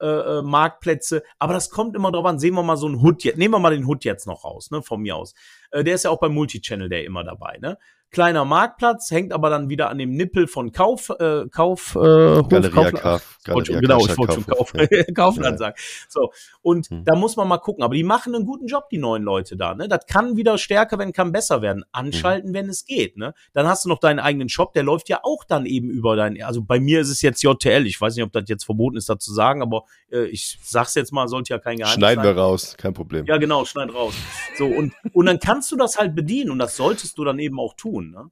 äh, 0.00 0.06
äh, 0.06 0.42
Marktplätze. 0.42 1.22
Aber 1.38 1.52
das 1.52 1.70
kommt 1.70 1.96
immer 1.96 2.12
drauf 2.12 2.24
an. 2.24 2.38
Sehen 2.38 2.54
wir 2.54 2.62
mal 2.62 2.76
so 2.76 2.86
einen 2.86 3.02
Hut 3.02 3.24
jetzt. 3.24 3.38
Nehmen 3.38 3.54
wir 3.54 3.58
mal 3.58 3.74
den 3.74 3.86
Hut 3.86 4.04
jetzt 4.04 4.26
noch 4.26 4.44
raus, 4.44 4.70
ne, 4.70 4.82
von 4.82 5.00
mir 5.00 5.16
aus. 5.16 5.34
Äh, 5.70 5.84
der 5.84 5.94
ist 5.94 6.04
ja 6.04 6.10
auch 6.10 6.20
beim 6.20 6.34
Multichannel 6.34 6.88
der 6.88 7.04
immer 7.04 7.24
dabei, 7.24 7.58
ne? 7.60 7.78
Kleiner 8.10 8.44
Marktplatz, 8.44 9.10
hängt 9.10 9.32
aber 9.32 9.50
dann 9.50 9.68
wieder 9.68 9.90
an 9.90 9.98
dem 9.98 10.12
Nippel 10.12 10.46
von 10.46 10.72
Kauf, 10.72 11.10
äh, 11.10 11.46
Kauf, 11.48 11.94
äh, 11.96 11.98
Galeria 11.98 12.90
Kauf, 12.90 13.38
Galeria 13.44 13.80
genau, 13.80 13.98
ich 13.98 14.16
wollte 14.16 14.34
schon 14.34 14.46
Kauf, 14.46 14.72
ja. 14.90 15.04
Kaufland 15.14 15.58
sagen. 15.58 15.76
So 16.08 16.30
und 16.62 16.88
hm. 16.88 17.04
da 17.04 17.14
muss 17.14 17.36
man 17.36 17.48
mal 17.48 17.58
gucken. 17.58 17.84
Aber 17.84 17.94
die 17.94 18.04
machen 18.04 18.34
einen 18.34 18.46
guten 18.46 18.66
Job, 18.66 18.88
die 18.90 18.98
neuen 18.98 19.22
Leute 19.22 19.56
da. 19.56 19.74
Ne, 19.74 19.88
das 19.88 20.06
kann 20.06 20.36
wieder 20.36 20.58
stärker, 20.58 20.98
wenn 20.98 21.12
kann 21.12 21.32
besser 21.32 21.62
werden. 21.62 21.84
Anschalten, 21.92 22.48
hm. 22.48 22.54
wenn 22.54 22.68
es 22.68 22.84
geht. 22.84 23.16
Ne, 23.16 23.34
dann 23.52 23.66
hast 23.66 23.84
du 23.84 23.88
noch 23.88 23.98
deinen 23.98 24.18
eigenen 24.18 24.48
Shop, 24.48 24.72
der 24.72 24.82
läuft 24.82 25.08
ja 25.08 25.20
auch 25.22 25.44
dann 25.44 25.66
eben 25.66 25.90
über 25.90 26.16
dein. 26.16 26.42
Also 26.42 26.62
bei 26.62 26.80
mir 26.80 27.00
ist 27.00 27.10
es 27.10 27.22
jetzt 27.22 27.42
JTL. 27.42 27.86
Ich 27.86 28.00
weiß 28.00 28.16
nicht, 28.16 28.24
ob 28.24 28.32
das 28.32 28.44
jetzt 28.46 28.64
verboten 28.64 28.96
ist, 28.96 29.08
da 29.08 29.18
zu 29.18 29.32
sagen, 29.32 29.62
aber 29.62 29.84
äh, 30.10 30.24
ich 30.26 30.58
sag's 30.62 30.94
jetzt 30.94 31.12
mal, 31.12 31.28
sollte 31.28 31.52
ja 31.52 31.58
kein 31.58 31.76
Geheimnis 31.76 31.94
Schneiden 31.94 32.24
sein. 32.24 32.34
wir 32.34 32.42
raus, 32.42 32.76
kein 32.78 32.94
Problem. 32.94 33.26
Ja, 33.26 33.36
genau, 33.36 33.64
schneid 33.64 33.92
raus. 33.92 34.14
So 34.56 34.66
und 34.66 34.92
und 35.12 35.26
dann 35.26 35.38
kannst 35.38 35.70
du 35.72 35.76
das 35.76 35.98
halt 35.98 36.14
bedienen 36.14 36.50
und 36.50 36.58
das 36.58 36.76
solltest 36.76 37.18
du 37.18 37.24
dann 37.24 37.38
eben 37.38 37.60
auch 37.60 37.74
tun 37.74 37.95
tun. 37.96 38.10
Ne? 38.10 38.30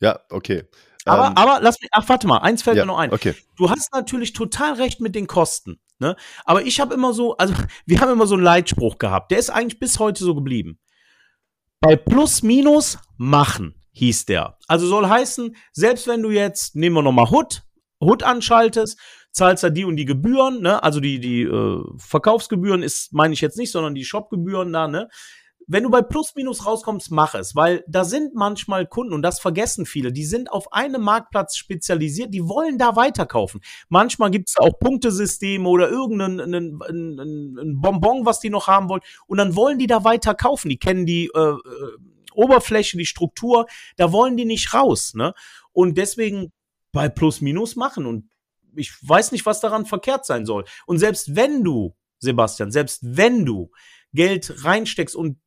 Ja, 0.00 0.20
okay. 0.30 0.64
Aber, 1.04 1.28
ähm, 1.28 1.32
aber 1.36 1.60
lass 1.62 1.80
mich, 1.80 1.90
ach, 1.92 2.08
warte 2.08 2.26
mal, 2.26 2.38
eins 2.38 2.62
fällt 2.62 2.76
ja, 2.76 2.84
mir 2.84 2.88
noch 2.88 2.98
ein. 2.98 3.12
Okay. 3.12 3.34
Du 3.56 3.70
hast 3.70 3.92
natürlich 3.92 4.32
total 4.32 4.74
recht 4.74 5.00
mit 5.00 5.14
den 5.14 5.26
Kosten. 5.26 5.80
Ne? 5.98 6.16
Aber 6.44 6.62
ich 6.62 6.80
habe 6.80 6.94
immer 6.94 7.12
so, 7.12 7.36
also 7.36 7.54
wir 7.86 8.00
haben 8.00 8.12
immer 8.12 8.26
so 8.26 8.34
einen 8.34 8.44
Leitspruch 8.44 8.98
gehabt, 8.98 9.30
der 9.30 9.38
ist 9.38 9.50
eigentlich 9.50 9.78
bis 9.78 9.98
heute 9.98 10.24
so 10.24 10.34
geblieben. 10.34 10.78
Bei 11.80 11.96
Plus 11.96 12.42
Minus 12.42 12.98
machen 13.16 13.74
hieß 13.92 14.26
der. 14.26 14.58
Also 14.68 14.86
soll 14.86 15.08
heißen, 15.08 15.56
selbst 15.72 16.06
wenn 16.06 16.22
du 16.22 16.30
jetzt, 16.30 16.76
nehmen 16.76 16.96
wir 16.96 17.02
nochmal 17.02 17.30
Hut, 17.30 17.62
Hut 18.00 18.22
anschaltest, 18.22 18.98
zahlst 19.32 19.64
da 19.64 19.70
die 19.70 19.84
und 19.84 19.96
die 19.96 20.04
Gebühren, 20.04 20.60
ne? 20.60 20.82
Also 20.82 21.00
die, 21.00 21.20
die 21.20 21.42
äh, 21.42 21.82
Verkaufsgebühren 21.98 22.82
ist, 22.82 23.12
meine 23.12 23.32
ich 23.32 23.40
jetzt 23.40 23.56
nicht, 23.56 23.70
sondern 23.70 23.94
die 23.94 24.04
Shopgebühren 24.04 24.72
da, 24.72 24.88
ne? 24.88 25.08
Wenn 25.70 25.84
du 25.84 25.90
bei 25.90 26.02
Plus 26.02 26.34
Minus 26.34 26.66
rauskommst, 26.66 27.12
mach 27.12 27.36
es, 27.36 27.54
weil 27.54 27.84
da 27.86 28.02
sind 28.02 28.34
manchmal 28.34 28.88
Kunden 28.88 29.12
und 29.12 29.22
das 29.22 29.38
vergessen 29.38 29.86
viele, 29.86 30.12
die 30.12 30.24
sind 30.24 30.50
auf 30.50 30.72
einem 30.72 31.00
Marktplatz 31.00 31.56
spezialisiert, 31.56 32.34
die 32.34 32.48
wollen 32.48 32.76
da 32.76 32.96
weiterkaufen. 32.96 33.60
Manchmal 33.88 34.32
gibt 34.32 34.48
es 34.48 34.56
auch 34.56 34.80
Punktesysteme 34.80 35.68
oder 35.68 35.88
irgendein 35.88 36.40
ein, 36.40 36.80
ein, 36.82 37.56
ein 37.56 37.80
Bonbon, 37.80 38.26
was 38.26 38.40
die 38.40 38.50
noch 38.50 38.66
haben 38.66 38.88
wollen 38.88 39.02
und 39.28 39.38
dann 39.38 39.54
wollen 39.54 39.78
die 39.78 39.86
da 39.86 40.02
weiter 40.02 40.34
kaufen. 40.34 40.70
Die 40.70 40.76
kennen 40.76 41.06
die 41.06 41.30
äh, 41.32 41.38
äh, 41.38 41.56
Oberfläche, 42.34 42.98
die 42.98 43.06
Struktur, 43.06 43.66
da 43.96 44.10
wollen 44.10 44.36
die 44.36 44.46
nicht 44.46 44.74
raus. 44.74 45.14
Ne? 45.14 45.34
Und 45.70 45.96
deswegen 45.96 46.52
bei 46.90 47.08
Plus 47.08 47.40
Minus 47.40 47.76
machen 47.76 48.06
und 48.06 48.28
ich 48.74 48.92
weiß 49.06 49.30
nicht, 49.30 49.46
was 49.46 49.60
daran 49.60 49.86
verkehrt 49.86 50.26
sein 50.26 50.46
soll. 50.46 50.64
Und 50.86 50.98
selbst 50.98 51.36
wenn 51.36 51.62
du, 51.62 51.94
Sebastian, 52.18 52.72
selbst 52.72 52.98
wenn 53.04 53.44
du 53.44 53.70
Geld 54.12 54.64
reinsteckst 54.64 55.14
und 55.14 55.38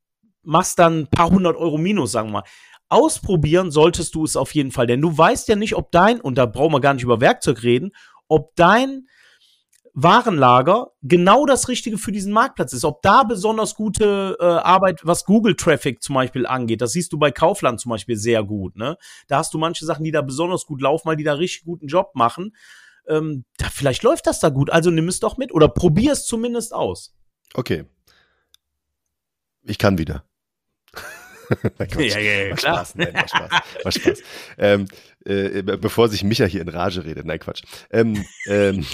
machst 0.44 0.80
dann 0.80 1.02
ein 1.02 1.08
paar 1.08 1.30
hundert 1.30 1.56
Euro 1.56 1.78
minus, 1.78 2.12
sagen 2.12 2.30
wir 2.30 2.42
mal. 2.42 2.44
Ausprobieren 2.90 3.72
solltest 3.72 4.14
du 4.14 4.24
es 4.24 4.36
auf 4.36 4.54
jeden 4.54 4.72
Fall, 4.72 4.88
denn 4.88 5.02
du 5.02 5.18
weißt 5.18 5.48
ja 5.48 5.56
nicht, 5.56 5.76
ob 5.76 5.92
dein, 5.92 6.22
und 6.22 6.38
da 6.38 6.46
brauchen 6.46 6.74
wir 6.74 6.82
gar 6.82 6.94
nicht 6.94 7.04
über 7.04 7.22
Werkzeug 7.22 7.64
reden, 7.64 7.92
ob 8.28 8.56
dein 8.56 9.08
Warenlager 9.94 10.92
genau 11.04 11.46
das 11.46 11.68
Richtige 11.68 12.00
für 12.00 12.12
diesen 12.12 12.34
Marktplatz 12.34 12.74
ist. 12.74 12.84
Ob 12.84 13.02
da 13.04 13.24
besonders 13.24 13.76
gute 13.76 14.36
äh, 14.40 14.44
Arbeit, 14.44 15.02
was 15.04 15.24
Google 15.24 15.56
Traffic 15.56 16.02
zum 16.02 16.16
Beispiel 16.16 16.48
angeht, 16.48 16.82
das 16.82 16.94
siehst 16.94 17.14
du 17.14 17.20
bei 17.20 17.32
Kaufland 17.32 17.80
zum 17.80 17.92
Beispiel 17.92 18.18
sehr 18.18 18.44
gut. 18.44 18.76
Ne? 18.76 18.98
Da 19.28 19.38
hast 19.38 19.54
du 19.54 19.60
manche 19.60 19.86
Sachen, 19.86 20.04
die 20.04 20.12
da 20.12 20.22
besonders 20.22 20.66
gut 20.66 20.82
laufen, 20.82 21.08
weil 21.08 21.16
die 21.16 21.24
da 21.24 21.34
richtig 21.34 21.66
guten 21.66 21.88
Job 21.88 22.12
machen. 22.16 22.56
Ähm, 23.08 23.46
da, 23.58 23.68
vielleicht 23.70 24.02
läuft 24.02 24.26
das 24.26 24.40
da 24.40 24.50
gut, 24.50 24.72
also 24.72 24.90
nimm 24.90 25.08
es 25.08 25.20
doch 25.20 25.38
mit 25.38 25.54
oder 25.54 25.68
probier 25.68 26.14
es 26.14 26.26
zumindest 26.26 26.74
aus. 26.74 27.16
Okay. 27.54 27.86
Ich 29.62 29.78
kann 29.78 29.98
wieder. 29.98 30.26
ja, 31.98 32.20
ja, 32.20 32.48
ja, 32.48 32.56
klar. 32.56 32.76
Spaß, 32.78 32.96
nein, 32.96 33.14
war 33.14 33.28
Spaß. 33.28 33.52
War 33.84 33.92
Spaß. 33.92 34.20
ähm, 34.58 34.86
äh, 35.26 35.62
bevor 35.64 36.10
sich 36.10 36.24
Micha 36.24 36.46
hier 36.46 36.62
in 36.62 36.70
Rage 36.70 37.06
redet. 37.06 37.26
Nein, 37.26 37.40
Quatsch. 37.40 37.64
Ähm, 37.92 38.26
ähm, 38.48 38.86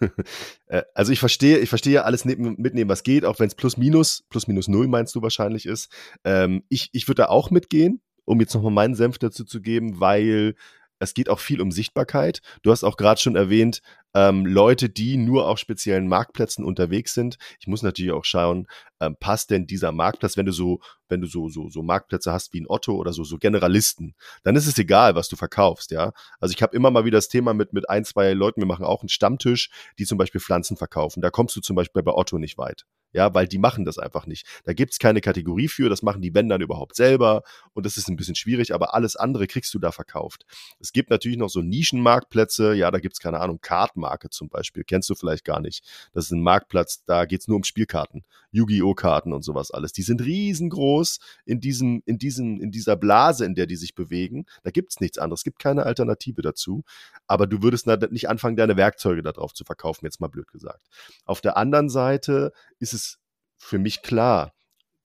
äh, 0.66 0.82
also 0.94 1.12
ich 1.12 1.20
verstehe, 1.20 1.58
ich 1.58 1.68
verstehe 1.68 1.94
ja 1.94 2.02
alles 2.02 2.24
mitnehmen, 2.24 2.88
was 2.88 3.02
geht, 3.02 3.24
auch 3.24 3.38
wenn 3.38 3.48
es 3.48 3.54
plus 3.54 3.76
minus, 3.76 4.24
plus 4.28 4.46
minus 4.46 4.68
null 4.68 4.88
meinst 4.88 5.14
du 5.14 5.22
wahrscheinlich 5.22 5.66
ist. 5.66 5.92
Ähm, 6.24 6.64
ich 6.68 6.90
ich 6.92 7.08
würde 7.08 7.22
da 7.22 7.28
auch 7.28 7.50
mitgehen, 7.50 8.00
um 8.24 8.40
jetzt 8.40 8.54
nochmal 8.54 8.72
meinen 8.72 8.94
Senf 8.94 9.18
dazu 9.18 9.44
zu 9.44 9.60
geben, 9.60 10.00
weil 10.00 10.54
es 11.02 11.14
geht 11.14 11.28
auch 11.28 11.40
viel 11.40 11.60
um 11.60 11.72
Sichtbarkeit. 11.72 12.40
Du 12.62 12.70
hast 12.70 12.84
auch 12.84 12.96
gerade 12.96 13.20
schon 13.20 13.34
erwähnt, 13.34 13.82
ähm, 14.14 14.46
Leute, 14.46 14.88
die 14.88 15.16
nur 15.16 15.48
auf 15.48 15.58
speziellen 15.58 16.06
Marktplätzen 16.06 16.64
unterwegs 16.64 17.12
sind. 17.12 17.38
Ich 17.58 17.66
muss 17.66 17.82
natürlich 17.82 18.12
auch 18.12 18.24
schauen, 18.24 18.68
ähm, 19.00 19.16
passt 19.18 19.50
denn 19.50 19.66
dieser 19.66 19.90
Marktplatz, 19.90 20.36
wenn 20.36 20.46
du 20.46 20.52
so, 20.52 20.80
wenn 21.12 21.20
du 21.20 21.28
so, 21.28 21.48
so, 21.48 21.68
so 21.68 21.82
Marktplätze 21.82 22.32
hast 22.32 22.52
wie 22.52 22.60
ein 22.60 22.66
Otto 22.68 22.96
oder 22.96 23.12
so, 23.12 23.22
so 23.22 23.38
Generalisten, 23.38 24.14
dann 24.42 24.56
ist 24.56 24.66
es 24.66 24.76
egal, 24.78 25.14
was 25.14 25.28
du 25.28 25.36
verkaufst, 25.36 25.92
ja. 25.92 26.12
Also 26.40 26.54
ich 26.56 26.62
habe 26.62 26.74
immer 26.74 26.90
mal 26.90 27.04
wieder 27.04 27.18
das 27.18 27.28
Thema 27.28 27.54
mit, 27.54 27.72
mit 27.72 27.88
ein, 27.88 28.04
zwei 28.04 28.32
Leuten, 28.32 28.60
wir 28.60 28.66
machen 28.66 28.84
auch 28.84 29.02
einen 29.02 29.08
Stammtisch, 29.08 29.70
die 29.98 30.06
zum 30.06 30.18
Beispiel 30.18 30.40
Pflanzen 30.40 30.76
verkaufen. 30.76 31.20
Da 31.20 31.30
kommst 31.30 31.54
du 31.54 31.60
zum 31.60 31.76
Beispiel 31.76 32.02
bei 32.02 32.12
Otto 32.12 32.38
nicht 32.38 32.58
weit 32.58 32.84
ja, 33.12 33.34
weil 33.34 33.46
die 33.46 33.58
machen 33.58 33.84
das 33.84 33.98
einfach 33.98 34.26
nicht. 34.26 34.46
Da 34.64 34.72
gibt's 34.72 34.98
keine 34.98 35.20
Kategorie 35.20 35.68
für, 35.68 35.88
das 35.88 36.02
machen 36.02 36.22
die 36.22 36.34
wenn 36.34 36.50
überhaupt 36.60 36.96
selber 36.96 37.42
und 37.72 37.86
das 37.86 37.96
ist 37.96 38.08
ein 38.08 38.16
bisschen 38.16 38.34
schwierig, 38.34 38.74
aber 38.74 38.94
alles 38.94 39.16
andere 39.16 39.46
kriegst 39.46 39.72
du 39.74 39.78
da 39.78 39.92
verkauft. 39.92 40.44
Es 40.80 40.92
gibt 40.92 41.10
natürlich 41.10 41.38
noch 41.38 41.48
so 41.48 41.60
Nischenmarktplätze, 41.60 42.74
ja, 42.74 42.90
da 42.90 42.98
gibt's 42.98 43.20
keine 43.20 43.40
Ahnung, 43.40 43.60
Kartmarke 43.60 44.30
zum 44.30 44.48
Beispiel, 44.48 44.84
kennst 44.84 45.08
du 45.10 45.14
vielleicht 45.14 45.44
gar 45.44 45.60
nicht. 45.60 45.84
Das 46.12 46.26
ist 46.26 46.30
ein 46.32 46.42
Marktplatz, 46.42 47.04
da 47.04 47.24
geht's 47.24 47.48
nur 47.48 47.56
um 47.56 47.64
Spielkarten, 47.64 48.24
Yu-Gi-Oh! 48.50 48.94
Karten 48.94 49.32
und 49.32 49.42
sowas 49.42 49.70
alles. 49.70 49.92
Die 49.92 50.02
sind 50.02 50.22
riesengroß 50.22 51.01
in 51.44 51.60
diesem, 51.60 52.02
in 52.06 52.18
diesem, 52.18 52.60
in 52.60 52.70
dieser 52.70 52.96
Blase, 52.96 53.44
in 53.44 53.54
der 53.54 53.66
die 53.66 53.76
sich 53.76 53.94
bewegen. 53.94 54.46
Da 54.62 54.70
gibt's 54.70 55.00
nichts 55.00 55.18
anderes, 55.18 55.40
es 55.40 55.44
gibt 55.44 55.58
keine 55.58 55.84
Alternative 55.84 56.42
dazu, 56.42 56.84
aber 57.26 57.46
du 57.46 57.62
würdest 57.62 57.86
nicht 57.86 58.28
anfangen, 58.28 58.56
deine 58.56 58.76
Werkzeuge 58.76 59.22
darauf 59.22 59.52
zu 59.54 59.64
verkaufen, 59.64 60.04
jetzt 60.04 60.20
mal 60.20 60.28
blöd 60.28 60.50
gesagt. 60.50 60.86
Auf 61.24 61.40
der 61.40 61.56
anderen 61.56 61.88
Seite 61.88 62.52
ist 62.78 62.92
es 62.92 63.18
für 63.58 63.78
mich 63.78 64.02
klar, 64.02 64.52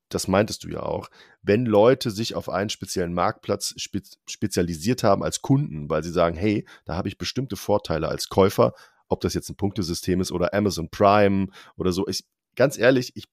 das 0.09 0.27
meintest 0.27 0.63
du 0.63 0.69
ja 0.69 0.81
auch, 0.83 1.09
wenn 1.41 1.65
Leute 1.65 2.11
sich 2.11 2.35
auf 2.35 2.49
einen 2.49 2.69
speziellen 2.69 3.13
Marktplatz 3.13 3.73
spez 3.77 4.17
spezialisiert 4.27 5.03
haben 5.03 5.23
als 5.23 5.41
Kunden, 5.41 5.89
weil 5.89 6.03
sie 6.03 6.11
sagen, 6.11 6.37
hey, 6.37 6.65
da 6.85 6.95
habe 6.95 7.09
ich 7.09 7.17
bestimmte 7.17 7.57
Vorteile 7.57 8.07
als 8.07 8.29
Käufer, 8.29 8.73
ob 9.09 9.21
das 9.21 9.33
jetzt 9.33 9.49
ein 9.49 9.55
Punktesystem 9.55 10.21
ist 10.21 10.31
oder 10.31 10.53
Amazon 10.53 10.89
Prime 10.89 11.47
oder 11.75 11.91
so. 11.91 12.07
Ich, 12.07 12.25
ganz 12.55 12.77
ehrlich, 12.77 13.15
ich 13.15 13.25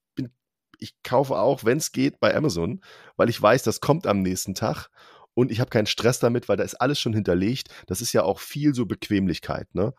ich 0.85 0.95
kaufe 1.03 1.35
auch, 1.35 1.65
wenn 1.65 1.79
es 1.79 1.91
geht, 1.91 2.19
bei 2.19 2.35
Amazon, 2.35 2.81
weil 3.17 3.29
ich 3.29 3.41
weiß, 3.41 3.63
das 3.63 3.81
kommt 3.81 4.07
am 4.07 4.21
nächsten 4.21 4.53
Tag 4.53 4.89
und 5.33 5.51
ich 5.51 5.59
habe 5.59 5.69
keinen 5.69 5.87
Stress 5.87 6.19
damit, 6.19 6.47
weil 6.47 6.57
da 6.57 6.63
ist 6.63 6.75
alles 6.75 6.99
schon 6.99 7.13
hinterlegt. 7.13 7.69
Das 7.87 8.01
ist 8.01 8.13
ja 8.13 8.23
auch 8.23 8.39
viel 8.39 8.73
so 8.73 8.85
Bequemlichkeit, 8.85 9.73
ne? 9.73 9.93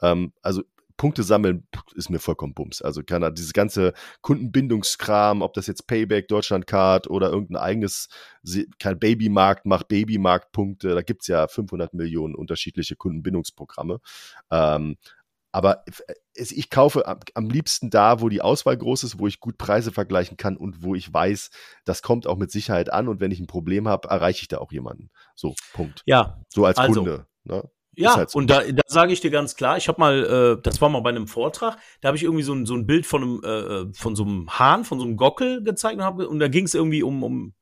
Ähm, 0.00 0.32
also 0.42 0.62
Punkte 0.96 1.22
sammeln 1.22 1.66
ist 1.94 2.10
mir 2.10 2.18
vollkommen 2.18 2.54
bums. 2.54 2.82
Also 2.82 3.02
kann 3.02 3.34
dieses 3.34 3.52
ganze 3.52 3.92
Kundenbindungskram, 4.20 5.42
ob 5.42 5.54
das 5.54 5.66
jetzt 5.66 5.86
Payback, 5.86 6.28
Deutschlandcard 6.28 7.08
oder 7.08 7.30
irgendein 7.30 7.62
eigenes, 7.62 8.08
kein 8.78 8.98
Babymarkt 8.98 9.64
macht 9.64 9.88
Babymarktpunkte, 9.88 10.94
da 10.94 11.02
gibt 11.02 11.22
es 11.22 11.28
ja 11.28 11.48
500 11.48 11.94
Millionen 11.94 12.34
unterschiedliche 12.34 12.96
Kundenbindungsprogramme. 12.96 14.00
Ähm, 14.50 14.96
aber 15.52 15.84
ich 16.34 16.70
kaufe 16.70 17.04
am 17.06 17.50
liebsten 17.50 17.90
da, 17.90 18.20
wo 18.20 18.30
die 18.30 18.40
Auswahl 18.40 18.76
groß 18.76 19.04
ist, 19.04 19.18
wo 19.18 19.26
ich 19.26 19.38
gut 19.38 19.58
Preise 19.58 19.92
vergleichen 19.92 20.38
kann 20.38 20.56
und 20.56 20.82
wo 20.82 20.94
ich 20.94 21.12
weiß, 21.12 21.50
das 21.84 22.02
kommt 22.02 22.26
auch 22.26 22.38
mit 22.38 22.50
Sicherheit 22.50 22.90
an 22.90 23.08
und 23.08 23.20
wenn 23.20 23.30
ich 23.30 23.38
ein 23.38 23.46
Problem 23.46 23.86
habe, 23.86 24.08
erreiche 24.08 24.42
ich 24.42 24.48
da 24.48 24.58
auch 24.58 24.72
jemanden. 24.72 25.10
So, 25.34 25.54
Punkt. 25.74 26.02
Ja. 26.06 26.40
So 26.48 26.64
als 26.64 26.78
also, 26.78 27.02
Kunde. 27.02 27.26
Ne? 27.44 27.68
Ja, 27.94 28.16
halt 28.16 28.30
so. 28.30 28.38
und 28.38 28.48
da, 28.48 28.62
da 28.62 28.82
sage 28.86 29.12
ich 29.12 29.20
dir 29.20 29.30
ganz 29.30 29.54
klar, 29.54 29.76
ich 29.76 29.86
habe 29.88 30.00
mal, 30.00 30.56
äh, 30.58 30.62
das 30.62 30.80
war 30.80 30.88
mal 30.88 31.00
bei 31.00 31.10
einem 31.10 31.26
Vortrag, 31.26 31.76
da 32.00 32.08
habe 32.08 32.16
ich 32.16 32.22
irgendwie 32.22 32.42
so 32.42 32.54
ein, 32.54 32.64
so 32.64 32.74
ein 32.74 32.86
Bild 32.86 33.04
von 33.04 33.22
einem, 33.22 33.44
äh, 33.44 33.92
von 33.92 34.16
so 34.16 34.24
einem 34.24 34.48
Hahn, 34.58 34.84
von 34.84 34.98
so 34.98 35.04
einem 35.04 35.18
Gockel 35.18 35.62
gezeigt 35.62 35.98
und, 35.98 36.04
hab, 36.04 36.18
und 36.18 36.38
da 36.38 36.48
ging 36.48 36.64
es 36.64 36.74
irgendwie 36.74 37.02
um, 37.02 37.22
um 37.22 37.54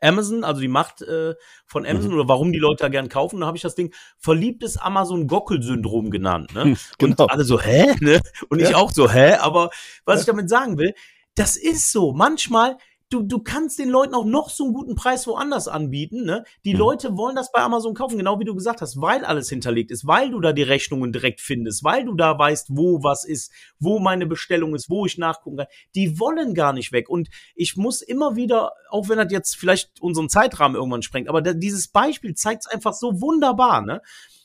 Amazon, 0.00 0.44
also 0.44 0.60
die 0.60 0.68
Macht 0.68 1.02
äh, 1.02 1.34
von 1.66 1.86
Amazon 1.86 2.10
mhm. 2.10 2.18
oder 2.18 2.28
warum 2.28 2.52
die 2.52 2.58
Leute 2.58 2.84
da 2.84 2.88
gern 2.88 3.08
kaufen. 3.08 3.40
Da 3.40 3.46
habe 3.46 3.56
ich 3.56 3.62
das 3.62 3.74
Ding 3.74 3.94
verliebtes 4.18 4.76
Amazon-Gockel-Syndrom 4.76 6.10
genannt. 6.10 6.54
Ne? 6.54 6.76
genau. 6.98 7.24
Und 7.24 7.30
alle 7.30 7.44
so, 7.44 7.60
hä? 7.60 7.94
Ne? 8.00 8.20
Und 8.48 8.60
ja. 8.60 8.68
ich 8.68 8.74
auch 8.74 8.90
so, 8.90 9.10
hä? 9.10 9.34
Aber 9.34 9.70
was 10.04 10.16
ja. 10.16 10.20
ich 10.20 10.26
damit 10.26 10.48
sagen 10.48 10.78
will, 10.78 10.94
das 11.34 11.56
ist 11.56 11.92
so. 11.92 12.12
Manchmal 12.12 12.76
du, 13.10 13.22
du 13.22 13.40
kannst 13.40 13.78
den 13.78 13.90
Leuten 13.90 14.14
auch 14.14 14.24
noch 14.24 14.48
so 14.48 14.64
einen 14.64 14.72
guten 14.72 14.94
Preis 14.94 15.26
woanders 15.26 15.68
anbieten. 15.68 16.24
Ne? 16.24 16.44
Die 16.64 16.72
mhm. 16.72 16.78
Leute 16.78 17.16
wollen 17.16 17.36
das 17.36 17.52
bei 17.52 17.60
Amazon 17.60 17.94
kaufen, 17.94 18.16
genau 18.16 18.38
wie 18.38 18.44
du 18.44 18.54
gesagt 18.54 18.80
hast, 18.80 19.00
weil 19.00 19.24
alles 19.24 19.48
hinterlegt 19.48 19.90
ist, 19.90 20.06
weil 20.06 20.30
du 20.30 20.40
da 20.40 20.52
die 20.52 20.62
Rechnungen 20.62 21.12
direkt 21.12 21.40
findest, 21.40 21.84
weil 21.84 22.04
du 22.04 22.14
da 22.14 22.38
weißt, 22.38 22.68
wo 22.70 23.02
was 23.02 23.24
ist, 23.24 23.52
wo 23.78 23.98
meine 23.98 24.26
Bestellung 24.26 24.74
ist, 24.74 24.88
wo 24.88 25.04
ich 25.04 25.18
nachgucken 25.18 25.58
kann. 25.58 25.66
Die 25.94 26.18
wollen 26.18 26.54
gar 26.54 26.72
nicht 26.72 26.92
weg. 26.92 27.08
Und 27.08 27.28
ich 27.54 27.76
muss 27.76 28.00
immer 28.00 28.36
wieder, 28.36 28.72
auch 28.88 29.08
wenn 29.08 29.18
das 29.18 29.32
jetzt 29.32 29.56
vielleicht 29.56 30.00
unseren 30.00 30.28
Zeitrahmen 30.28 30.76
irgendwann 30.76 31.02
sprengt, 31.02 31.28
aber 31.28 31.42
da, 31.42 31.52
dieses 31.52 31.88
Beispiel 31.88 32.34
zeigt 32.34 32.64
es 32.64 32.72
einfach 32.72 32.94
so 32.94 33.20
wunderbar. 33.20 33.82
Ne? 33.82 34.00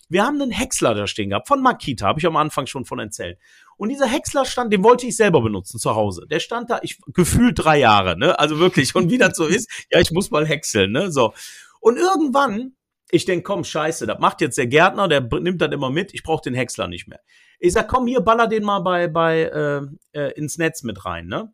Wir 0.07 0.23
haben 0.23 0.41
einen 0.41 0.51
Häcksler 0.51 0.93
da 0.93 1.07
stehen 1.07 1.29
gehabt, 1.29 1.47
von 1.47 1.61
Makita, 1.61 2.07
habe 2.07 2.19
ich 2.19 2.27
am 2.27 2.35
Anfang 2.35 2.67
schon 2.67 2.85
von 2.85 2.99
erzählt. 2.99 3.39
Und 3.77 3.89
dieser 3.89 4.07
Häcksler 4.07 4.45
stand, 4.45 4.71
den 4.71 4.83
wollte 4.83 5.05
ich 5.05 5.17
selber 5.17 5.41
benutzen 5.41 5.79
zu 5.79 5.95
Hause. 5.95 6.25
Der 6.29 6.39
stand 6.39 6.69
da, 6.69 6.79
ich 6.81 6.99
gefühlt 7.13 7.59
drei 7.59 7.79
Jahre, 7.79 8.17
ne? 8.17 8.37
Also 8.39 8.59
wirklich. 8.59 8.95
Und 8.95 9.11
wie 9.11 9.17
das 9.17 9.35
so 9.35 9.45
ist, 9.45 9.69
ja, 9.91 9.99
ich 9.99 10.11
muss 10.11 10.31
mal 10.31 10.45
häckseln, 10.45 10.91
ne? 10.91 11.11
So. 11.11 11.33
Und 11.81 11.97
irgendwann, 11.97 12.75
ich 13.11 13.25
denk, 13.25 13.45
komm, 13.45 13.63
scheiße, 13.63 14.07
das 14.07 14.19
macht 14.19 14.41
jetzt 14.41 14.57
der 14.57 14.67
Gärtner, 14.67 15.07
der 15.07 15.21
nimmt 15.21 15.61
das 15.61 15.71
immer 15.71 15.89
mit, 15.89 16.13
ich 16.13 16.23
brauche 16.23 16.41
den 16.41 16.55
Häcksler 16.55 16.87
nicht 16.87 17.07
mehr. 17.07 17.19
Ich 17.59 17.73
sag, 17.73 17.87
komm, 17.87 18.07
hier, 18.07 18.21
baller 18.21 18.47
den 18.47 18.63
mal 18.63 18.79
bei, 18.79 19.07
bei 19.07 19.43
äh, 19.43 19.81
äh, 20.19 20.31
ins 20.33 20.57
Netz 20.57 20.83
mit 20.83 21.05
rein, 21.05 21.27
ne? 21.27 21.53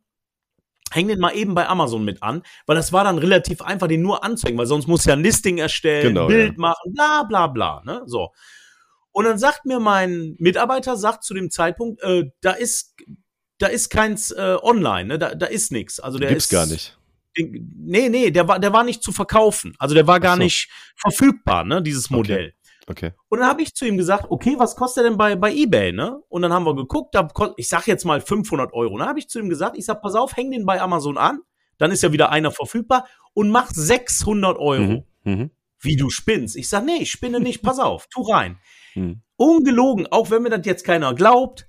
Häng 0.92 1.08
den 1.08 1.20
mal 1.20 1.34
eben 1.36 1.56
bei 1.56 1.68
Amazon 1.68 2.04
mit 2.04 2.22
an, 2.22 2.44
weil 2.66 2.76
das 2.76 2.92
war 2.92 3.06
dann 3.06 3.18
relativ 3.18 3.62
einfach, 3.62 3.88
den 3.88 4.02
nur 4.02 4.26
anzeigen, 4.26 4.58
weil 4.58 4.66
sonst 4.66 4.88
muss 4.88 5.06
ja 5.06 5.14
ein 5.14 5.24
Listing 5.24 5.58
erstellen, 5.58 6.14
genau, 6.14 6.28
Bild 6.28 6.54
ja. 6.54 6.60
machen, 6.60 6.94
bla 6.94 7.24
bla 7.24 7.48
bla, 7.48 7.82
ne? 7.86 8.04
So. 8.06 8.30
Und 9.12 9.26
dann 9.26 9.38
sagt 9.38 9.66
mir 9.66 9.80
mein 9.80 10.36
Mitarbeiter, 10.40 10.96
sagt 10.96 11.24
zu 11.24 11.34
dem 11.34 11.52
Zeitpunkt, 11.52 12.02
äh, 12.02 12.32
da 12.42 12.52
ist, 12.52 12.96
da 13.58 13.68
ist 13.68 13.90
keins 13.90 14.32
äh, 14.32 14.58
online, 14.62 15.06
ne? 15.06 15.20
da, 15.20 15.36
da 15.36 15.46
ist 15.46 15.72
nichts. 15.72 16.00
Also 16.00 16.18
der 16.18 16.30
Gibt's 16.30 16.46
ist, 16.46 16.52
gar 16.52 16.66
nicht. 16.66 16.98
Nee, 17.38 18.10
nee, 18.10 18.32
der 18.32 18.48
war, 18.48 18.60
der 18.60 18.74
war 18.74 18.84
nicht 18.84 19.04
zu 19.04 19.12
verkaufen. 19.12 19.74
Also 19.80 19.96
der 19.96 20.08
war 20.08 20.20
gar 20.20 20.36
so. 20.36 20.44
nicht 20.44 20.70
verfügbar, 20.98 21.64
ne, 21.64 21.82
dieses 21.82 22.10
Modell. 22.10 22.54
Okay. 22.88 23.08
okay. 23.08 23.18
Und 23.30 23.40
dann 23.40 23.48
habe 23.48 23.62
ich 23.62 23.74
zu 23.74 23.86
ihm 23.86 23.98
gesagt, 23.98 24.26
okay, 24.30 24.56
was 24.58 24.76
kostet 24.76 25.06
denn 25.06 25.18
bei, 25.18 25.36
bei 25.36 25.54
eBay, 25.54 25.94
ne? 25.94 26.22
Und 26.28 26.42
dann 26.42 26.52
haben 26.52 26.66
wir 26.66 26.76
geguckt, 26.76 27.16
da, 27.16 27.30
ich 27.56 27.70
sag 27.70 27.88
jetzt 27.88 28.04
mal 28.04 28.20
500 28.20 28.74
Euro. 28.74 28.98
dann 28.98 29.08
habe 29.08 29.20
ich 29.20 29.30
zu 29.30 29.40
ihm 29.40 29.48
gesagt, 29.50 29.78
ich 29.78 29.86
sag, 29.86 30.02
pass 30.02 30.16
auf, 30.16 30.36
häng 30.36 30.52
den 30.52 30.66
bei 30.66 30.82
Amazon 30.82 31.18
an, 31.18 31.40
dann 31.78 31.92
ist 31.92 32.04
ja 32.04 32.12
wieder 32.12 32.32
einer 32.32 32.52
verfügbar 32.52 33.08
und 33.34 33.50
mach 33.50 33.70
600 33.70 34.58
Euro. 34.58 35.06
Mhm. 35.24 35.32
Mhm. 35.32 35.52
Wie 35.80 35.96
du 35.96 36.10
spinnst. 36.10 36.56
Ich 36.56 36.70
sag, 36.70 36.86
nee, 36.86 36.98
ich 37.02 37.12
spinne 37.12 37.40
nicht, 37.40 37.64
pass 37.64 37.80
auf, 37.80 38.08
tu 38.08 38.22
rein. 38.22 38.60
Hm. 38.94 39.22
Ungelogen, 39.38 40.08
auch 40.08 40.30
wenn 40.30 40.44
mir 40.44 40.50
das 40.50 40.66
jetzt 40.66 40.86
keiner 40.86 41.14
glaubt, 41.14 41.68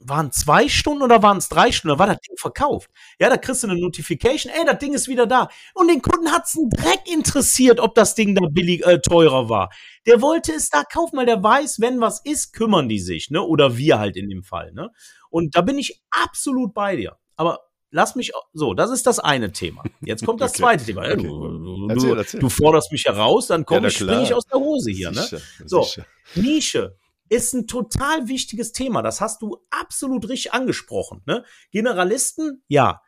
waren 0.00 0.32
zwei 0.32 0.66
Stunden 0.68 1.02
oder 1.02 1.22
waren 1.22 1.36
es 1.36 1.48
drei 1.48 1.70
Stunden, 1.72 1.96
da 1.96 1.98
war 1.98 2.06
das 2.06 2.20
Ding 2.20 2.36
verkauft. 2.38 2.90
Ja, 3.18 3.28
da 3.28 3.36
kriegst 3.36 3.62
du 3.62 3.68
eine 3.68 3.78
Notification, 3.78 4.52
ey, 4.52 4.64
das 4.64 4.78
Ding 4.78 4.94
ist 4.94 5.08
wieder 5.08 5.26
da. 5.26 5.48
Und 5.74 5.88
den 5.88 6.00
Kunden 6.00 6.32
hat's 6.32 6.56
einen 6.56 6.70
Dreck 6.70 7.02
interessiert, 7.06 7.80
ob 7.80 7.94
das 7.94 8.14
Ding 8.14 8.34
da 8.34 8.46
billig, 8.50 8.84
äh, 8.86 8.98
teurer 9.00 9.48
war. 9.48 9.70
Der 10.06 10.22
wollte 10.22 10.52
es 10.52 10.70
da 10.70 10.84
kaufen, 10.84 11.18
weil 11.18 11.26
der 11.26 11.42
weiß, 11.42 11.80
wenn 11.80 12.00
was 12.00 12.20
ist, 12.24 12.54
kümmern 12.54 12.88
die 12.88 12.98
sich, 12.98 13.30
ne? 13.30 13.42
Oder 13.42 13.76
wir 13.76 13.98
halt 13.98 14.16
in 14.16 14.30
dem 14.30 14.42
Fall, 14.42 14.72
ne? 14.72 14.90
Und 15.28 15.54
da 15.54 15.60
bin 15.60 15.78
ich 15.78 16.02
absolut 16.10 16.72
bei 16.72 16.96
dir. 16.96 17.16
Aber 17.36 17.60
lass 17.90 18.14
mich, 18.14 18.32
so, 18.52 18.74
das 18.74 18.90
ist 18.90 19.06
das 19.06 19.18
eine 19.18 19.52
Thema. 19.52 19.82
Jetzt 20.00 20.24
kommt 20.24 20.40
das 20.40 20.50
okay. 20.52 20.62
zweite 20.62 20.84
Thema. 20.84 21.02
Okay. 21.02 21.22
Du, 21.22 21.88
erzähl, 21.88 22.18
erzähl. 22.18 22.40
du, 22.40 22.48
forderst 22.48 22.92
mich 22.92 23.04
heraus, 23.04 23.46
dann 23.46 23.64
komme 23.64 23.82
ja, 23.82 23.88
ich, 23.88 23.96
springe 23.96 24.22
ich 24.22 24.34
aus 24.34 24.46
der 24.46 24.58
Hose 24.58 24.90
hier. 24.90 25.12
Sicher, 25.12 25.36
ne? 25.36 25.68
So, 25.68 25.82
sicher. 25.82 26.06
Nische 26.34 26.96
ist 27.28 27.54
ein 27.54 27.66
total 27.66 28.28
wichtiges 28.28 28.72
Thema. 28.72 29.02
Das 29.02 29.20
hast 29.20 29.42
du 29.42 29.58
absolut 29.70 30.28
richtig 30.28 30.52
angesprochen. 30.52 31.22
Ne? 31.26 31.44
Generalisten, 31.70 32.62
ja. 32.68 33.00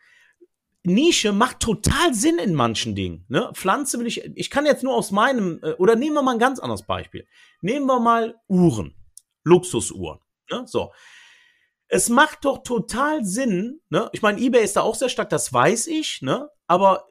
Nische 0.85 1.33
macht 1.33 1.61
total 1.61 2.12
Sinn 2.12 2.38
in 2.38 2.55
manchen 2.55 2.95
Dingen. 2.95 3.25
Ne? 3.29 3.51
Pflanze 3.55 3.99
will 4.01 4.07
ich, 4.07 4.25
ich 4.35 4.51
kann 4.51 4.66
jetzt 4.66 4.83
nur 4.83 4.95
aus 4.95 5.12
meinem, 5.12 5.61
äh, 5.62 5.73
oder 5.75 5.95
nehmen 5.95 6.14
wir 6.14 6.23
mal 6.23 6.33
ein 6.33 6.40
ganz 6.40 6.59
anderes 6.59 6.85
Beispiel. 6.85 7.27
Nehmen 7.61 7.87
wir 7.87 8.01
mal 8.01 8.37
Uhren, 8.49 8.95
Luxusuhren. 9.45 10.18
Ne? 10.51 10.64
So, 10.66 10.90
es 11.92 12.09
macht 12.09 12.46
doch 12.46 12.62
total 12.62 13.22
Sinn, 13.22 13.81
ne? 13.90 14.09
Ich 14.12 14.22
meine, 14.22 14.40
eBay 14.40 14.64
ist 14.64 14.76
da 14.76 14.81
auch 14.81 14.94
sehr 14.94 15.11
stark, 15.11 15.28
das 15.28 15.52
weiß 15.52 15.88
ich, 15.88 16.22
ne? 16.22 16.48
Aber 16.66 17.07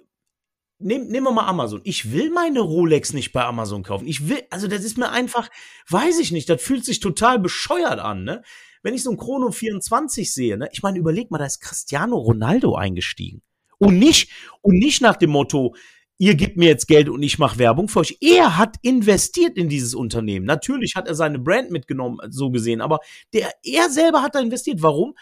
nehm, 0.80 1.06
nehmen 1.06 1.28
wir 1.28 1.32
mal 1.32 1.46
Amazon. 1.46 1.82
Ich 1.84 2.12
will 2.12 2.32
meine 2.32 2.62
Rolex 2.62 3.14
nicht 3.14 3.32
bei 3.32 3.44
Amazon 3.46 3.84
kaufen. 3.84 4.08
Ich 4.08 4.28
will, 4.28 4.42
also 4.50 4.68
das 4.68 4.84
ist 4.84 4.98
mir 4.98 5.12
einfach, 5.12 5.52
weiß 5.88 6.18
ich 6.18 6.32
nicht, 6.32 6.50
das 6.50 6.64
fühlt 6.64 6.84
sich 6.84 7.00
total 7.00 7.38
bescheuert 7.38 8.00
an, 8.00 8.24
ne? 8.24 8.42
Wenn 8.82 8.96
ich 8.96 9.04
so 9.04 9.12
ein 9.12 9.18
Chrono 9.18 9.52
24 9.52 10.34
sehe, 10.34 10.58
ne? 10.58 10.68
Ich 10.72 10.82
meine, 10.82 10.98
überleg 10.98 11.30
mal, 11.30 11.38
da 11.38 11.46
ist 11.46 11.62
Cristiano 11.62 12.18
Ronaldo 12.18 12.74
eingestiegen. 12.74 13.44
Und 13.78 14.00
nicht, 14.00 14.32
und 14.62 14.80
nicht 14.80 15.00
nach 15.00 15.16
dem 15.16 15.30
Motto, 15.30 15.76
ihr 16.22 16.36
gebt 16.36 16.56
mir 16.56 16.68
jetzt 16.68 16.88
Geld 16.88 17.10
und 17.10 17.24
ich 17.24 17.40
mache 17.40 17.58
Werbung 17.58 17.88
für 17.88 18.02
euch. 18.02 18.20
Er 18.22 18.60
hat 18.60 18.76
investiert 18.84 19.58
in 19.58 19.70
dieses 19.70 19.96
Unternehmen. 19.96 20.46
Natürlich 20.46 20.94
hat 20.96 21.08
er 21.08 21.16
seine 21.16 21.40
Brand 21.40 21.72
mitgenommen, 21.72 22.20
so 22.30 22.52
gesehen, 22.52 22.80
aber 22.80 23.00
der, 23.34 23.52
er 23.64 23.90
selber 23.90 24.22
hat 24.22 24.36
da 24.36 24.40
investiert. 24.40 24.84
Warum? 24.84 25.16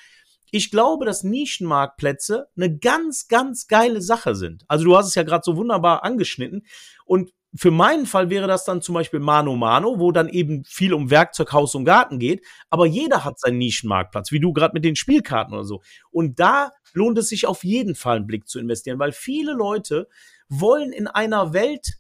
Ich 0.52 0.72
glaube, 0.72 1.06
dass 1.06 1.24
Nischenmarktplätze 1.24 2.48
eine 2.58 2.78
ganz, 2.78 3.30
ganz 3.30 3.68
geile 3.68 4.02
Sache 4.02 4.36
sind. 4.36 4.66
Also 4.68 4.84
du 4.84 4.98
hast 4.98 5.08
es 5.08 5.16
ja 5.16 5.24
gerade 5.24 5.44
so 5.46 5.56
wunderbar 5.56 6.04
angeschnitten. 6.04 6.66
Und 7.06 7.32
für 7.56 7.72
meinen 7.72 8.06
Fall 8.06 8.30
wäre 8.30 8.48
das 8.48 8.66
dann 8.66 8.82
zum 8.82 8.96
Beispiel 8.96 9.22
Mano 9.22 9.56
Mano, 9.56 10.00
wo 10.00 10.12
dann 10.12 10.28
eben 10.28 10.66
viel 10.66 10.94
um 10.94 11.10
Werkzeug, 11.10 11.54
Haus 11.54 11.76
und 11.76 11.86
Garten 11.86 12.20
geht. 12.20 12.46
Aber 12.70 12.86
jeder 12.86 13.24
hat 13.24 13.40
seinen 13.40 13.60
Nischenmarktplatz, 13.60 14.34
wie 14.34 14.42
du 14.42 14.52
gerade 14.52 14.74
mit 14.74 14.84
den 14.84 14.98
Spielkarten 14.98 15.54
oder 15.54 15.64
so. 15.64 15.82
Und 16.12 16.42
da 16.42 16.72
lohnt 16.94 17.18
es 17.18 17.30
sich 17.30 17.48
auf 17.48 17.64
jeden 17.64 17.96
Fall 17.96 18.18
einen 18.18 18.28
Blick 18.28 18.50
zu 18.50 18.60
investieren, 18.60 19.00
weil 19.00 19.14
viele 19.14 19.54
Leute 19.54 20.10
wollen 20.50 20.92
in 20.92 21.08
einer 21.08 21.54
Welt 21.54 22.00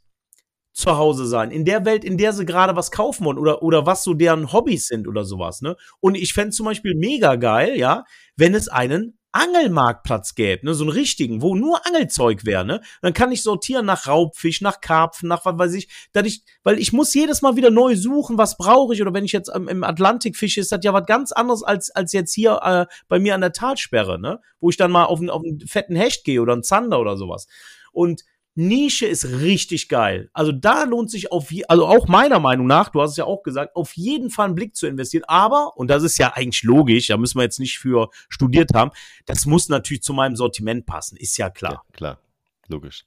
zu 0.74 0.98
Hause 0.98 1.28
sein, 1.28 1.52
in 1.52 1.66
der 1.66 1.86
Welt, 1.86 2.04
in 2.04 2.18
der 2.18 2.34
sie 2.34 2.46
gerade 2.46 2.76
was 2.76 2.92
kaufen 2.92 3.26
wollen 3.26 3.38
oder, 3.38 3.62
oder 3.62 3.86
was 3.86 4.04
so 4.04 4.14
deren 4.14 4.54
Hobbys 4.54 4.88
sind 4.88 5.08
oder 5.08 5.26
sowas, 5.26 5.62
ne? 5.62 5.76
Und 6.00 6.16
ich 6.16 6.34
fände 6.34 6.52
zum 6.52 6.66
Beispiel 6.66 6.96
mega 6.96 7.36
geil, 7.36 7.78
ja, 7.78 8.06
wenn 8.38 8.56
es 8.56 8.70
einen 8.70 9.20
Angelmarktplatz 9.32 10.34
gäbe, 10.34 10.66
ne, 10.66 10.74
so 10.74 10.84
einen 10.84 10.92
richtigen, 10.92 11.42
wo 11.42 11.54
nur 11.54 11.86
Angelzeug 11.86 12.46
wäre, 12.46 12.66
ne? 12.66 12.82
Dann 13.02 13.14
kann 13.14 13.32
ich 13.32 13.44
sortieren 13.44 13.86
nach 13.86 14.08
Raubfisch, 14.08 14.62
nach 14.62 14.80
Karpfen, 14.80 15.28
nach 15.28 15.44
was 15.46 15.58
weiß 15.58 15.74
ich, 15.74 15.89
dass 16.14 16.26
ich, 16.26 16.43
weil 16.64 16.80
ich 16.80 16.93
muss 16.93 17.14
jedes 17.14 17.41
Mal 17.41 17.56
wieder 17.56 17.72
neu 17.72 17.95
suchen, 17.95 18.38
was 18.38 18.58
brauche 18.58 18.93
ich 18.93 19.02
oder 19.02 19.14
wenn 19.14 19.26
ich 19.26 19.34
jetzt 19.34 19.50
im, 19.50 19.68
im 19.68 19.84
Atlantik 19.84 20.38
fische, 20.38 20.62
ist 20.62 20.72
das 20.72 20.80
ja 20.84 20.93
was 20.93 21.06
ganz 21.06 21.32
anderes 21.32 21.62
als 21.62 21.91
als 21.91 22.14
jetzt 22.14 22.34
hier 22.34 22.60
äh, 22.64 22.86
bei 23.08 23.20
mir 23.20 23.36
an 23.36 23.41
der 23.41 23.52
Talsperre, 23.52 24.18
ne? 24.20 24.39
Wo 24.62 24.70
ich 24.70 24.78
dann 24.78 24.91
mal 24.91 25.06
auf 25.06 25.20
auf 25.28 25.43
einen 25.43 25.60
fetten 25.68 25.95
Hecht 25.95 26.24
gehe 26.24 26.41
oder 26.41 26.54
einen 26.54 26.64
Zander 26.64 27.00
oder 27.00 27.18
sowas. 27.18 27.47
Und 27.91 28.24
Nische 28.60 29.05
ist 29.05 29.24
richtig 29.26 29.88
geil. 29.88 30.30
Also 30.34 30.51
da 30.51 30.84
lohnt 30.84 31.10
sich 31.10 31.32
auf, 31.32 31.49
je, 31.49 31.64
also 31.70 31.88
auch 31.88 32.10
meiner 32.10 32.39
Meinung 32.39 32.68
nach, 32.68 32.89
du 32.89 33.01
hast 33.01 33.12
es 33.12 33.18
ja 33.18 33.24
auch 33.24 33.41
gesagt, 33.41 33.74
auf 33.78 33.93
jeden 33.93 34.30
Fall 34.30 34.47
einen 34.47 34.55
Blick 34.55 34.76
zu 34.76 34.86
investieren. 34.86 35.24
Aber, 35.30 35.78
und 35.78 35.89
das 35.89 36.03
ist 36.03 36.18
ja 36.18 36.34
eigentlich 36.34 36.64
logisch, 36.64 37.07
da 37.07 37.16
müssen 37.16 37.38
wir 37.38 37.43
jetzt 37.43 37.62
nicht 37.62 37.80
für 37.80 38.10
studiert 38.28 38.74
haben, 38.74 38.91
das 39.26 39.45
muss 39.45 39.70
natürlich 39.70 40.03
zu 40.03 40.14
meinem 40.14 40.36
Sortiment 40.36 40.86
passen, 40.86 41.16
ist 41.16 41.38
ja 41.38 41.49
klar. 41.49 41.72
Ja, 41.72 41.82
klar, 41.93 42.20
logisch. 42.68 43.05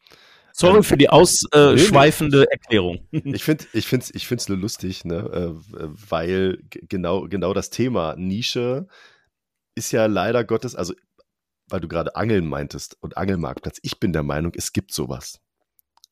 Sorry 0.54 0.78
ähm, 0.78 0.84
für 0.84 0.96
die 0.96 1.10
ausschweifende. 1.10 2.46
Erklärung. 2.50 3.06
Ich 3.12 3.44
finde 3.44 3.64
ich 3.74 3.86
finde 3.86 4.06
ich 4.14 4.26
find's 4.26 4.48
nur 4.48 4.56
lustig, 4.58 5.04
ne, 5.04 5.16
äh, 5.16 5.86
weil 6.08 6.60
genau 6.70 7.28
genau 7.28 7.52
das 7.52 7.68
Thema 7.68 8.14
Nische 8.16 8.86
ist 9.74 9.92
ja 9.92 10.06
leider 10.06 10.44
Gottes, 10.44 10.74
also 10.74 10.94
weil 11.72 11.80
du 11.80 11.88
gerade 11.88 12.14
Angeln 12.16 12.46
meintest 12.46 12.96
und 13.00 13.16
Angelmarktplatz, 13.16 13.78
ich 13.82 13.98
bin 13.98 14.12
der 14.12 14.22
Meinung, 14.22 14.52
es 14.54 14.72
gibt 14.72 14.92
sowas. 14.92 15.40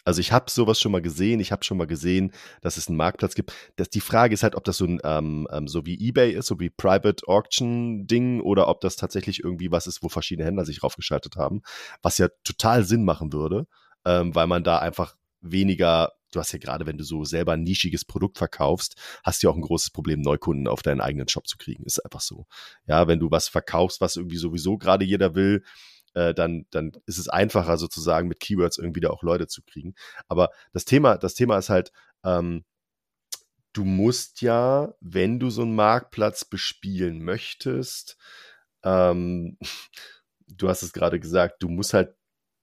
Also 0.05 0.21
ich 0.21 0.33
habe 0.33 0.51
sowas 0.51 0.81
schon 0.81 0.93
mal 0.93 1.03
gesehen, 1.03 1.41
ich 1.41 1.53
habe 1.53 1.63
schon 1.63 1.77
mal 1.77 1.87
gesehen, 1.87 2.33
dass 2.63 2.79
es 2.79 2.89
einen 2.89 2.97
Marktplatz 2.97 3.35
gibt. 3.35 3.53
Das, 3.77 3.91
die 3.91 4.01
Frage 4.01 4.33
ist 4.33 4.43
halt, 4.43 4.55
ob 4.55 4.65
das 4.65 4.79
so 4.79 4.87
ein 4.87 4.99
ähm, 5.05 5.47
ähm, 5.53 5.69
so 5.69 5.85
wie 5.85 6.09
eBay 6.09 6.33
ist, 6.33 6.47
so 6.47 6.59
wie 6.59 6.71
Private 6.71 7.29
Auction 7.29 8.07
Ding 8.07 8.41
oder 8.41 8.69
ob 8.69 8.81
das 8.81 8.97
tatsächlich 8.97 9.45
irgendwie 9.45 9.71
was 9.71 9.87
ist, 9.87 10.03
wo 10.03 10.09
verschiedene 10.09 10.47
Händler 10.47 10.65
sich 10.65 10.83
raufgeschaltet 10.83 11.37
haben, 11.37 11.61
was 12.01 12.17
ja 12.17 12.29
total 12.45 12.85
Sinn 12.85 13.05
machen 13.05 13.35
würde, 13.35 13.67
ähm, 14.07 14.35
weil 14.35 14.47
man 14.47 14.65
da 14.65 14.79
einfach 14.79 15.17
weniger 15.43 16.13
du 16.31 16.41
hast 16.41 16.53
ja 16.53 16.59
gerade, 16.59 16.87
wenn 16.87 16.99
du 16.99 17.05
so 17.05 17.25
selber 17.25 17.53
ein 17.53 17.63
nischiges 17.63 18.05
Produkt 18.05 18.39
verkaufst, 18.39 18.97
hast 19.25 19.43
du 19.43 19.47
ja 19.47 19.53
auch 19.53 19.57
ein 19.57 19.63
großes 19.63 19.91
Problem, 19.91 20.21
Neukunden 20.21 20.69
auf 20.69 20.83
deinen 20.83 21.01
eigenen 21.01 21.29
Shop 21.29 21.47
zu 21.47 21.57
kriegen. 21.57 21.85
Ist 21.85 22.05
einfach 22.05 22.21
so. 22.21 22.47
Ja, 22.87 23.09
wenn 23.09 23.21
du 23.21 23.31
was 23.31 23.49
verkaufst, 23.49 24.01
was 24.01 24.17
irgendwie 24.17 24.37
sowieso 24.37 24.79
gerade 24.79 25.05
jeder 25.05 25.35
will, 25.35 25.65
äh, 26.15 26.35
dann, 26.35 26.67
dann 26.71 26.93
ist 27.07 27.19
es 27.19 27.29
einfacher 27.29 27.77
sozusagen 27.79 28.29
mit 28.29 28.41
Keywords 28.41 28.79
irgendwie 28.79 29.01
da 29.01 29.11
auch 29.11 29.23
Leute 29.23 29.47
zu 29.47 29.63
kriegen. 29.63 29.95
Aber 30.29 30.51
das 30.73 30.85
Thema, 30.85 31.17
das 31.19 31.35
Thema 31.35 31.59
ist 31.59 31.71
halt, 31.71 31.93
ähm, 32.25 32.65
du 33.73 33.85
musst 33.85 34.43
ja, 34.43 34.95
wenn 35.01 35.39
du 35.39 35.51
so 35.51 35.63
einen 35.63 35.75
Marktplatz 35.75 36.45
bespielen 36.45 37.23
möchtest, 37.23 38.17
ähm, 38.83 39.59
du 40.49 40.69
hast 40.69 40.83
es 40.83 40.93
gerade 40.93 41.21
gesagt, 41.21 41.63
du 41.63 41.69
musst 41.69 41.95
halt 41.95 42.15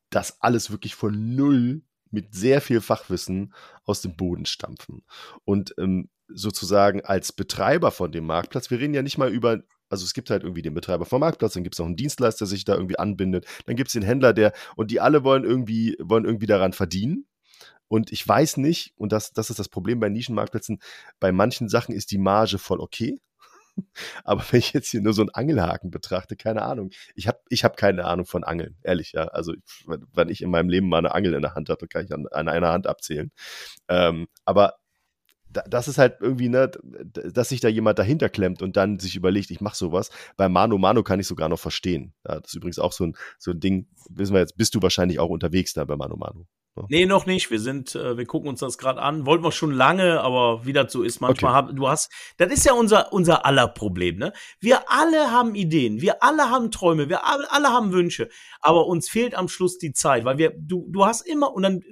das 0.10 0.42
alles 0.42 0.72
wirklich 0.72 0.96
von 0.96 1.36
null 1.36 1.84
mit 2.12 2.34
sehr 2.34 2.62
viel 2.62 2.82
Fachwissen 2.82 3.54
aus 3.86 4.02
dem 4.02 4.16
Boden 4.16 4.46
stampfen. 4.46 5.04
Und 5.46 5.74
ähm, 5.78 6.10
sozusagen 6.28 7.02
als 7.02 7.32
Betreiber 7.32 7.92
von 7.92 8.12
dem 8.12 8.26
Marktplatz, 8.26 8.70
wir 8.70 8.80
reden 8.80 8.94
ja 8.94 9.02
nicht 9.02 9.18
mal 9.18 9.30
über, 9.30 9.62
also 9.90 10.04
es 10.04 10.14
gibt 10.14 10.30
halt 10.30 10.44
irgendwie 10.44 10.62
den 10.62 10.74
Betreiber 10.74 11.06
vom 11.06 11.22
Marktplatz, 11.22 11.54
dann 11.54 11.64
gibt 11.64 11.76
es 11.76 11.80
noch 11.80 11.86
einen 11.86 11.96
Dienstleister, 11.96 12.46
der 12.46 12.48
sich 12.48 12.66
da 12.66 12.74
irgendwie 12.74 13.00
anbindet, 13.00 13.46
dann 13.66 13.76
gibt 13.76 13.90
es 13.90 13.94
den 13.94 14.04
Händler, 14.04 14.34
der, 14.34 14.54
und 14.76 14.92
die 14.92 15.00
alle 15.00 15.24
wollen 15.24 15.44
irgendwie, 15.44 15.96
wollen 16.02 16.26
irgendwie 16.26 16.48
daran 16.48 16.74
verdienen. 16.74 17.26
Und 17.90 18.12
ich 18.12 18.28
weiß 18.28 18.58
nicht, 18.58 18.94
und 18.98 19.14
das, 19.14 19.32
das 19.32 19.50
ist 19.50 19.60
das 19.60 19.70
Problem 19.70 20.02
bei 20.02 20.10
Nischenmarktplätzen, 20.10 20.80
bei 21.22 21.32
manchen 21.32 21.70
Sachen 21.70 21.96
ist 21.96 22.12
die 22.12 22.18
Marge 22.18 22.58
voll 22.58 22.82
okay. 22.82 23.22
Aber 24.24 24.44
wenn 24.52 24.60
ich 24.60 24.74
jetzt 24.74 24.90
hier 24.90 25.02
nur 25.02 25.14
so 25.14 25.22
einen 25.22 25.30
Angelhaken 25.30 25.92
betrachte, 25.92 26.36
keine 26.36 26.64
Ahnung. 26.64 26.90
Ich 27.16 27.28
habe 27.28 27.40
ich 27.50 27.64
hab 27.64 27.78
keine 27.78 28.06
Ahnung 28.06 28.26
von 28.26 28.44
Angeln, 28.44 28.78
ehrlich, 28.84 29.14
ja. 29.14 29.26
Also, 29.26 29.54
wenn 30.14 30.30
ich 30.30 30.42
in 30.42 30.50
meinem 30.50 30.70
Leben 30.70 30.90
mal 30.90 31.00
eine 31.00 31.14
Angel 31.14 31.34
in 31.34 31.42
der 31.42 31.56
Hand 31.56 31.70
hatte, 31.70 31.88
kann 31.88 32.06
ich 32.06 32.14
an, 32.14 32.28
an 32.32 32.48
einer 32.50 32.72
Hand 32.72 32.88
abzählen. 32.88 33.32
Ähm, 33.88 34.28
aber 34.46 34.76
das 35.50 35.88
ist 35.88 35.98
halt 35.98 36.18
irgendwie, 36.20 36.50
ne, 36.50 36.70
dass 37.04 37.50
sich 37.50 37.62
da 37.62 37.68
jemand 37.70 37.98
dahinter 38.00 38.30
klemmt 38.30 38.62
und 38.62 38.78
dann 38.78 39.00
sich 39.00 39.16
überlegt, 39.16 39.50
ich 39.50 39.62
mache 39.62 39.78
sowas. 39.78 40.10
Bei 40.36 40.50
Mano 40.50 40.78
Mano 40.78 41.04
kann 41.04 41.20
ich 41.20 41.28
sogar 41.28 41.50
noch 41.50 41.60
verstehen. 41.60 42.14
Das 42.24 42.48
ist 42.48 42.56
übrigens 42.56 42.80
auch 42.80 42.92
so 42.92 43.06
ein, 43.06 43.16
so 43.40 43.52
ein 43.52 43.60
Ding, 43.60 43.88
wissen 44.10 44.34
wir 44.34 44.42
jetzt, 44.42 44.58
bist 44.58 44.76
du 44.76 44.82
wahrscheinlich 44.82 45.20
auch 45.20 45.30
unterwegs 45.30 45.74
da 45.74 45.86
bei 45.86 45.96
Mano 45.96 46.18
Mano. 46.18 46.48
Nee, 46.90 47.06
noch 47.06 47.26
nicht. 47.26 47.52
Wir 47.52 47.60
sind, 47.60 47.96
äh, 47.96 48.18
wir 48.18 48.26
gucken 48.26 48.50
uns 48.50 48.60
das 48.60 48.78
gerade 48.78 49.02
an. 49.02 49.26
Wollten 49.26 49.44
wir 49.44 49.52
schon 49.52 49.72
lange, 49.72 50.22
aber 50.22 50.66
wie 50.66 50.74
das 50.74 50.92
so 50.92 51.04
ist, 51.04 51.20
manchmal 51.20 51.52
okay. 51.52 51.70
hab, 51.70 51.76
du 51.76 51.88
hast, 51.88 52.12
das 52.38 52.52
ist 52.52 52.66
ja 52.66 52.74
unser, 52.74 53.14
unser 53.14 53.46
aller 53.46 53.68
Problem, 53.68 54.18
ne? 54.18 54.34
Wir 54.60 54.90
alle 54.92 55.32
haben 55.32 55.56
Ideen, 55.56 56.02
wir 56.02 56.24
alle 56.24 56.50
haben 56.50 56.72
Träume, 56.72 57.10
wir 57.10 57.26
alle, 57.26 57.52
alle 57.52 57.70
haben 57.70 57.92
Wünsche, 57.92 58.30
aber 58.62 58.88
uns 58.88 59.10
fehlt 59.10 59.36
am 59.36 59.48
Schluss 59.48 59.78
die 59.78 59.94
Zeit, 59.94 60.26
weil 60.26 60.38
wir, 60.38 60.54
du, 60.58 60.88
du 60.90 61.06
hast 61.06 61.22
immer, 61.22 61.54
und 61.54 61.64
dann, 61.64 61.84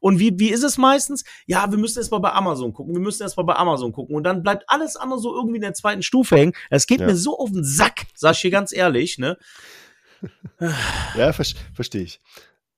und 0.00 0.18
wie, 0.18 0.38
wie 0.38 0.50
ist 0.50 0.62
es 0.62 0.78
meistens? 0.78 1.24
Ja, 1.46 1.70
wir 1.70 1.78
müssen 1.78 1.98
erst 1.98 2.10
mal 2.10 2.18
bei 2.18 2.32
Amazon 2.32 2.72
gucken, 2.72 2.94
wir 2.94 3.02
müssen 3.02 3.22
erst 3.22 3.36
mal 3.36 3.44
bei 3.44 3.56
Amazon 3.56 3.92
gucken 3.92 4.16
und 4.16 4.24
dann 4.24 4.42
bleibt 4.42 4.64
alles 4.68 4.96
andere 4.96 5.18
so 5.18 5.34
irgendwie 5.34 5.56
in 5.56 5.62
der 5.62 5.74
zweiten 5.74 6.02
Stufe 6.02 6.36
hängen. 6.36 6.52
Es 6.70 6.86
geht 6.86 7.00
ja. 7.00 7.06
mir 7.06 7.16
so 7.16 7.38
auf 7.38 7.50
den 7.50 7.64
Sack, 7.64 8.06
sag 8.14 8.34
ich 8.34 8.42
dir 8.42 8.50
ganz 8.50 8.72
ehrlich, 8.72 9.18
ne? 9.18 9.38
ja, 11.16 11.32
ver 11.32 11.44
verstehe 11.74 12.02
ich. 12.02 12.20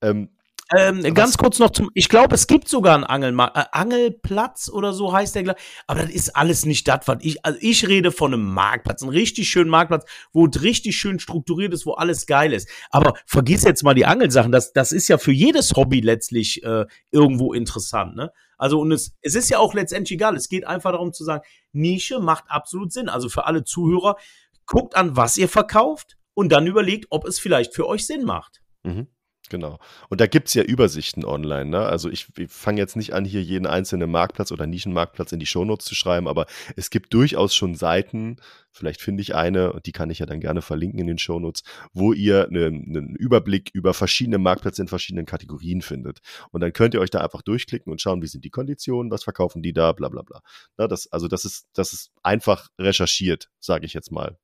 Ähm, 0.03 0.36
ähm, 0.75 1.15
ganz 1.15 1.37
kurz 1.37 1.59
noch 1.59 1.71
zum, 1.71 1.91
ich 1.95 2.09
glaube, 2.09 2.35
es 2.35 2.47
gibt 2.47 2.69
sogar 2.69 2.95
einen 2.95 3.05
Angelmarkt, 3.05 3.57
äh, 3.57 3.65
Angelplatz 3.71 4.69
oder 4.69 4.93
so 4.93 5.13
heißt 5.13 5.37
der, 5.37 5.55
aber 5.87 6.03
das 6.03 6.11
ist 6.11 6.35
alles 6.35 6.67
nicht 6.67 6.89
das, 6.89 7.07
was 7.07 7.19
ich, 7.21 7.45
also 7.45 7.59
ich 7.63 7.87
rede 7.87 8.11
von 8.11 8.35
einem 8.35 8.53
Marktplatz, 8.53 9.03
einem 9.03 9.11
richtig 9.11 9.49
schönen 9.49 9.71
Marktplatz, 9.71 10.05
wo 10.33 10.47
es 10.47 10.63
richtig 10.63 10.97
schön 10.97 11.21
strukturiert 11.21 11.73
ist, 11.73 11.87
wo 11.87 11.93
alles 11.93 12.27
geil 12.27 12.53
ist. 12.53 12.69
Aber 12.91 13.15
vergiss 13.27 13.63
jetzt 13.63 13.85
mal 13.85 13.95
die 13.95 14.07
Angelsachen, 14.07 14.51
das, 14.51 14.73
das 14.73 14.91
ist 14.91 15.07
ja 15.09 15.19
für 15.19 15.33
jedes 15.33 15.73
Hobby 15.77 16.01
letztlich 16.01 16.65
äh, 16.65 16.87
irgendwo 17.13 17.53
interessant, 17.53 18.17
ne? 18.17 18.33
Also, 18.59 18.81
und 18.81 18.91
es, 18.91 19.15
es 19.21 19.35
ist 19.35 19.51
ja 19.51 19.59
auch 19.59 19.75
letztendlich 19.75 20.17
egal. 20.17 20.35
Es 20.35 20.49
geht 20.49 20.67
einfach 20.67 20.93
darum 20.93 21.13
zu 21.13 21.25
sagen, 21.25 21.45
Nische 21.73 22.21
macht 22.21 22.45
absolut 22.49 22.91
Sinn. 22.91 23.11
Also 23.11 23.29
für 23.29 23.45
alle 23.45 23.65
Zuhörer, 23.65 24.17
guckt 24.65 24.97
an, 24.97 25.17
was 25.17 25.37
ihr 25.37 25.49
verkauft 25.49 26.17
und 26.35 26.51
dann 26.51 26.67
überlegt, 26.67 27.07
ob 27.11 27.27
es 27.27 27.39
vielleicht 27.39 27.75
für 27.75 27.87
euch 27.87 28.07
Sinn 28.07 28.25
macht. 28.25 28.63
Mhm. 28.83 29.09
Genau. 29.49 29.79
Und 30.09 30.21
da 30.21 30.27
gibt 30.27 30.49
es 30.49 30.55
ja 30.55 30.63
Übersichten 30.63 31.25
online. 31.25 31.67
Ne? 31.67 31.79
Also 31.79 32.11
ich, 32.11 32.27
ich 32.37 32.51
fange 32.51 32.81
jetzt 32.81 32.97
nicht 32.97 33.15
an, 33.15 33.25
hier 33.25 33.43
jeden 33.43 33.67
einzelnen 33.67 34.11
Marktplatz 34.11 34.51
oder 34.51 34.67
Nischenmarktplatz 34.67 35.33
in 35.33 35.39
die 35.39 35.47
Shownotes 35.47 35.87
zu 35.87 35.95
schreiben, 35.95 36.27
aber 36.27 36.47
es 36.75 36.91
gibt 36.91 37.15
durchaus 37.15 37.55
schon 37.55 37.75
Seiten, 37.75 38.37
vielleicht 38.73 39.01
finde 39.01 39.23
ich 39.23 39.35
eine, 39.35 39.73
und 39.73 39.87
die 39.87 39.93
kann 39.93 40.11
ich 40.11 40.19
ja 40.19 40.27
dann 40.27 40.41
gerne 40.41 40.63
verlinken 40.63 40.99
in 41.01 41.07
den 41.07 41.19
Shownotes, 41.19 41.63
wo 41.93 42.13
ihr 42.13 42.47
einen, 42.47 42.97
einen 42.97 43.17
Überblick 43.17 43.71
über 43.73 43.95
verschiedene 43.95 44.39
Marktplätze 44.39 44.83
in 44.83 44.89
verschiedenen 44.89 45.27
Kategorien 45.27 45.81
findet. 45.81 46.21
Und 46.51 46.61
dann 46.61 46.73
könnt 46.73 46.95
ihr 46.95 47.01
euch 47.01 47.11
da 47.11 47.21
einfach 47.21 47.43
durchklicken 47.43 47.93
und 47.93 48.01
schauen, 48.01 48.23
wie 48.23 48.27
sind 48.27 48.45
die 48.45 48.51
Konditionen, 48.51 49.11
was 49.11 49.25
verkaufen 49.25 49.63
die 49.63 49.73
da, 49.73 49.93
bla 49.93 50.09
bla 50.09 50.23
bla. 50.23 50.41
Na, 50.77 50.89
das, 50.89 51.11
also 51.13 51.29
das 51.29 51.45
ist, 51.45 51.67
das 51.75 51.93
ist 51.93 52.11
einfach 52.23 52.69
recherchiert, 52.79 53.49
sage 53.61 53.87
ich 53.87 53.95
jetzt 53.95 54.11
mal 54.11 54.39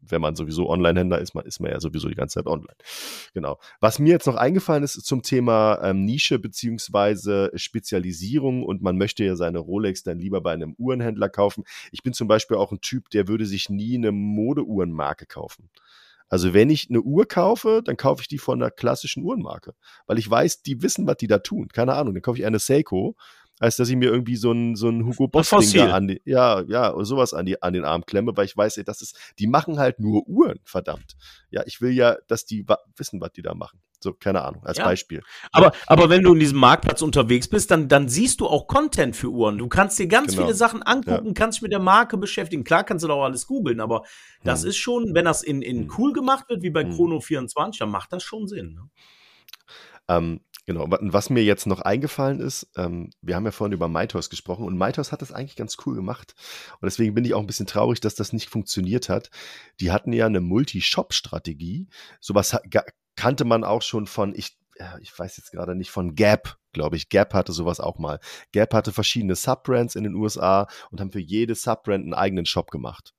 wenn 0.00 0.20
man 0.20 0.36
sowieso 0.36 0.68
Online-Händler 0.68 1.18
ist, 1.20 1.34
man 1.34 1.44
ist 1.44 1.60
man 1.60 1.70
ja 1.70 1.80
sowieso 1.80 2.08
die 2.08 2.14
ganze 2.14 2.34
Zeit 2.34 2.46
online. 2.46 2.76
Genau. 3.34 3.58
Was 3.80 3.98
mir 3.98 4.10
jetzt 4.10 4.26
noch 4.26 4.36
eingefallen 4.36 4.82
ist 4.82 5.04
zum 5.04 5.22
Thema 5.22 5.80
ähm, 5.82 6.04
Nische 6.04 6.38
beziehungsweise 6.38 7.50
Spezialisierung 7.54 8.62
und 8.62 8.82
man 8.82 8.96
möchte 8.96 9.24
ja 9.24 9.36
seine 9.36 9.58
Rolex 9.58 10.02
dann 10.02 10.18
lieber 10.18 10.40
bei 10.40 10.52
einem 10.52 10.74
Uhrenhändler 10.78 11.28
kaufen. 11.28 11.64
Ich 11.92 12.02
bin 12.02 12.12
zum 12.12 12.28
Beispiel 12.28 12.56
auch 12.56 12.72
ein 12.72 12.80
Typ, 12.80 13.10
der 13.10 13.28
würde 13.28 13.46
sich 13.46 13.68
nie 13.68 13.96
eine 13.96 14.12
Modeuhrenmarke 14.12 15.26
kaufen. 15.26 15.70
Also 16.30 16.54
wenn 16.54 16.70
ich 16.70 16.88
eine 16.88 17.00
Uhr 17.02 17.26
kaufe, 17.26 17.82
dann 17.84 17.96
kaufe 17.96 18.22
ich 18.22 18.28
die 18.28 18.38
von 18.38 18.62
einer 18.62 18.70
klassischen 18.70 19.24
Uhrenmarke, 19.24 19.74
weil 20.06 20.16
ich 20.16 20.30
weiß, 20.30 20.62
die 20.62 20.80
wissen, 20.80 21.06
was 21.08 21.16
die 21.16 21.26
da 21.26 21.38
tun. 21.38 21.68
Keine 21.68 21.94
Ahnung, 21.94 22.14
dann 22.14 22.22
kaufe 22.22 22.38
ich 22.38 22.46
eine 22.46 22.60
Seiko 22.60 23.16
als 23.60 23.76
dass 23.76 23.90
ich 23.90 23.96
mir 23.96 24.10
irgendwie 24.10 24.36
so 24.36 24.50
ein, 24.50 24.74
so 24.74 24.88
ein 24.88 25.06
Hugo 25.06 25.28
Boss 25.28 25.50
Ding 25.50 25.86
da 25.86 25.94
an 25.94 26.08
die, 26.08 26.20
ja, 26.24 26.62
ja, 26.62 26.94
sowas 27.04 27.34
an 27.34 27.44
die, 27.44 27.62
an 27.62 27.74
den 27.74 27.84
Arm 27.84 28.04
klemme, 28.06 28.36
weil 28.36 28.46
ich 28.46 28.56
weiß, 28.56 28.78
ey, 28.78 28.84
das 28.84 29.02
ist, 29.02 29.16
die 29.38 29.46
machen 29.46 29.78
halt 29.78 30.00
nur 30.00 30.26
Uhren, 30.26 30.58
verdammt. 30.64 31.16
Ja, 31.50 31.62
ich 31.66 31.80
will 31.82 31.92
ja, 31.92 32.16
dass 32.26 32.46
die 32.46 32.66
wissen, 32.96 33.20
was 33.20 33.32
die 33.32 33.42
da 33.42 33.54
machen. 33.54 33.80
So, 34.02 34.14
keine 34.14 34.42
Ahnung, 34.42 34.64
als 34.64 34.78
ja. 34.78 34.84
Beispiel. 34.84 35.22
Aber, 35.52 35.72
aber 35.86 36.08
wenn 36.08 36.22
du 36.22 36.32
in 36.32 36.40
diesem 36.40 36.58
Marktplatz 36.58 37.02
unterwegs 37.02 37.48
bist, 37.48 37.70
dann, 37.70 37.86
dann 37.86 38.08
siehst 38.08 38.40
du 38.40 38.46
auch 38.46 38.66
Content 38.66 39.14
für 39.14 39.28
Uhren. 39.28 39.58
Du 39.58 39.68
kannst 39.68 39.98
dir 39.98 40.06
ganz 40.06 40.32
genau. 40.32 40.44
viele 40.44 40.54
Sachen 40.54 40.82
angucken, 40.82 41.26
ja. 41.26 41.32
kannst 41.34 41.58
dich 41.58 41.62
mit 41.62 41.72
der 41.72 41.80
Marke 41.80 42.16
beschäftigen. 42.16 42.64
Klar 42.64 42.84
kannst 42.84 43.04
du 43.04 43.08
da 43.08 43.14
auch 43.14 43.24
alles 43.24 43.46
googeln, 43.46 43.78
aber 43.78 44.04
das 44.42 44.62
hm. 44.62 44.70
ist 44.70 44.78
schon, 44.78 45.14
wenn 45.14 45.26
das 45.26 45.42
in, 45.42 45.60
in 45.60 45.82
hm. 45.82 45.92
cool 45.98 46.14
gemacht 46.14 46.48
wird, 46.48 46.62
wie 46.62 46.70
bei 46.70 46.84
hm. 46.84 46.94
Chrono 46.94 47.20
24, 47.20 47.78
dann 47.78 47.90
macht 47.90 48.10
das 48.10 48.22
schon 48.22 48.48
Sinn. 48.48 48.72
Ne? 48.72 48.88
Ähm, 50.08 50.40
Genau, 50.66 50.86
was 50.88 51.30
mir 51.30 51.42
jetzt 51.42 51.66
noch 51.66 51.80
eingefallen 51.80 52.40
ist, 52.40 52.70
ähm, 52.76 53.10
wir 53.22 53.34
haben 53.34 53.44
ja 53.44 53.50
vorhin 53.50 53.72
über 53.72 53.88
MyToys 53.88 54.30
gesprochen 54.30 54.64
und 54.66 54.76
MyToys 54.76 55.10
hat 55.10 55.22
das 55.22 55.32
eigentlich 55.32 55.56
ganz 55.56 55.76
cool 55.84 55.94
gemacht. 55.94 56.34
Und 56.80 56.86
deswegen 56.86 57.14
bin 57.14 57.24
ich 57.24 57.34
auch 57.34 57.40
ein 57.40 57.46
bisschen 57.46 57.66
traurig, 57.66 58.00
dass 58.00 58.14
das 58.14 58.32
nicht 58.32 58.48
funktioniert 58.48 59.08
hat. 59.08 59.30
Die 59.80 59.90
hatten 59.90 60.12
ja 60.12 60.26
eine 60.26 60.40
Multi-Shop-Strategie. 60.40 61.88
Sowas 62.20 62.56
kannte 63.16 63.44
man 63.44 63.64
auch 63.64 63.82
schon 63.82 64.06
von, 64.06 64.34
ich, 64.34 64.58
ich 65.00 65.18
weiß 65.18 65.38
jetzt 65.38 65.50
gerade 65.50 65.74
nicht, 65.74 65.90
von 65.90 66.14
Gap, 66.14 66.56
glaube 66.72 66.96
ich. 66.96 67.08
Gap 67.08 67.32
hatte 67.32 67.52
sowas 67.52 67.80
auch 67.80 67.98
mal. 67.98 68.20
Gap 68.52 68.74
hatte 68.74 68.92
verschiedene 68.92 69.36
Subbrands 69.36 69.96
in 69.96 70.04
den 70.04 70.14
USA 70.14 70.68
und 70.90 71.00
haben 71.00 71.12
für 71.12 71.20
jede 71.20 71.54
Subbrand 71.54 72.04
einen 72.04 72.14
eigenen 72.14 72.46
Shop 72.46 72.70
gemacht 72.70 73.14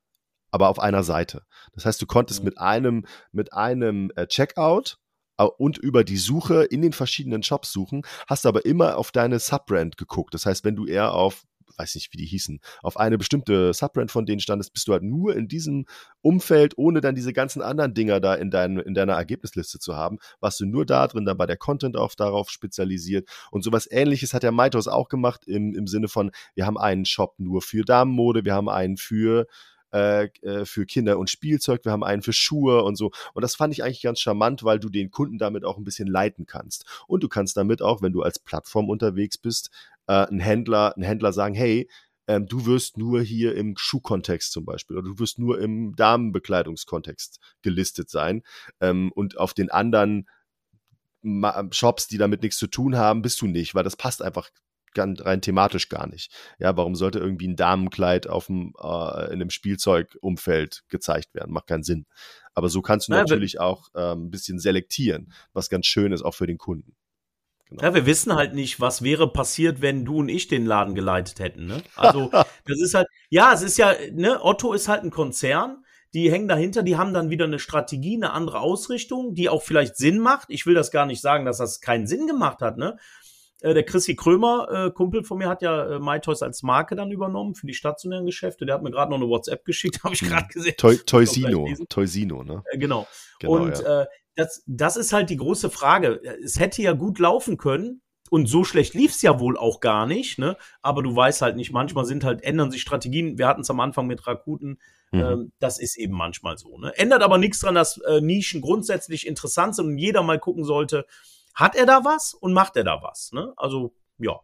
aber 0.52 0.68
auf 0.68 0.80
einer 0.80 1.04
Seite. 1.04 1.44
Das 1.74 1.86
heißt, 1.86 2.02
du 2.02 2.06
konntest 2.06 2.42
mhm. 2.42 2.46
mit 2.46 2.58
einem, 2.60 3.06
mit 3.32 3.54
einem 3.54 4.12
äh, 4.16 4.28
Checkout 4.28 4.98
und 5.38 5.78
über 5.78 6.04
die 6.04 6.18
Suche 6.18 6.64
in 6.64 6.82
den 6.82 6.94
verschiedenen 6.94 7.44
Shops 7.44 7.72
suchen, 7.72 8.04
hast 8.28 8.46
aber 8.46 8.66
immer 8.66 8.98
auf 8.98 9.12
deine 9.12 9.40
Subbrand 9.40 9.98
geguckt. 9.98 10.34
Das 10.34 10.46
heißt, 10.46 10.64
wenn 10.64 10.76
du 10.76 10.86
eher 10.86 11.14
auf 11.14 11.44
weiß 11.78 11.96
nicht, 11.96 12.14
wie 12.14 12.18
die 12.18 12.26
hießen, 12.26 12.60
auf 12.82 12.98
eine 12.98 13.18
bestimmte 13.18 13.74
Subbrand 13.74 14.12
von 14.12 14.26
denen 14.26 14.40
standest, 14.40 14.74
bist 14.74 14.88
du 14.88 14.94
halt 14.94 15.04
nur 15.04 15.36
in 15.36 15.48
diesem 15.48 15.86
Umfeld, 16.22 16.78
ohne 16.78 17.02
dann 17.02 17.16
diese 17.16 17.34
ganzen 17.34 17.62
anderen 17.62 17.94
Dinger 17.94 18.20
da 18.20 18.36
in, 18.36 18.52
dein, 18.52 18.78
in 18.78 18.94
deiner 18.94 19.14
Ergebnisliste 19.14 19.80
zu 19.80 19.96
haben, 19.96 20.20
warst 20.40 20.60
du 20.60 20.66
nur 20.66 20.86
da 20.86 21.08
drin, 21.08 21.26
dann 21.26 21.40
war 21.40 21.48
der 21.48 21.58
Content 21.58 21.98
auch 21.98 22.14
darauf 22.16 22.50
spezialisiert 22.50 23.28
und 23.52 23.64
sowas 23.64 23.88
ähnliches 23.90 24.34
hat 24.34 24.44
der 24.44 24.52
Maitos 24.52 24.88
auch 24.88 25.10
gemacht 25.10 25.48
im, 25.48 25.74
im 25.74 25.88
Sinne 25.88 26.08
von, 26.08 26.32
wir 26.56 26.66
haben 26.66 26.78
einen 26.78 27.06
Shop 27.06 27.36
nur 27.40 27.62
für 27.62 27.84
Damenmode, 27.84 28.46
wir 28.46 28.54
haben 28.54 28.70
einen 28.70 28.98
für 28.98 29.48
äh, 29.94 30.26
äh, 30.42 30.66
für 30.66 30.86
Kinder 30.86 31.18
und 31.20 31.30
Spielzeug, 31.30 31.86
wir 31.86 31.92
haben 31.92 32.04
einen 32.04 32.22
für 32.22 32.34
Schuhe 32.34 32.84
und 32.84 32.96
so. 32.96 33.12
Und 33.34 33.42
das 33.42 33.56
fand 33.56 33.74
ich 33.74 33.84
eigentlich 33.84 34.02
ganz 34.02 34.20
charmant, 34.20 34.64
weil 34.64 34.80
du 34.80 34.90
den 34.90 35.12
Kunden 35.12 35.38
damit 35.38 35.66
auch 35.66 35.78
ein 35.78 35.84
bisschen 35.84 36.08
leiten 36.08 36.46
kannst. 36.46 36.86
Und 37.08 37.24
du 37.24 37.30
kannst 37.30 37.58
damit 37.58 37.82
auch, 37.82 38.02
wenn 38.02 38.14
du 38.14 38.22
als 38.22 38.40
Plattform 38.40 38.90
unterwegs 38.90 39.38
bist, 39.38 39.70
äh, 40.08 40.28
ein 40.28 40.40
Händler, 40.40 40.96
ein 40.98 41.04
Händler 41.04 41.34
sagen, 41.34 41.56
hey, 41.56 41.90
ähm, 42.28 42.46
du 42.46 42.66
wirst 42.66 42.98
nur 42.98 43.22
hier 43.22 43.56
im 43.56 43.76
Schuhkontext 43.78 44.52
zum 44.52 44.66
Beispiel 44.66 44.98
oder 44.98 45.10
du 45.10 45.20
wirst 45.20 45.40
nur 45.40 45.60
im 45.60 45.96
Damenbekleidungskontext 45.96 47.40
gelistet 47.62 48.10
sein 48.10 48.44
ähm, 48.80 49.12
und 49.14 49.38
auf 49.38 49.54
den 49.54 49.70
anderen 49.70 50.28
Shops, 51.72 52.08
die 52.08 52.18
damit 52.18 52.42
nichts 52.42 52.58
zu 52.58 52.68
tun 52.68 52.96
haben, 52.96 53.22
bist 53.22 53.42
du 53.42 53.48
nicht, 53.48 53.76
weil 53.76 53.84
das 53.84 53.96
passt 53.96 54.24
einfach 54.24 54.50
rein 54.96 55.42
thematisch 55.42 55.90
gar 55.90 56.08
nicht. 56.08 56.32
Ja, 56.60 56.76
warum 56.78 56.96
sollte 56.96 57.20
irgendwie 57.20 57.48
ein 57.48 57.56
Damenkleid 57.56 58.28
auf 58.28 58.48
dem, 58.48 58.74
äh, 58.82 59.26
in 59.26 59.34
einem 59.34 59.50
Spielzeugumfeld 59.50 60.84
gezeigt 60.90 61.34
werden? 61.34 61.54
Macht 61.54 61.68
keinen 61.68 61.84
Sinn. 61.84 62.06
Aber 62.54 62.70
so 62.70 62.82
kannst 62.82 63.08
du 63.08 63.14
ja, 63.14 63.20
natürlich 63.20 63.60
auch 63.60 63.90
ähm, 63.96 64.26
ein 64.26 64.32
bisschen 64.32 64.60
selektieren, 64.60 65.32
was 65.54 65.70
ganz 65.70 65.86
schön 65.86 66.12
ist, 66.12 66.22
auch 66.22 66.36
für 66.36 66.48
den 66.48 66.58
Kunden. 66.58 66.96
Genau. 67.70 67.84
Ja, 67.84 67.94
wir 67.94 68.06
wissen 68.06 68.36
halt 68.36 68.54
nicht, 68.54 68.82
was 68.82 69.02
wäre 69.02 69.32
passiert, 69.32 69.82
wenn 69.82 70.04
du 70.04 70.18
und 70.18 70.30
ich 70.30 70.50
den 70.50 70.66
Laden 70.66 70.94
geleitet 70.94 71.40
hätten. 71.40 71.68
Ne? 71.68 71.82
Also, 71.96 72.30
das 72.66 72.82
ist 72.82 72.94
halt, 72.94 73.08
ja, 73.30 73.54
es 73.54 73.62
ist 73.62 73.78
ja, 73.78 73.94
ne, 74.12 74.44
Otto 74.44 74.74
ist 74.74 74.90
halt 74.90 75.04
ein 75.04 75.12
Konzern, 75.12 75.84
die 76.14 76.30
hängen 76.30 76.50
dahinter, 76.50 76.84
die 76.84 76.98
haben 76.98 77.14
dann 77.14 77.30
wieder 77.30 77.46
eine 77.46 77.60
Strategie, 77.60 78.16
eine 78.16 78.34
andere 78.34 78.60
Ausrichtung, 78.60 79.34
die 79.34 79.48
auch 79.48 79.62
vielleicht 79.62 79.96
Sinn 79.96 80.20
macht. 80.20 80.50
Ich 80.50 80.66
will 80.66 80.74
das 80.74 80.92
gar 80.92 81.06
nicht 81.06 81.22
sagen, 81.22 81.46
dass 81.46 81.58
das 81.58 81.80
keinen 81.80 82.08
Sinn 82.08 82.28
gemacht 82.28 82.60
hat, 82.60 82.78
ne? 82.78 82.98
Äh, 83.62 83.74
der 83.74 83.84
Chrissy 83.84 84.16
Krömer, 84.16 84.68
äh, 84.88 84.92
Kumpel 84.92 85.24
von 85.24 85.38
mir, 85.38 85.48
hat 85.48 85.62
ja 85.62 85.96
äh, 85.96 86.00
MyToys 86.00 86.42
als 86.42 86.64
Marke 86.64 86.96
dann 86.96 87.12
übernommen 87.12 87.56
für 87.56 87.68
die 87.68 87.74
stationären 87.74 88.26
Geschäfte. 88.26 88.66
Der 88.66 88.76
hat 88.76 88.84
mir 88.84 88.92
gerade 88.92 89.12
noch 89.12 89.18
eine 89.18 89.30
WhatsApp 89.30 89.64
geschickt, 89.66 90.00
habe 90.04 90.16
ich 90.16 90.22
gerade 90.22 90.48
gesehen. 90.48 90.76
Toy, 90.78 90.98
Toysino, 90.98 91.68
Toysino, 91.88 92.44
ne? 92.44 92.64
Äh, 92.72 92.78
genau. 92.78 93.08
genau. 93.40 93.54
Und 93.54 93.80
ja. 93.80 94.02
äh, 94.02 94.06
das, 94.36 94.64
das 94.66 94.98
ist 94.98 95.14
halt 95.14 95.30
die 95.30 95.38
große 95.38 95.70
Frage. 95.70 96.22
Es 96.44 96.60
hätte 96.60 96.82
ja 96.82 96.94
gut 96.94 97.20
laufen 97.20 97.58
können. 97.58 98.02
Und 98.30 98.48
so 98.48 98.64
schlecht 98.64 98.94
lief's 98.94 99.22
ja 99.22 99.42
wohl 99.42 99.58
auch 99.58 99.82
gar 99.82 100.08
nicht, 100.08 100.40
ne? 100.40 100.56
Aber 100.82 101.04
du 101.04 101.14
weißt 101.14 101.42
halt 101.42 101.58
nicht, 101.58 101.74
manchmal 101.74 102.06
sind 102.06 102.24
halt, 102.24 102.42
ändern 102.46 102.72
sich 102.72 102.82
Strategien. 102.82 103.38
Wir 103.38 103.46
hatten 103.46 103.60
es 103.60 103.70
am 103.70 103.82
Anfang 103.82 104.08
mit 104.08 104.26
Rakuten. 104.26 104.80
Mhm. 105.12 105.20
Ähm, 105.20 105.52
das 105.60 105.80
ist 105.80 105.98
eben 105.98 106.14
manchmal 106.14 106.58
so. 106.58 106.78
Ne? 106.78 106.98
Ändert 106.98 107.24
aber 107.24 107.38
nichts 107.38 107.60
dran, 107.60 107.76
dass 107.76 107.98
äh, 107.98 108.22
Nischen 108.22 108.62
grundsätzlich 108.62 109.28
interessant 109.28 109.76
sind 109.76 109.88
und 109.88 109.98
jeder 109.98 110.24
mal 110.24 110.40
gucken 110.40 110.64
sollte, 110.64 111.06
hat 111.54 111.76
er 111.76 111.86
da 111.86 112.04
was 112.04 112.34
und 112.34 112.54
macht 112.54 112.76
er 112.78 112.84
da 112.84 113.02
was? 113.02 113.32
Ne? 113.32 113.54
Also, 113.58 113.94
ja. 114.18 114.40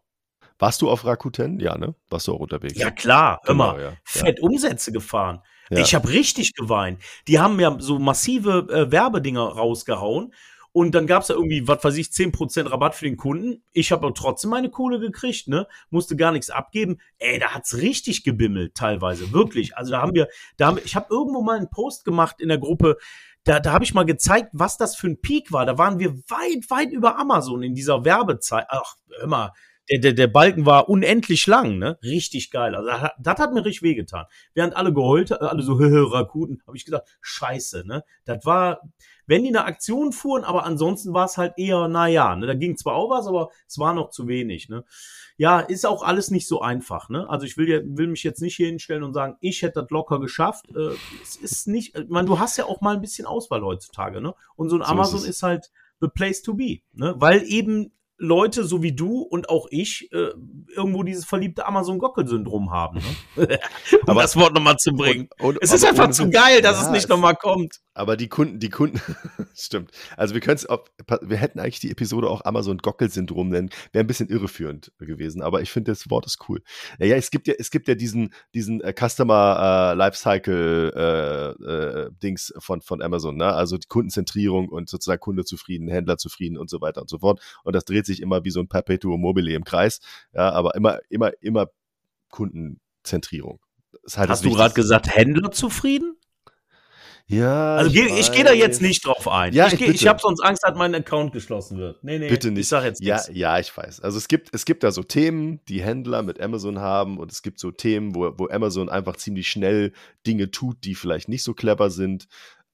Warst 0.59 0.81
du 0.81 0.89
auf 0.89 1.05
Rakuten? 1.05 1.59
Ja, 1.59 1.77
ne? 1.77 1.93
Warst 2.09 2.27
du 2.27 2.33
auch 2.33 2.39
unterwegs? 2.39 2.77
Ja, 2.77 2.89
klar, 2.89 3.41
genau, 3.45 3.71
immer. 3.73 3.81
Ja. 3.81 3.93
Fett 4.03 4.39
Umsätze 4.41 4.91
gefahren. 4.91 5.41
Ja. 5.69 5.79
Ich 5.79 5.93
habe 5.93 6.09
richtig 6.09 6.53
geweint. 6.53 7.01
Die 7.27 7.39
haben 7.39 7.59
ja 7.59 7.75
so 7.79 7.99
massive 7.99 8.67
äh, 8.69 8.91
Werbedinger 8.91 9.43
rausgehauen. 9.43 10.33
Und 10.71 10.93
dann 10.93 11.07
gab 11.07 11.23
es 11.23 11.29
ja 11.29 11.35
irgendwie, 11.35 11.67
was 11.67 11.83
weiß 11.83 11.97
ich, 11.97 12.07
10% 12.09 12.69
Rabatt 12.69 12.93
für 12.93 13.05
den 13.05 13.17
Kunden. 13.17 13.63
Ich 13.73 13.91
habe 13.91 14.05
aber 14.05 14.13
trotzdem 14.13 14.51
meine 14.51 14.69
Kohle 14.69 14.99
gekriegt, 14.99 15.47
ne? 15.47 15.67
Musste 15.89 16.15
gar 16.15 16.31
nichts 16.31 16.51
abgeben. 16.51 16.99
Ey, 17.17 17.39
da 17.39 17.47
hat's 17.55 17.77
richtig 17.77 18.23
gebimmelt, 18.23 18.75
teilweise. 18.75 19.31
Wirklich. 19.33 19.75
Also 19.75 19.93
da 19.93 20.01
haben 20.01 20.13
wir, 20.13 20.27
da 20.57 20.67
haben, 20.67 20.79
ich 20.83 20.95
habe 20.95 21.07
irgendwo 21.09 21.41
mal 21.41 21.57
einen 21.57 21.71
Post 21.71 22.05
gemacht 22.05 22.39
in 22.39 22.49
der 22.49 22.59
Gruppe, 22.59 22.97
da, 23.47 23.59
da 23.59 23.71
habe 23.71 23.83
ich 23.83 23.93
mal 23.93 24.03
gezeigt, 24.03 24.49
was 24.53 24.77
das 24.77 24.95
für 24.95 25.07
ein 25.07 25.21
Peak 25.21 25.51
war. 25.51 25.65
Da 25.65 25.77
waren 25.77 25.99
wir 25.99 26.17
weit, 26.29 26.69
weit 26.69 26.91
über 26.91 27.17
Amazon 27.17 27.63
in 27.63 27.73
dieser 27.73 28.03
Werbezeit. 28.03 28.65
Ach, 28.69 28.95
mal, 29.25 29.53
der, 29.89 29.99
der, 29.99 30.13
der 30.13 30.27
Balken 30.27 30.65
war 30.65 30.89
unendlich 30.89 31.47
lang, 31.47 31.77
ne? 31.77 31.97
Richtig 32.03 32.51
geil. 32.51 32.75
Also 32.75 32.89
das, 32.89 33.11
das 33.19 33.39
hat 33.39 33.53
mir 33.53 33.63
richtig 33.63 33.83
wehgetan. 33.83 34.25
Während 34.53 34.75
alle 34.75 34.93
geheult, 34.93 35.31
alle 35.31 35.63
so 35.63 35.73
Rakuten, 35.79 36.61
habe 36.67 36.75
ich 36.75 36.83
gesagt, 36.83 37.07
scheiße, 37.21 37.87
ne? 37.87 38.03
Das 38.25 38.45
war, 38.45 38.81
wenn 39.27 39.43
die 39.43 39.49
eine 39.49 39.65
Aktion 39.65 40.11
fuhren, 40.13 40.43
aber 40.43 40.65
ansonsten 40.65 41.13
war 41.13 41.25
es 41.25 41.37
halt 41.37 41.53
eher, 41.57 41.87
naja, 41.87 42.35
ne? 42.35 42.47
Da 42.47 42.53
ging 42.53 42.77
zwar 42.77 42.95
auch 42.95 43.09
was, 43.09 43.27
aber 43.27 43.49
es 43.67 43.77
war 43.77 43.93
noch 43.93 44.09
zu 44.09 44.27
wenig, 44.27 44.69
ne? 44.69 44.83
Ja, 45.35 45.59
ist 45.59 45.85
auch 45.85 46.01
alles 46.01 46.31
nicht 46.31 46.47
so 46.47 46.61
einfach, 46.61 47.09
ne? 47.09 47.29
Also 47.29 47.45
ich 47.45 47.57
will, 47.57 47.69
ja, 47.69 47.79
will 47.83 48.07
mich 48.07 48.23
jetzt 48.23 48.41
nicht 48.41 48.55
hier 48.55 48.67
hinstellen 48.67 49.03
und 49.03 49.13
sagen, 49.13 49.35
ich 49.41 49.61
hätte 49.61 49.81
das 49.81 49.89
locker 49.91 50.19
geschafft. 50.19 50.65
Äh, 50.75 50.95
es 51.21 51.35
ist 51.35 51.67
nicht, 51.67 51.95
ich 51.95 52.09
meine, 52.09 52.27
du 52.27 52.39
hast 52.39 52.57
ja 52.57 52.65
auch 52.65 52.81
mal 52.81 52.95
ein 52.95 53.01
bisschen 53.01 53.27
Auswahl 53.27 53.61
heutzutage, 53.61 54.21
ne? 54.21 54.33
Und 54.55 54.69
so 54.69 54.77
ein 54.77 54.81
so 54.81 54.87
Amazon 54.87 55.19
ist, 55.19 55.27
ist 55.27 55.43
halt 55.43 55.71
the 55.99 56.07
place 56.07 56.41
to 56.41 56.53
be, 56.53 56.79
ne? 56.93 57.13
Weil 57.17 57.43
eben 57.43 57.91
Leute 58.17 58.63
so 58.63 58.81
wie 58.81 58.93
du 58.93 59.21
und 59.21 59.49
auch 59.49 59.67
ich 59.69 60.09
äh, 60.11 60.31
irgendwo 60.75 61.03
dieses 61.03 61.25
verliebte 61.25 61.65
Amazon-Gockel-Syndrom 61.65 62.71
haben. 62.71 62.99
Ne? 63.35 63.59
um 64.03 64.09
aber, 64.09 64.21
das 64.23 64.35
Wort 64.35 64.53
nochmal 64.53 64.77
zu 64.77 64.91
bringen. 64.91 65.29
Und, 65.39 65.57
und, 65.57 65.63
es 65.63 65.71
ist 65.71 65.85
einfach 65.85 66.09
zu 66.09 66.29
geil, 66.29 66.61
dass 66.61 66.77
ja, 66.77 66.85
es 66.85 66.91
nicht 66.91 67.09
nochmal 67.09 67.35
kommt. 67.35 67.79
Aber 67.93 68.17
die 68.17 68.27
Kunden, 68.27 68.59
die 68.59 68.69
Kunden, 68.69 68.99
stimmt. 69.55 69.91
Also 70.15 70.33
wir 70.33 70.41
können 70.41 70.55
es, 70.55 70.67
wir 70.67 71.37
hätten 71.37 71.59
eigentlich 71.59 71.79
die 71.79 71.91
Episode 71.91 72.29
auch 72.29 72.43
Amazon-Gockel-Syndrom 72.43 73.49
nennen. 73.49 73.69
Wäre 73.91 74.03
ein 74.03 74.07
bisschen 74.07 74.29
irreführend 74.29 74.91
gewesen, 74.99 75.41
aber 75.41 75.61
ich 75.61 75.71
finde 75.71 75.91
das 75.91 76.09
Wort 76.09 76.25
ist 76.25 76.39
cool. 76.49 76.61
Ja, 76.99 77.15
es 77.15 77.29
gibt 77.29 77.47
ja, 77.47 77.53
es 77.57 77.69
gibt 77.69 77.87
ja 77.87 77.95
diesen, 77.95 78.33
diesen 78.53 78.81
äh, 78.81 78.93
Customer 78.93 79.91
äh, 79.91 79.95
Lifecycle 79.95 80.93
äh, 80.95 81.63
äh, 81.63 82.11
Dings 82.23 82.53
von, 82.57 82.81
von 82.81 83.01
Amazon, 83.01 83.37
ne? 83.37 83.53
Also 83.53 83.77
die 83.77 83.87
Kundenzentrierung 83.87 84.69
und 84.69 84.89
sozusagen 84.89 85.19
Kunde 85.19 85.45
zufrieden, 85.45 85.87
Händler 85.87 86.17
zufrieden 86.17 86.57
und 86.57 86.69
so 86.69 86.81
weiter 86.81 87.01
und 87.01 87.09
so 87.09 87.19
fort. 87.19 87.41
Und 87.63 87.75
das 87.75 87.85
dreht 87.85 88.06
sich 88.07 88.21
immer 88.21 88.43
wie 88.43 88.49
so 88.49 88.59
ein 88.59 88.67
Perpetuum 88.67 89.21
mobile 89.21 89.53
im 89.53 89.63
Kreis, 89.63 89.99
ja, 90.33 90.49
aber 90.51 90.75
immer, 90.75 90.99
immer, 91.09 91.31
immer 91.41 91.67
Kundenzentrierung. 92.29 93.59
Halt 94.15 94.29
Hast 94.29 94.45
du 94.45 94.51
gerade 94.51 94.73
gesagt, 94.73 95.13
Händler 95.13 95.51
zufrieden? 95.51 96.17
Ja. 97.29 97.75
Also 97.75 97.91
ich, 97.91 98.19
ich 98.19 98.31
gehe 98.31 98.45
da 98.45 98.53
jetzt 98.53 98.81
nicht 98.81 99.05
drauf 99.05 99.27
ein. 99.27 99.53
Ja, 99.53 99.67
ich, 99.67 99.73
ich, 99.73 99.89
ich 99.89 100.07
habe 100.07 100.19
sonst 100.21 100.39
Angst, 100.41 100.63
dass 100.63 100.77
mein 100.77 100.95
Account 100.95 101.33
geschlossen 101.33 101.77
wird. 101.77 102.01
Nee, 102.01 102.19
nee. 102.19 102.29
Bitte 102.29 102.51
nicht. 102.51 102.61
Ich 102.61 102.67
sag 102.69 102.85
jetzt 102.85 103.03
ja, 103.03 103.15
nichts. 103.15 103.31
ja, 103.33 103.59
ich 103.59 103.75
weiß. 103.75 103.99
Also 103.99 104.17
es 104.17 104.29
gibt, 104.29 104.49
es 104.53 104.63
gibt 104.63 104.83
da 104.83 104.91
so 104.91 105.03
Themen, 105.03 105.59
die 105.67 105.81
Händler 105.81 106.23
mit 106.23 106.39
Amazon 106.39 106.79
haben 106.79 107.17
und 107.17 107.31
es 107.31 107.41
gibt 107.41 107.59
so 107.59 107.71
Themen, 107.71 108.15
wo, 108.15 108.33
wo 108.37 108.47
Amazon 108.47 108.87
einfach 108.87 109.17
ziemlich 109.17 109.49
schnell 109.49 109.91
Dinge 110.25 110.51
tut, 110.51 110.85
die 110.85 110.95
vielleicht 110.95 111.27
nicht 111.27 111.43
so 111.43 111.53
clever 111.53 111.89
sind. 111.89 112.27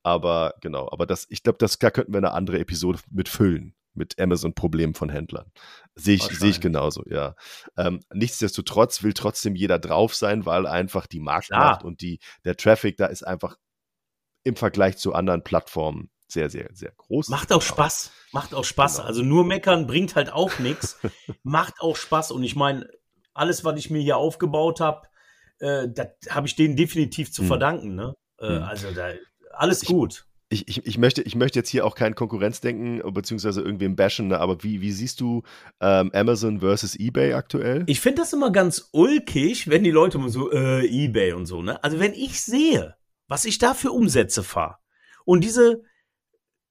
Aber 0.04 0.54
genau, 0.62 0.88
aber 0.92 1.08
das, 1.08 1.26
ich 1.30 1.42
glaube, 1.42 1.58
das 1.58 1.80
da 1.80 1.90
könnten 1.90 2.14
wir 2.14 2.20
eine 2.20 2.34
andere 2.34 2.60
Episode 2.60 3.00
mit 3.10 3.30
füllen 3.30 3.74
mit 3.96 4.20
Amazon-Problemen 4.20 4.94
von 4.94 5.10
Händlern. 5.10 5.52
Sehe 5.96 6.16
ich, 6.16 6.24
sehe 6.24 6.50
ich 6.50 6.62
genauso, 6.62 7.04
ja. 7.06 7.36
Ähm, 7.78 8.02
nichtsdestotrotz 8.14 9.04
will 9.04 9.14
trotzdem 9.14 9.56
jeder 9.56 9.80
drauf 9.80 10.16
sein, 10.16 10.46
weil 10.46 10.66
einfach 10.66 11.08
die 11.08 11.20
Marktmacht 11.20 11.84
und 11.84 12.02
die, 12.02 12.20
der 12.46 12.58
Traffic 12.58 12.98
da 12.98 13.06
ist 13.06 13.26
einfach 13.26 13.58
im 14.44 14.56
Vergleich 14.56 14.98
zu 14.98 15.14
anderen 15.14 15.44
Plattformen 15.44 16.10
sehr, 16.28 16.50
sehr, 16.50 16.70
sehr 16.74 16.92
groß. 16.98 17.30
Macht 17.30 17.54
auch 17.54 17.62
Spaß. 17.62 18.12
Macht 18.32 18.54
auch 18.54 18.66
Spaß. 18.66 18.98
Genau. 18.98 19.08
Also 19.08 19.22
nur 19.22 19.46
meckern 19.46 19.86
bringt 19.86 20.16
halt 20.16 20.34
auch 20.34 20.58
nichts. 20.60 21.00
Macht 21.44 21.80
auch 21.80 21.96
Spaß. 21.96 22.32
Und 22.32 22.44
ich 22.44 22.56
meine, 22.56 22.90
alles, 23.34 23.64
was 23.64 23.78
ich 23.78 23.90
mir 23.92 24.02
hier 24.02 24.18
aufgebaut 24.18 24.80
habe, 24.80 25.08
äh, 25.60 25.88
das 25.88 26.08
habe 26.30 26.48
ich 26.48 26.56
denen 26.56 26.76
definitiv 26.76 27.32
zu 27.32 27.44
hm. 27.44 27.48
verdanken. 27.48 27.96
Ne? 27.96 28.16
Äh, 28.40 28.48
hm. 28.48 28.64
Also 28.64 28.92
da, 28.92 29.12
alles 29.52 29.86
gut 29.86 30.26
ich, 30.54 30.68
ich, 30.68 30.86
ich, 30.86 30.98
möchte, 30.98 31.22
ich 31.24 31.36
möchte 31.36 31.60
jetzt 31.60 31.70
hier 31.70 31.86
auch 31.86 31.96
kein 31.96 32.16
Konkurrenzdenken 32.16 33.02
beziehungsweise 33.14 33.62
irgendwem 33.62 33.96
bashen, 33.96 34.28
ne, 34.28 34.40
aber 34.40 34.64
wie, 34.64 34.82
wie 34.82 34.92
siehst 34.92 35.20
du 35.20 35.42
ähm, 35.82 36.12
Amazon 36.14 36.60
versus 36.60 36.96
eBay 36.96 37.34
aktuell? 37.34 37.84
Ich 37.88 38.00
finde 38.00 38.22
das 38.22 38.34
immer 38.34 38.52
ganz 38.52 38.90
ulkig, 38.92 39.68
wenn 39.70 39.84
die 39.84 39.92
Leute 39.92 40.18
immer 40.20 40.30
so, 40.30 40.52
äh, 40.52 40.86
eBay 40.86 41.34
und 41.34 41.48
so, 41.48 41.62
ne? 41.62 41.84
Also 41.84 42.00
wenn 42.00 42.14
ich 42.14 42.42
sehe, 42.42 42.96
was 43.28 43.46
ich 43.46 43.58
da 43.58 43.74
für 43.74 43.92
Umsätze 43.92 44.44
fahre 44.44 44.78
und 45.26 45.44
diese 45.44 45.82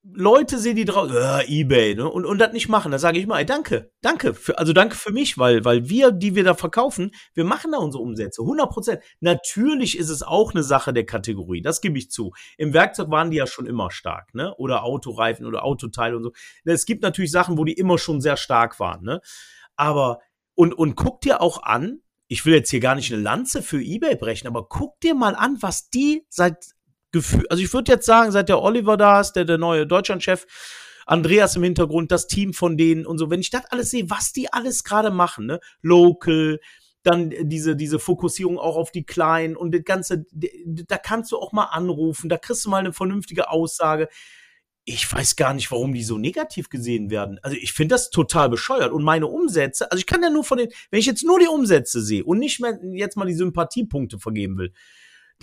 Leute 0.05 0.59
sehen 0.59 0.75
die 0.75 0.85
drauf, 0.85 1.13
äh, 1.13 1.47
eBay, 1.47 1.95
ne? 1.95 2.11
Und, 2.11 2.27
und 2.27 2.39
das 2.39 2.53
nicht 2.53 2.69
machen. 2.69 2.91
Da 2.91 2.99
sage 2.99 3.21
ich 3.21 3.27
mal, 3.29 3.39
ey, 3.39 3.47
danke, 3.47 3.93
danke. 4.01 4.35
Für, 4.35 4.59
also 4.59 4.73
danke 4.73 4.97
für 4.97 5.13
mich, 5.13 5.39
weil, 5.39 5.65
weil 5.65 5.89
wir, 5.89 6.11
die 6.11 6.35
wir 6.35 6.43
da 6.43 6.55
verkaufen, 6.55 7.13
wir 7.35 7.45
machen 7.45 7.71
da 7.71 7.79
unsere 7.79 8.03
Umsätze. 8.03 8.43
100 8.43 8.69
Prozent. 8.69 9.03
Natürlich 9.21 9.97
ist 9.97 10.09
es 10.09 10.25
auch 10.25 10.55
eine 10.55 10.65
Sache 10.65 10.93
der 10.93 11.07
Kategorie. 11.07 11.63
Das 11.63 11.81
gebe 11.81 11.99
ich 11.99 12.11
zu. 12.11 12.33
Im 12.59 12.75
Werkzeug 12.75 13.11
waren 13.11 13.31
die 13.31 13.37
ja 13.37 13.47
schon 13.47 13.67
immer 13.67 13.93
stark, 13.93 14.35
ne? 14.35 14.55
Oder 14.57 14.83
Autoreifen 14.83 15.47
oder 15.47 15.65
Autoteile 15.65 16.17
und 16.17 16.25
so. 16.25 16.33
Es 16.65 16.85
gibt 16.85 17.03
natürlich 17.03 17.31
Sachen, 17.31 17.57
wo 17.57 17.65
die 17.65 17.75
immer 17.75 17.97
schon 17.97 18.21
sehr 18.21 18.37
stark 18.37 18.81
waren, 18.81 19.05
ne? 19.05 19.21
Aber, 19.77 20.19
und, 20.55 20.75
und 20.75 20.97
guck 20.97 21.21
dir 21.21 21.41
auch 21.41 21.63
an, 21.63 22.01
ich 22.27 22.45
will 22.45 22.55
jetzt 22.55 22.71
hier 22.71 22.81
gar 22.81 22.97
nicht 22.97 23.13
eine 23.13 23.23
Lanze 23.23 23.63
für 23.63 23.81
eBay 23.81 24.17
brechen, 24.17 24.49
aber 24.49 24.67
guck 24.69 24.99
dir 25.01 25.15
mal 25.15 25.37
an, 25.37 25.59
was 25.61 25.91
die 25.91 26.27
seit 26.29 26.57
Gefühl, 27.13 27.47
also 27.49 27.63
ich 27.63 27.73
würde 27.73 27.93
jetzt 27.93 28.07
sagen, 28.07 28.33
seit 28.33 28.49
der 28.49 28.63
Oliver 28.63 28.97
da 28.97 29.21
ist, 29.21 29.33
der, 29.33 29.45
der 29.45 29.59
neue 29.59 29.87
Deutschlandchef, 29.87 30.47
Andreas 31.07 31.57
im 31.57 31.63
Hintergrund, 31.63 32.11
das 32.11 32.27
Team 32.27 32.53
von 32.55 32.77
denen 32.77 33.07
und 33.07 33.19
so, 33.19 33.31
wenn 33.31 33.41
ich 33.41 33.51
das 33.51 33.65
alles 33.67 33.91
sehe, 33.91 34.09
was 34.09 34.33
die 34.33 34.53
alles 34.53 34.85
gerade 34.85 35.11
machen, 35.11 35.47
ne? 35.47 35.61
Local, 35.83 36.59
dann 37.03 37.33
diese, 37.43 37.77
diese 37.77 37.99
Fokussierung 37.99 38.59
auch 38.59 38.77
auf 38.77 38.93
die 38.93 39.05
Kleinen 39.05 39.57
und 39.57 39.75
das 39.75 39.85
Ganze, 39.85 40.25
da 40.33 40.99
kannst 40.99 41.33
du 41.33 41.39
auch 41.39 41.53
mal 41.53 41.65
anrufen, 41.65 42.29
da 42.29 42.39
kriegst 42.39 42.65
du 42.65 42.71
mal 42.71 42.79
eine 42.79 42.93
vernünftige 42.93 43.51
Aussage. 43.51 44.09
Ich 44.85 45.13
weiß 45.13 45.37
gar 45.37 45.55
nicht, 45.55 45.71
warum 45.71 45.95
die 45.95 46.03
so 46.03 46.19
negativ 46.19 46.69
gesehen 46.69 47.11
werden. 47.11 47.39
Also 47.43 47.57
ich 47.57 47.73
finde 47.73 47.95
das 47.95 48.11
total 48.11 48.49
bescheuert. 48.49 48.93
Und 48.93 49.05
meine 49.05 49.29
Umsätze, 49.29 49.91
also 49.91 50.01
ich 50.01 50.07
kann 50.07 50.23
ja 50.23 50.31
nur 50.31 50.45
von 50.45 50.59
den, 50.59 50.71
wenn 50.91 51.01
ich 51.01 51.07
jetzt 51.07 51.25
nur 51.25 51.39
die 51.39 51.47
Umsätze 51.47 52.01
sehe 52.01 52.25
und 52.25 52.39
nicht 52.39 52.61
mehr 52.61 52.79
jetzt 52.93 53.17
mal 53.17 53.27
die 53.27 53.35
Sympathiepunkte 53.35 54.19
vergeben 54.19 54.59
will, 54.59 54.73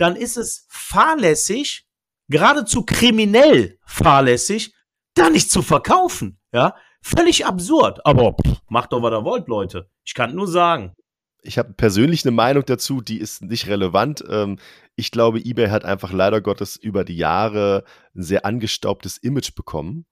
dann 0.00 0.16
ist 0.16 0.38
es 0.38 0.66
fahrlässig, 0.70 1.86
geradezu 2.28 2.84
kriminell 2.84 3.78
fahrlässig, 3.84 4.74
da 5.14 5.28
nicht 5.28 5.50
zu 5.50 5.60
verkaufen. 5.60 6.38
Ja, 6.52 6.74
völlig 7.02 7.44
absurd. 7.44 8.04
Aber 8.06 8.32
pff, 8.32 8.60
macht 8.68 8.92
doch, 8.92 9.02
was 9.02 9.12
ihr 9.12 9.24
wollt, 9.24 9.48
Leute. 9.48 9.90
Ich 10.04 10.14
kann 10.14 10.34
nur 10.34 10.48
sagen. 10.48 10.94
Ich 11.42 11.58
habe 11.58 11.74
persönlich 11.74 12.24
eine 12.24 12.32
Meinung 12.32 12.64
dazu, 12.64 13.00
die 13.00 13.18
ist 13.18 13.42
nicht 13.42 13.66
relevant. 13.66 14.24
Ähm, 14.28 14.58
ich 14.96 15.10
glaube, 15.10 15.38
eBay 15.38 15.68
hat 15.68 15.84
einfach 15.84 16.12
leider 16.12 16.40
Gottes 16.40 16.76
über 16.76 17.04
die 17.04 17.16
Jahre 17.16 17.84
ein 18.14 18.22
sehr 18.22 18.44
angestaubtes 18.46 19.18
Image 19.18 19.54
bekommen. 19.54 20.06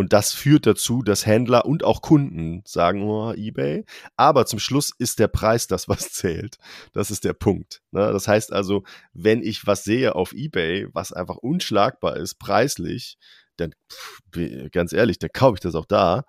Und 0.00 0.14
das 0.14 0.32
führt 0.32 0.64
dazu, 0.64 1.02
dass 1.02 1.26
Händler 1.26 1.66
und 1.66 1.84
auch 1.84 2.00
Kunden 2.00 2.62
sagen, 2.64 3.02
oh, 3.02 3.34
eBay. 3.34 3.84
Aber 4.16 4.46
zum 4.46 4.58
Schluss 4.58 4.92
ist 4.96 5.18
der 5.18 5.28
Preis 5.28 5.66
das, 5.66 5.88
was 5.88 6.10
zählt. 6.14 6.56
Das 6.94 7.10
ist 7.10 7.22
der 7.22 7.34
Punkt. 7.34 7.82
Ne? 7.90 8.10
Das 8.10 8.26
heißt 8.26 8.50
also, 8.50 8.82
wenn 9.12 9.42
ich 9.42 9.66
was 9.66 9.84
sehe 9.84 10.14
auf 10.14 10.32
eBay, 10.32 10.88
was 10.94 11.12
einfach 11.12 11.36
unschlagbar 11.36 12.16
ist, 12.16 12.36
preislich, 12.36 13.18
dann, 13.58 13.74
ganz 14.72 14.94
ehrlich, 14.94 15.18
dann 15.18 15.32
kaufe 15.34 15.56
ich 15.56 15.60
das 15.60 15.74
auch 15.74 15.84
da. 15.84 16.24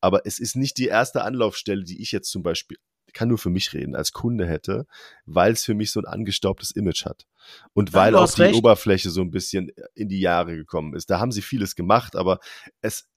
Aber 0.00 0.24
es 0.24 0.38
ist 0.38 0.54
nicht 0.54 0.78
die 0.78 0.86
erste 0.86 1.24
Anlaufstelle, 1.24 1.82
die 1.82 2.00
ich 2.00 2.12
jetzt 2.12 2.30
zum 2.30 2.44
Beispiel, 2.44 2.78
kann 3.18 3.28
nur 3.28 3.38
für 3.38 3.50
mich 3.50 3.72
reden, 3.72 3.96
als 3.96 4.12
Kunde 4.12 4.46
hätte, 4.46 4.86
weil 5.26 5.52
es 5.52 5.64
für 5.64 5.74
mich 5.74 5.90
so 5.90 5.98
ein 5.98 6.06
angestaubtes 6.06 6.70
Image 6.70 7.04
hat. 7.04 7.26
Und 7.74 7.92
weil 7.92 8.14
auch 8.14 8.30
die 8.30 8.42
recht. 8.42 8.54
Oberfläche 8.54 9.10
so 9.10 9.22
ein 9.22 9.32
bisschen 9.32 9.72
in 9.96 10.08
die 10.08 10.20
Jahre 10.20 10.54
gekommen 10.54 10.94
ist. 10.94 11.10
Da 11.10 11.18
haben 11.18 11.32
sie 11.32 11.42
vieles 11.42 11.74
gemacht, 11.74 12.14
aber 12.14 12.38
es, 12.80 13.10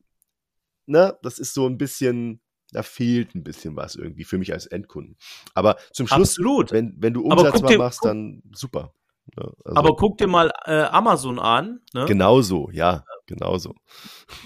ne, 0.88 1.16
das 1.22 1.38
ist 1.38 1.54
so 1.54 1.68
ein 1.68 1.78
bisschen, 1.78 2.41
da 2.72 2.82
fehlt 2.82 3.36
ein 3.36 3.43
bisschen 3.43 3.76
was 3.76 3.95
irgendwie 3.95 4.24
für 4.24 4.39
mich 4.39 4.52
als 4.54 4.66
Endkunden. 4.66 5.18
Aber 5.54 5.78
zum 5.93 6.08
Schluss, 6.08 6.32
Absolut. 6.32 6.72
wenn, 6.72 6.95
wenn 6.97 7.14
du 7.14 7.22
Umsatz 7.22 7.62
mal 7.62 7.78
machst, 7.78 8.04
dann 8.04 8.41
super. 8.56 8.95
Ne? 9.38 9.54
Also, 9.64 9.78
aber 9.78 9.95
guck 9.97 10.18
dir 10.18 10.28
mal 10.28 10.52
äh, 10.66 10.82
Amazon 10.82 11.38
an. 11.38 11.82
Ne? 11.93 12.06
Genauso, 12.06 12.72
ja, 12.72 13.04
genauso. 13.28 13.76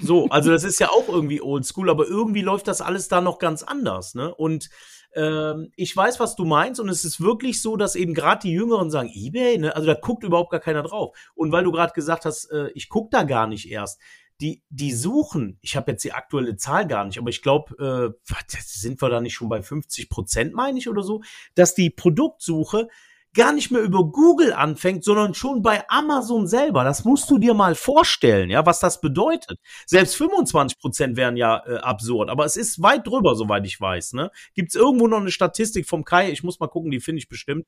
So, 0.01 0.27
also 0.27 0.51
das 0.51 0.65
ist 0.65 0.81
ja 0.81 0.89
auch 0.89 1.07
irgendwie 1.07 1.41
oldschool, 1.41 1.89
aber 1.89 2.05
irgendwie 2.07 2.41
läuft 2.41 2.67
das 2.67 2.81
alles 2.81 3.07
da 3.07 3.21
noch 3.21 3.39
ganz 3.39 3.63
anders. 3.63 4.15
Ne? 4.15 4.35
Und 4.35 4.69
ähm, 5.15 5.71
ich 5.75 5.95
weiß, 5.95 6.19
was 6.19 6.35
du 6.35 6.45
meinst, 6.45 6.79
und 6.79 6.89
es 6.89 7.05
ist 7.05 7.21
wirklich 7.21 7.61
so, 7.61 7.77
dass 7.77 7.95
eben 7.95 8.13
gerade 8.13 8.41
die 8.41 8.51
Jüngeren 8.51 8.91
sagen, 8.91 9.09
eBay, 9.13 9.57
ne? 9.57 9.75
also 9.75 9.87
da 9.87 9.93
guckt 9.93 10.23
überhaupt 10.23 10.51
gar 10.51 10.59
keiner 10.59 10.83
drauf. 10.83 11.17
Und 11.33 11.51
weil 11.51 11.63
du 11.63 11.71
gerade 11.71 11.93
gesagt 11.93 12.25
hast, 12.25 12.51
äh, 12.51 12.69
ich 12.73 12.89
guck 12.89 13.11
da 13.11 13.23
gar 13.23 13.47
nicht 13.47 13.69
erst. 13.69 13.99
Die, 14.41 14.61
die 14.69 14.91
suchen, 14.91 15.57
ich 15.61 15.77
habe 15.77 15.91
jetzt 15.91 16.03
die 16.03 16.11
aktuelle 16.11 16.57
Zahl 16.57 16.85
gar 16.87 17.05
nicht, 17.05 17.17
aber 17.17 17.29
ich 17.29 17.41
glaube, 17.41 18.13
äh, 18.21 18.55
sind 18.59 19.01
wir 19.01 19.09
da 19.09 19.21
nicht 19.21 19.33
schon 19.33 19.47
bei 19.47 19.61
50 19.61 20.09
Prozent, 20.09 20.53
meine 20.53 20.77
ich, 20.77 20.89
oder 20.89 21.03
so, 21.03 21.21
dass 21.55 21.73
die 21.73 21.89
Produktsuche 21.89 22.89
gar 23.35 23.53
nicht 23.53 23.69
mehr 23.69 23.81
über 23.81 24.05
Google 24.05 24.53
anfängt, 24.53 25.03
sondern 25.03 25.33
schon 25.33 25.61
bei 25.61 25.87
Amazon 25.89 26.47
selber. 26.47 26.83
Das 26.83 27.03
musst 27.03 27.29
du 27.29 27.37
dir 27.37 27.53
mal 27.53 27.75
vorstellen, 27.75 28.49
ja, 28.49 28.65
was 28.65 28.79
das 28.79 29.01
bedeutet. 29.01 29.59
Selbst 29.85 30.15
25 30.15 30.79
Prozent 30.79 31.17
wären 31.17 31.37
ja 31.37 31.61
äh, 31.67 31.75
absurd, 31.77 32.29
aber 32.29 32.45
es 32.45 32.55
ist 32.55 32.81
weit 32.81 33.05
drüber, 33.05 33.35
soweit 33.35 33.65
ich 33.65 33.79
weiß. 33.79 34.13
Ne? 34.13 34.31
Gibt 34.55 34.69
es 34.69 34.75
irgendwo 34.75 35.07
noch 35.07 35.19
eine 35.19 35.31
Statistik 35.31 35.87
vom 35.87 36.03
Kai? 36.03 36.31
Ich 36.31 36.43
muss 36.43 36.59
mal 36.59 36.67
gucken, 36.67 36.89
die 36.89 36.99
finde 36.99 37.19
ich 37.19 37.29
bestimmt. 37.29 37.67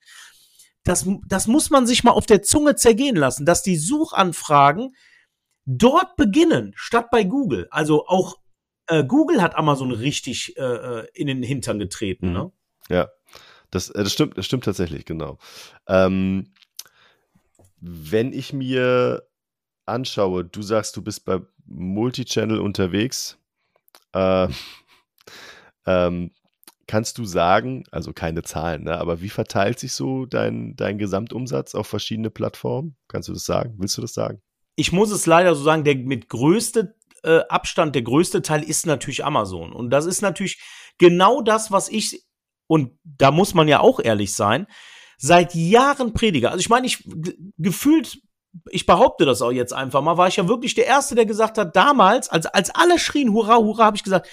Das, 0.84 1.06
das 1.28 1.48
muss 1.48 1.70
man 1.70 1.86
sich 1.86 2.04
mal 2.04 2.12
auf 2.12 2.26
der 2.26 2.42
Zunge 2.42 2.76
zergehen 2.76 3.18
lassen, 3.18 3.46
dass 3.46 3.62
die 3.62 3.76
Suchanfragen 3.76 4.96
dort 5.66 6.16
beginnen, 6.16 6.72
statt 6.76 7.08
bei 7.12 7.26
Google. 7.26 7.68
Also 7.72 8.08
auch 8.08 8.38
äh, 8.88 9.04
Google 9.04 9.42
hat 9.42 9.56
Amazon 9.56 9.92
richtig 9.92 10.58
äh, 10.58 10.62
äh 10.62 11.08
in 11.14 11.28
den 11.28 11.44
Hintern 11.44 11.78
getreten. 11.78 12.28
Mhm. 12.28 12.34
Ne? 12.34 12.52
Ja. 12.90 13.10
Das, 13.72 13.90
äh, 13.90 14.04
das, 14.04 14.14
stimmt, 14.14 14.38
das 14.38 14.46
stimmt 14.46 14.64
tatsächlich, 14.64 15.06
genau. 15.06 15.38
Ähm, 15.88 16.52
wenn 17.80 18.34
ich 18.34 18.54
mir 18.54 19.28
anschaue, 19.86 20.44
du 20.44 20.62
sagst, 20.62 20.96
du 20.98 21.02
bist 21.02 21.26
bei 21.26 21.42
Multichannel 21.66 22.60
unterwegs, 22.60 23.38
äh, 24.14 24.48
ähm, 25.86 26.32
kannst 26.88 27.18
du 27.18 27.26
sagen, 27.26 27.84
also 27.92 28.14
keine 28.14 28.44
Zahlen, 28.44 28.86
ne, 28.86 28.98
aber 28.98 29.22
wie 29.22 29.30
verteilt 29.30 29.80
sich 29.80 29.94
so 29.94 30.26
dein, 30.26 30.76
dein 30.76 30.98
Gesamtumsatz 30.98 31.76
auf 31.76 31.88
verschiedene 31.88 32.30
Plattformen? 32.30 32.96
Kannst 33.08 33.30
du 33.30 33.34
das 33.34 33.46
sagen? 33.46 33.76
Willst 33.78 33.98
du 33.98 34.02
das 34.02 34.14
sagen? 34.14 34.42
Ich 34.76 34.92
muss 34.92 35.12
es 35.12 35.26
leider 35.26 35.56
so 35.56 35.64
sagen, 35.64 35.84
der 35.84 35.96
mit 35.96 36.30
größte 36.30 36.96
äh, 37.24 37.42
Abstand, 37.50 37.96
der 37.96 38.04
größte 38.04 38.42
Teil 38.42 38.64
ist 38.64 38.86
natürlich 38.86 39.26
Amazon. 39.26 39.74
Und 39.74 39.90
das 39.90 40.06
ist 40.06 40.22
natürlich 40.22 40.62
genau 40.98 41.42
das, 41.42 41.72
was 41.72 41.90
ich 41.90 42.27
und 42.68 42.92
da 43.04 43.32
muss 43.32 43.54
man 43.54 43.68
ja 43.68 43.80
auch 43.80 44.00
ehrlich 44.00 44.34
sein, 44.34 44.68
seit 45.18 45.56
Jahren 45.56 46.14
Prediger. 46.14 46.52
Also 46.52 46.60
ich 46.60 46.70
meine, 46.70 46.86
ich 46.86 47.04
gefühlt, 47.58 48.20
ich 48.70 48.86
behaupte 48.86 49.26
das 49.26 49.42
auch 49.42 49.52
jetzt 49.52 49.74
einfach 49.74 50.02
mal, 50.02 50.18
war 50.18 50.28
ich 50.28 50.36
ja 50.38 50.48
wirklich 50.48 50.76
der 50.76 50.86
Erste, 50.86 51.16
der 51.16 51.26
gesagt 51.26 51.58
hat, 51.58 51.76
damals, 51.76 52.30
als, 52.30 52.46
als 52.46 52.70
alle 52.70 53.00
schrien, 53.00 53.34
hurra, 53.34 53.58
hurra, 53.58 53.86
habe 53.86 53.98
ich 53.98 54.04
gesagt, 54.04 54.28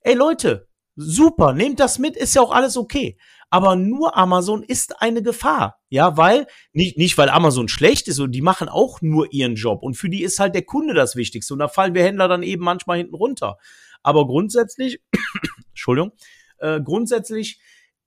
ey 0.00 0.14
Leute, 0.14 0.68
super, 0.96 1.52
nehmt 1.52 1.80
das 1.80 1.98
mit, 1.98 2.16
ist 2.16 2.34
ja 2.34 2.42
auch 2.42 2.52
alles 2.52 2.76
okay. 2.76 3.18
Aber 3.50 3.76
nur 3.76 4.16
Amazon 4.16 4.62
ist 4.62 5.00
eine 5.00 5.22
Gefahr. 5.22 5.78
Ja, 5.88 6.18
weil, 6.18 6.46
nicht, 6.72 6.98
nicht 6.98 7.16
weil 7.16 7.30
Amazon 7.30 7.68
schlecht 7.68 8.06
ist 8.08 8.18
und 8.18 8.32
die 8.32 8.42
machen 8.42 8.68
auch 8.68 9.00
nur 9.00 9.32
ihren 9.32 9.54
Job. 9.54 9.82
Und 9.82 9.94
für 9.94 10.10
die 10.10 10.22
ist 10.22 10.38
halt 10.38 10.54
der 10.54 10.64
Kunde 10.66 10.92
das 10.92 11.16
Wichtigste. 11.16 11.54
Und 11.54 11.60
da 11.60 11.68
fallen 11.68 11.94
wir 11.94 12.02
Händler 12.02 12.28
dann 12.28 12.42
eben 12.42 12.62
manchmal 12.62 12.98
hinten 12.98 13.14
runter. 13.14 13.56
Aber 14.02 14.26
grundsätzlich, 14.26 15.00
Entschuldigung, 15.70 16.12
äh, 16.58 16.80
grundsätzlich 16.80 17.60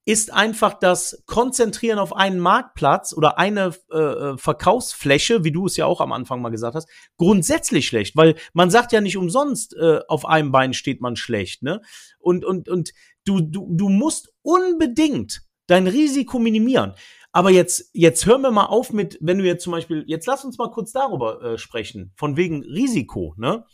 ist 0.03 0.33
einfach 0.33 0.73
das 0.73 1.23
Konzentrieren 1.27 1.99
auf 1.99 2.15
einen 2.15 2.39
Marktplatz 2.39 3.13
oder 3.13 3.37
eine 3.37 3.73
äh, 3.91 3.97
äh, 3.97 4.37
Verkaufsfläche, 4.37 5.43
wie 5.43 5.51
du 5.51 5.67
es 5.67 5.77
ja 5.77 5.85
auch 5.85 6.01
am 6.01 6.11
Anfang 6.11 6.41
mal 6.41 6.49
gesagt 6.49 6.75
hast, 6.75 6.89
grundsätzlich 7.17 7.85
schlecht, 7.85 8.15
weil 8.15 8.35
man 8.53 8.71
sagt 8.71 8.93
ja 8.93 9.01
nicht 9.01 9.17
umsonst, 9.17 9.75
äh, 9.75 9.99
auf 10.07 10.25
einem 10.25 10.51
Bein 10.51 10.73
steht 10.73 11.01
man 11.01 11.15
schlecht, 11.15 11.61
ne? 11.61 11.81
Und, 12.17 12.45
und, 12.45 12.67
und 12.67 12.93
du, 13.25 13.41
du, 13.41 13.67
du 13.69 13.89
musst 13.89 14.33
unbedingt 14.41 15.43
dein 15.67 15.85
Risiko 15.85 16.39
minimieren. 16.39 16.93
Aber 17.31 17.51
jetzt, 17.51 17.89
jetzt 17.93 18.25
hören 18.25 18.41
wir 18.41 18.51
mal 18.51 18.65
auf 18.65 18.91
mit, 18.91 19.17
wenn 19.21 19.37
du 19.37 19.45
jetzt 19.45 19.63
zum 19.63 19.71
Beispiel, 19.71 20.03
jetzt 20.07 20.25
lass 20.25 20.43
uns 20.43 20.57
mal 20.57 20.71
kurz 20.71 20.91
darüber 20.91 21.41
äh, 21.43 21.57
sprechen, 21.57 22.11
von 22.15 22.37
wegen 22.37 22.63
Risiko, 22.63 23.35
ne? 23.37 23.65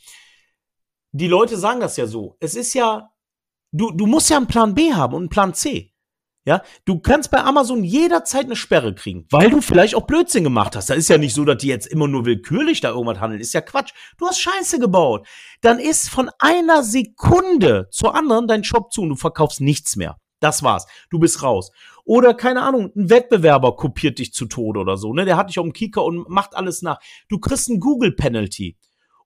Die 1.14 1.28
Leute 1.28 1.58
sagen 1.58 1.80
das 1.80 1.96
ja 1.96 2.06
so. 2.06 2.36
Es 2.42 2.54
ist 2.54 2.74
ja 2.74 3.10
Du, 3.78 3.92
du 3.92 4.08
musst 4.08 4.30
ja 4.30 4.38
einen 4.38 4.48
Plan 4.48 4.74
B 4.74 4.94
haben 4.94 5.14
und 5.14 5.22
einen 5.24 5.30
Plan 5.30 5.54
C. 5.54 5.94
Ja, 6.46 6.64
du 6.86 7.00
kannst 7.00 7.30
bei 7.30 7.44
Amazon 7.44 7.84
jederzeit 7.84 8.46
eine 8.46 8.56
Sperre 8.56 8.96
kriegen, 8.96 9.28
weil 9.32 9.50
du 9.50 9.60
vielleicht 9.60 9.96
auch 9.96 10.08
Blödsinn 10.08 10.46
gemacht 10.46 10.78
hast. 10.78 10.90
Da 10.90 10.94
ist 10.94 11.10
ja 11.10 11.18
nicht 11.18 11.34
so, 11.34 11.44
dass 11.44 11.58
die 11.58 11.68
jetzt 11.68 11.88
immer 11.88 12.08
nur 12.08 12.26
willkürlich 12.26 12.80
da 12.80 12.92
irgendwas 12.92 13.20
handeln. 13.20 13.42
Ist 13.42 13.54
ja 13.54 13.60
Quatsch. 13.60 13.92
Du 14.18 14.26
hast 14.26 14.40
Scheiße 14.40 14.80
gebaut. 14.80 15.28
Dann 15.60 15.78
ist 15.78 16.10
von 16.10 16.32
einer 16.40 16.84
Sekunde 16.84 17.90
zur 17.92 18.16
anderen 18.16 18.48
dein 18.48 18.64
Shop 18.64 18.94
zu 18.94 19.02
und 19.02 19.10
du 19.10 19.16
verkaufst 19.16 19.60
nichts 19.60 19.98
mehr. 19.98 20.16
Das 20.40 20.64
war's. 20.64 20.88
Du 21.10 21.20
bist 21.20 21.44
raus. 21.44 21.72
Oder 22.06 22.34
keine 22.34 22.62
Ahnung, 22.62 22.92
ein 22.96 23.10
Wettbewerber 23.10 23.76
kopiert 23.76 24.18
dich 24.20 24.32
zu 24.32 24.46
Tode 24.46 24.80
oder 24.80 24.96
so, 24.96 25.14
ne? 25.14 25.26
Der 25.26 25.36
hat 25.36 25.50
dich 25.50 25.60
auf 25.60 25.66
dem 25.66 25.74
Kicker 25.74 26.06
und 26.06 26.30
macht 26.30 26.56
alles 26.56 26.82
nach. 26.82 27.00
Du 27.28 27.40
kriegst 27.40 27.68
ein 27.70 27.82
Google 27.82 28.14
Penalty. 28.14 28.78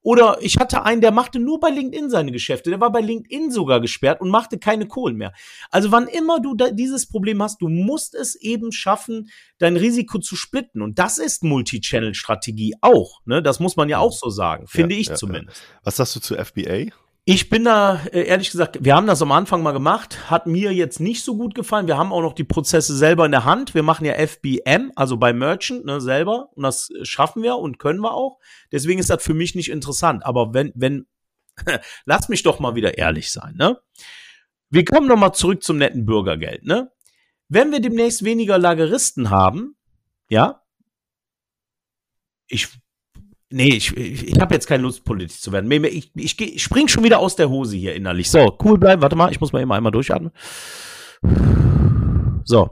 Oder 0.02 0.38
ich 0.40 0.56
hatte 0.56 0.84
einen, 0.84 1.00
der 1.00 1.12
machte 1.12 1.38
nur 1.38 1.60
bei 1.60 1.70
LinkedIn 1.70 2.10
seine 2.10 2.32
Geschäfte. 2.32 2.70
Der 2.70 2.80
war 2.80 2.90
bei 2.90 3.00
LinkedIn 3.00 3.50
sogar 3.50 3.80
gesperrt 3.80 4.20
und 4.20 4.30
machte 4.30 4.58
keine 4.58 4.86
Kohlen 4.86 5.16
mehr. 5.16 5.32
Also 5.70 5.92
wann 5.92 6.08
immer 6.08 6.40
du 6.40 6.54
dieses 6.72 7.08
Problem 7.08 7.42
hast, 7.42 7.62
du 7.62 7.68
musst 7.68 8.14
es 8.14 8.34
eben 8.34 8.72
schaffen, 8.72 9.30
dein 9.58 9.76
Risiko 9.76 10.18
zu 10.18 10.34
splitten. 10.34 10.82
Und 10.82 10.98
das 10.98 11.18
ist 11.18 11.44
Multi-Channel-Strategie 11.44 12.74
auch. 12.80 13.20
Ne? 13.24 13.42
Das 13.42 13.60
muss 13.60 13.76
man 13.76 13.88
ja 13.88 13.98
auch 13.98 14.12
so 14.12 14.28
sagen, 14.28 14.66
finde 14.66 14.94
ja, 14.96 15.00
ich 15.00 15.06
ja, 15.08 15.14
zumindest. 15.14 15.62
Was 15.84 15.96
sagst 15.96 16.16
du 16.16 16.20
zu 16.20 16.34
FBA? 16.34 16.90
Ich 17.24 17.48
bin 17.48 17.64
da, 17.64 18.02
äh, 18.06 18.24
ehrlich 18.24 18.50
gesagt, 18.50 18.78
wir 18.84 18.96
haben 18.96 19.06
das 19.06 19.22
am 19.22 19.30
Anfang 19.30 19.62
mal 19.62 19.70
gemacht, 19.70 20.28
hat 20.28 20.48
mir 20.48 20.74
jetzt 20.74 20.98
nicht 20.98 21.22
so 21.22 21.36
gut 21.36 21.54
gefallen. 21.54 21.86
Wir 21.86 21.96
haben 21.96 22.12
auch 22.12 22.20
noch 22.20 22.32
die 22.32 22.42
Prozesse 22.42 22.96
selber 22.96 23.24
in 23.24 23.30
der 23.30 23.44
Hand. 23.44 23.74
Wir 23.74 23.84
machen 23.84 24.04
ja 24.04 24.14
FBM, 24.14 24.90
also 24.96 25.16
bei 25.16 25.32
Merchant 25.32 25.84
ne, 25.84 26.00
selber. 26.00 26.48
Und 26.56 26.64
das 26.64 26.90
schaffen 27.04 27.44
wir 27.44 27.56
und 27.58 27.78
können 27.78 28.00
wir 28.00 28.12
auch. 28.12 28.40
Deswegen 28.72 28.98
ist 28.98 29.08
das 29.08 29.22
für 29.22 29.34
mich 29.34 29.54
nicht 29.54 29.70
interessant. 29.70 30.26
Aber 30.26 30.52
wenn, 30.52 30.72
wenn, 30.74 31.06
lass 32.06 32.28
mich 32.28 32.42
doch 32.42 32.58
mal 32.58 32.74
wieder 32.74 32.98
ehrlich 32.98 33.30
sein, 33.30 33.54
ne? 33.54 33.78
Wir 34.70 34.84
kommen 34.84 35.06
noch 35.06 35.18
mal 35.18 35.32
zurück 35.32 35.62
zum 35.62 35.76
netten 35.76 36.06
Bürgergeld, 36.06 36.64
ne? 36.64 36.90
Wenn 37.48 37.70
wir 37.70 37.80
demnächst 37.80 38.24
weniger 38.24 38.58
Lageristen 38.58 39.30
haben, 39.30 39.76
ja, 40.28 40.62
ich 42.48 42.68
Nee, 43.52 43.74
ich, 43.74 43.96
ich, 43.96 44.28
ich 44.28 44.40
habe 44.40 44.54
jetzt 44.54 44.66
keine 44.66 44.82
Lust, 44.82 45.04
politisch 45.04 45.40
zu 45.40 45.52
werden. 45.52 45.70
Ich, 45.84 46.10
ich, 46.14 46.40
ich 46.40 46.62
spring 46.62 46.88
schon 46.88 47.04
wieder 47.04 47.18
aus 47.18 47.36
der 47.36 47.50
Hose 47.50 47.76
hier 47.76 47.94
innerlich. 47.94 48.30
So, 48.30 48.56
cool 48.64 48.78
bleiben. 48.78 49.02
Warte 49.02 49.14
mal, 49.14 49.30
ich 49.30 49.40
muss 49.40 49.52
mal 49.52 49.60
immer 49.60 49.74
einmal 49.74 49.92
durchatmen. 49.92 50.32
So. 52.44 52.70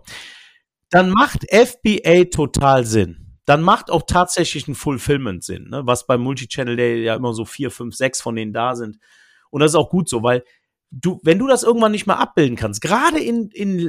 Dann 0.91 1.11
macht 1.11 1.47
FBA 1.51 2.25
total 2.25 2.85
Sinn. 2.85 3.39
Dann 3.45 3.63
macht 3.63 3.91
auch 3.91 4.03
tatsächlich 4.07 4.69
ein 4.69 4.75
Fulfillment 4.75 5.45
Sinn, 5.45 5.69
ne? 5.71 5.83
was 5.85 6.07
beim 6.07 6.21
Multichannel, 6.21 6.77
der 6.77 6.99
ja 6.99 7.15
immer 7.15 7.33
so 7.35 7.45
vier, 7.45 7.71
fünf, 7.71 7.95
sechs 7.95 8.21
von 8.21 8.37
denen 8.37 8.53
da 8.53 8.75
sind. 8.75 8.99
Und 9.51 9.61
das 9.61 9.73
ist 9.73 9.77
auch 9.77 9.91
gut 9.91 10.09
so, 10.09 10.23
weil 10.23 10.45
du, 10.91 11.21
wenn 11.23 11.39
du 11.39 11.47
das 11.47 11.63
irgendwann 11.63 11.93
nicht 11.93 12.07
mehr 12.07 12.19
abbilden 12.19 12.57
kannst, 12.57 12.81
gerade 12.81 13.19
in, 13.19 13.51
in 13.51 13.81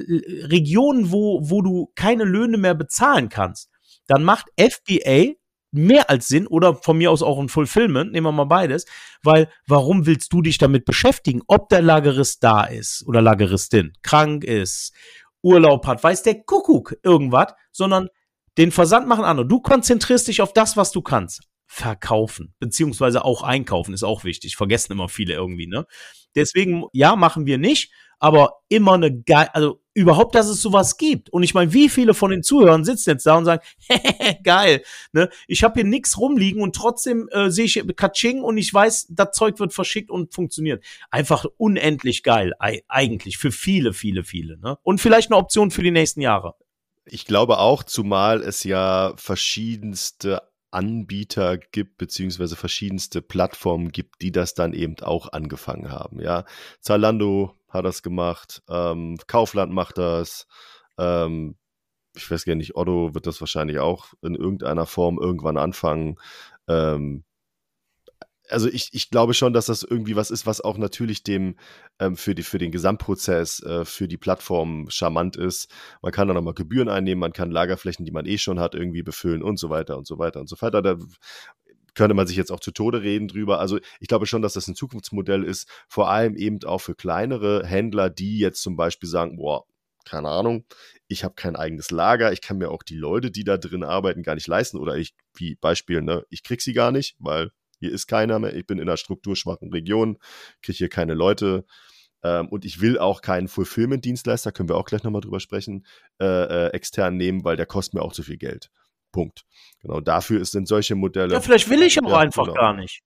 Regionen, 0.45 1.11
wo, 1.11 1.39
wo 1.43 1.61
du 1.61 1.91
keine 1.95 2.23
Löhne 2.23 2.57
mehr 2.57 2.75
bezahlen 2.75 3.29
kannst, 3.29 3.69
dann 4.07 4.23
macht 4.23 4.47
FBA 4.59 5.33
mehr 5.71 6.09
als 6.09 6.27
Sinn 6.27 6.47
oder 6.47 6.75
von 6.75 6.97
mir 6.97 7.11
aus 7.11 7.21
auch 7.23 7.39
ein 7.39 7.49
Fulfillment, 7.49 8.11
nehmen 8.11 8.27
wir 8.27 8.31
mal 8.31 8.45
beides, 8.45 8.85
weil 9.23 9.49
warum 9.67 10.05
willst 10.05 10.33
du 10.33 10.41
dich 10.41 10.57
damit 10.57 10.85
beschäftigen, 10.85 11.41
ob 11.47 11.69
der 11.69 11.81
Lagerist 11.81 12.43
da 12.43 12.65
ist 12.65 13.05
oder 13.07 13.21
Lageristin, 13.21 13.93
krank 14.01 14.43
ist, 14.43 14.93
Urlaub 15.41 15.87
hat, 15.87 16.03
weiß 16.03 16.23
der 16.23 16.43
Kuckuck 16.43 16.95
irgendwas, 17.03 17.53
sondern 17.71 18.09
den 18.57 18.71
Versand 18.71 19.07
machen 19.07 19.23
andere. 19.23 19.47
Du 19.47 19.61
konzentrierst 19.61 20.27
dich 20.27 20.41
auf 20.41 20.53
das, 20.53 20.77
was 20.77 20.91
du 20.91 21.01
kannst. 21.01 21.47
Verkaufen, 21.65 22.53
beziehungsweise 22.59 23.23
auch 23.23 23.43
einkaufen 23.43 23.93
ist 23.93 24.03
auch 24.03 24.25
wichtig. 24.25 24.57
Vergessen 24.57 24.91
immer 24.91 25.07
viele 25.07 25.33
irgendwie, 25.33 25.67
ne? 25.67 25.85
Deswegen, 26.35 26.83
ja, 26.91 27.15
machen 27.15 27.45
wir 27.45 27.57
nicht, 27.57 27.93
aber 28.19 28.59
immer 28.67 28.93
eine 28.93 29.21
geil, 29.21 29.49
also 29.53 29.80
überhaupt, 29.93 30.35
dass 30.35 30.47
es 30.47 30.61
sowas 30.61 30.97
gibt. 30.97 31.29
Und 31.29 31.43
ich 31.43 31.53
meine, 31.53 31.73
wie 31.73 31.89
viele 31.89 32.13
von 32.13 32.31
den 32.31 32.43
Zuhörern 32.43 32.83
sitzen 32.83 33.11
jetzt 33.11 33.25
da 33.25 33.37
und 33.37 33.45
sagen, 33.45 33.61
geil, 34.43 34.83
ne? 35.11 35.29
Ich 35.47 35.63
habe 35.63 35.81
hier 35.81 35.89
nichts 35.89 36.17
rumliegen 36.17 36.61
und 36.61 36.75
trotzdem 36.75 37.27
äh, 37.31 37.49
sehe 37.49 37.65
ich 37.65 37.83
Katsching 37.95 38.41
und 38.41 38.57
ich 38.57 38.73
weiß, 38.73 39.07
das 39.09 39.31
Zeug 39.31 39.59
wird 39.59 39.73
verschickt 39.73 40.09
und 40.09 40.33
funktioniert. 40.33 40.83
Einfach 41.09 41.45
unendlich 41.57 42.23
geil, 42.23 42.53
eigentlich 42.59 43.37
für 43.37 43.51
viele, 43.51 43.93
viele, 43.93 44.23
viele. 44.23 44.57
Ne? 44.57 44.77
Und 44.83 45.01
vielleicht 45.01 45.31
eine 45.31 45.37
Option 45.37 45.71
für 45.71 45.83
die 45.83 45.91
nächsten 45.91 46.21
Jahre. 46.21 46.55
Ich 47.05 47.25
glaube 47.25 47.57
auch, 47.59 47.83
zumal 47.83 48.41
es 48.41 48.63
ja 48.63 49.13
verschiedenste 49.17 50.41
Anbieter 50.71 51.57
gibt, 51.57 51.97
beziehungsweise 51.97 52.55
verschiedenste 52.55 53.21
Plattformen 53.21 53.91
gibt, 53.91 54.21
die 54.21 54.31
das 54.31 54.53
dann 54.53 54.73
eben 54.73 54.97
auch 55.01 55.33
angefangen 55.33 55.91
haben. 55.91 56.21
Ja, 56.21 56.45
Zalando 56.79 57.55
hat 57.71 57.85
das 57.85 58.03
gemacht, 58.03 58.61
ähm, 58.69 59.17
Kaufland 59.27 59.73
macht 59.73 59.97
das, 59.97 60.47
ähm, 60.97 61.55
ich 62.15 62.29
weiß 62.29 62.45
gar 62.45 62.55
nicht, 62.55 62.75
Otto 62.75 63.13
wird 63.13 63.27
das 63.27 63.41
wahrscheinlich 63.41 63.79
auch 63.79 64.13
in 64.21 64.35
irgendeiner 64.35 64.85
Form 64.85 65.17
irgendwann 65.19 65.57
anfangen. 65.57 66.17
Ähm, 66.67 67.23
also 68.51 68.67
ich, 68.67 68.89
ich 68.93 69.09
glaube 69.09 69.33
schon, 69.33 69.53
dass 69.53 69.67
das 69.67 69.83
irgendwie 69.83 70.15
was 70.15 70.29
ist, 70.29 70.45
was 70.45 70.61
auch 70.61 70.77
natürlich 70.77 71.23
dem 71.23 71.55
ähm, 71.99 72.15
für, 72.17 72.35
die, 72.35 72.43
für 72.43 72.57
den 72.57 72.71
Gesamtprozess, 72.71 73.63
äh, 73.63 73.85
für 73.85 74.07
die 74.07 74.17
Plattform 74.17 74.89
charmant 74.89 75.37
ist. 75.37 75.71
Man 76.01 76.11
kann 76.11 76.27
dann 76.27 76.35
nochmal 76.35 76.53
Gebühren 76.53 76.89
einnehmen, 76.89 77.19
man 77.19 77.33
kann 77.33 77.51
Lagerflächen, 77.51 78.05
die 78.05 78.11
man 78.11 78.25
eh 78.25 78.37
schon 78.37 78.59
hat, 78.59 78.75
irgendwie 78.75 79.03
befüllen 79.03 79.41
und 79.41 79.57
so 79.57 79.69
weiter 79.69 79.97
und 79.97 80.05
so 80.05 80.19
weiter 80.19 80.39
und 80.41 80.49
so 80.49 80.57
weiter. 80.61 80.81
Da 80.81 80.97
könnte 81.93 82.13
man 82.13 82.27
sich 82.27 82.37
jetzt 82.37 82.51
auch 82.51 82.59
zu 82.59 82.71
Tode 82.71 83.01
reden 83.01 83.27
drüber. 83.27 83.59
Also 83.59 83.79
ich 83.99 84.07
glaube 84.07 84.25
schon, 84.25 84.41
dass 84.41 84.53
das 84.53 84.67
ein 84.67 84.75
Zukunftsmodell 84.75 85.43
ist, 85.43 85.67
vor 85.87 86.09
allem 86.09 86.35
eben 86.35 86.63
auch 86.63 86.79
für 86.79 86.95
kleinere 86.95 87.65
Händler, 87.65 88.09
die 88.09 88.39
jetzt 88.39 88.61
zum 88.61 88.75
Beispiel 88.75 89.09
sagen, 89.09 89.37
boah, 89.37 89.65
keine 90.05 90.29
Ahnung, 90.29 90.65
ich 91.07 91.23
habe 91.23 91.35
kein 91.35 91.55
eigenes 91.55 91.91
Lager, 91.91 92.31
ich 92.31 92.41
kann 92.41 92.57
mir 92.57 92.71
auch 92.71 92.83
die 92.83 92.95
Leute, 92.95 93.31
die 93.31 93.43
da 93.43 93.57
drin 93.57 93.83
arbeiten, 93.83 94.23
gar 94.23 94.35
nicht 94.35 94.47
leisten 94.47 94.77
oder 94.77 94.95
ich, 94.97 95.13
wie 95.35 95.55
Beispiel, 95.55 96.01
ne, 96.01 96.25
ich 96.29 96.43
krieg 96.43 96.61
sie 96.61 96.73
gar 96.73 96.91
nicht, 96.91 97.15
weil 97.19 97.51
hier 97.79 97.91
ist 97.91 98.07
keiner 98.07 98.39
mehr, 98.39 98.55
ich 98.55 98.65
bin 98.65 98.77
in 98.77 98.87
einer 98.87 98.97
strukturschwachen 98.97 99.71
Region, 99.71 100.17
kriege 100.61 100.77
hier 100.77 100.89
keine 100.89 101.13
Leute 101.13 101.65
ähm, 102.23 102.47
und 102.49 102.65
ich 102.65 102.81
will 102.81 102.97
auch 102.97 103.21
keinen 103.21 103.47
Fulfillment-Dienstleister, 103.47 104.51
können 104.51 104.69
wir 104.69 104.77
auch 104.77 104.85
gleich 104.85 105.03
nochmal 105.03 105.21
drüber 105.21 105.39
sprechen, 105.39 105.85
äh, 106.19 106.25
äh, 106.25 106.67
extern 106.69 107.17
nehmen, 107.17 107.43
weil 107.43 107.57
der 107.57 107.65
kostet 107.65 107.95
mir 107.95 108.01
auch 108.01 108.13
zu 108.13 108.23
viel 108.23 108.37
Geld. 108.37 108.69
Punkt. 109.11 109.43
Genau, 109.81 109.99
dafür 109.99 110.43
sind 110.45 110.67
solche 110.67 110.95
Modelle. 110.95 111.33
Ja, 111.33 111.41
vielleicht 111.41 111.69
will 111.69 111.81
ich 111.81 112.01
auch 112.03 112.09
ja, 112.09 112.17
einfach 112.17 112.45
genau. 112.45 112.55
gar 112.55 112.73
nicht. 112.73 113.01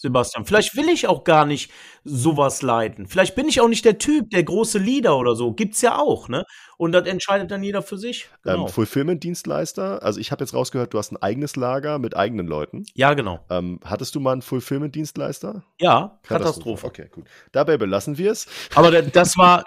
Sebastian. 0.00 0.46
Vielleicht 0.46 0.76
will 0.76 0.88
ich 0.88 1.08
auch 1.08 1.24
gar 1.24 1.44
nicht 1.44 1.70
sowas 2.04 2.62
leiten. 2.62 3.06
Vielleicht 3.06 3.34
bin 3.34 3.48
ich 3.48 3.60
auch 3.60 3.68
nicht 3.68 3.84
der 3.84 3.98
Typ, 3.98 4.30
der 4.30 4.42
große 4.42 4.78
Leader 4.78 5.18
oder 5.18 5.36
so. 5.36 5.52
Gibt's 5.52 5.82
ja 5.82 5.98
auch, 5.98 6.28
ne? 6.30 6.46
Und 6.78 6.92
das 6.92 7.06
entscheidet 7.06 7.50
dann 7.50 7.62
jeder 7.62 7.82
für 7.82 7.98
sich. 7.98 8.30
Ähm, 8.46 8.52
genau. 8.52 8.66
Ähm, 8.66 8.68
Fulfillment-Dienstleister. 8.72 10.02
Also 10.02 10.18
ich 10.18 10.32
habe 10.32 10.42
jetzt 10.42 10.54
rausgehört, 10.54 10.94
du 10.94 10.98
hast 10.98 11.12
ein 11.12 11.18
eigenes 11.18 11.54
Lager 11.56 11.98
mit 11.98 12.16
eigenen 12.16 12.46
Leuten. 12.46 12.86
Ja, 12.94 13.12
genau. 13.12 13.44
Ähm, 13.50 13.78
hattest 13.84 14.14
du 14.14 14.20
mal 14.20 14.32
einen 14.32 14.42
Fulfillment-Dienstleister? 14.42 15.64
Ja, 15.78 16.18
Katastrophe. 16.22 16.28
Katastrophe. 16.28 16.86
Okay, 16.86 17.08
gut. 17.12 17.26
Dabei 17.52 17.76
belassen 17.76 18.16
wir 18.16 18.32
es. 18.32 18.46
Aber 18.74 19.02
das 19.02 19.36
war, 19.36 19.64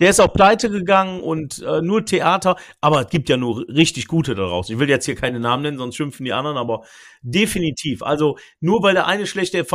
der 0.00 0.10
ist 0.10 0.20
auch 0.20 0.32
pleite 0.32 0.70
gegangen 0.70 1.20
und 1.20 1.62
äh, 1.62 1.80
nur 1.80 2.04
Theater, 2.04 2.56
aber 2.80 3.02
es 3.02 3.08
gibt 3.08 3.28
ja 3.28 3.36
nur 3.36 3.66
richtig 3.68 4.06
gute 4.06 4.34
daraus. 4.34 4.68
Ich 4.68 4.78
will 4.78 4.88
jetzt 4.88 5.06
hier 5.06 5.14
keine 5.14 5.40
Namen 5.40 5.62
nennen, 5.62 5.78
sonst 5.78 5.96
schimpfen 5.96 6.24
die 6.24 6.32
anderen, 6.32 6.56
aber 6.56 6.84
definitiv. 7.22 8.02
Also 8.02 8.36
nur 8.60 8.82
weil 8.82 8.94
der 8.94 9.06
eine 9.06 9.26
schlechte, 9.26 9.66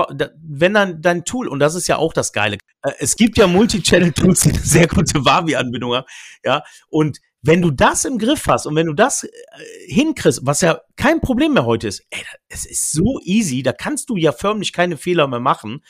wenn 0.44 0.74
dann 0.74 1.02
dein 1.02 1.26
Tool, 1.26 1.48
und 1.48 1.60
das 1.60 1.76
ist 1.76 1.88
ja 1.88 1.98
auch 1.98 2.14
das 2.14 2.34
Geile, 2.34 2.58
äh, 2.84 2.92
es 3.00 3.16
gibt 3.16 3.38
ja 3.38 3.48
Multi-Channel-Tools, 3.48 4.42
die 4.42 4.50
eine 4.50 4.60
sehr 4.60 4.88
gute 4.88 5.26
Wavi-Anbindung 5.26 5.96
haben, 5.96 6.08
ja, 6.44 6.64
und 6.90 7.20
wenn 7.44 7.62
du 7.62 7.72
das 7.72 8.06
im 8.06 8.20
Griff 8.20 8.46
hast 8.48 8.68
und 8.68 8.76
wenn 8.76 8.86
du 8.86 8.94
das 8.94 9.24
äh, 9.24 9.30
hinkriegst, 9.88 10.42
was 10.44 10.62
ja 10.62 10.80
kein 10.96 11.22
Problem 11.22 11.54
mehr 11.54 11.66
heute 11.66 11.88
ist, 11.88 12.04
ey, 12.12 12.24
es 12.50 12.66
ist 12.66 12.92
so 12.92 13.20
easy, 13.24 13.64
da 13.64 13.74
kannst 13.74 14.10
du 14.10 14.16
ja 14.16 14.32
förmlich 14.32 14.74
keine 14.74 14.98
Fehler 14.98 15.28
mehr 15.28 15.40
machen. 15.40 15.84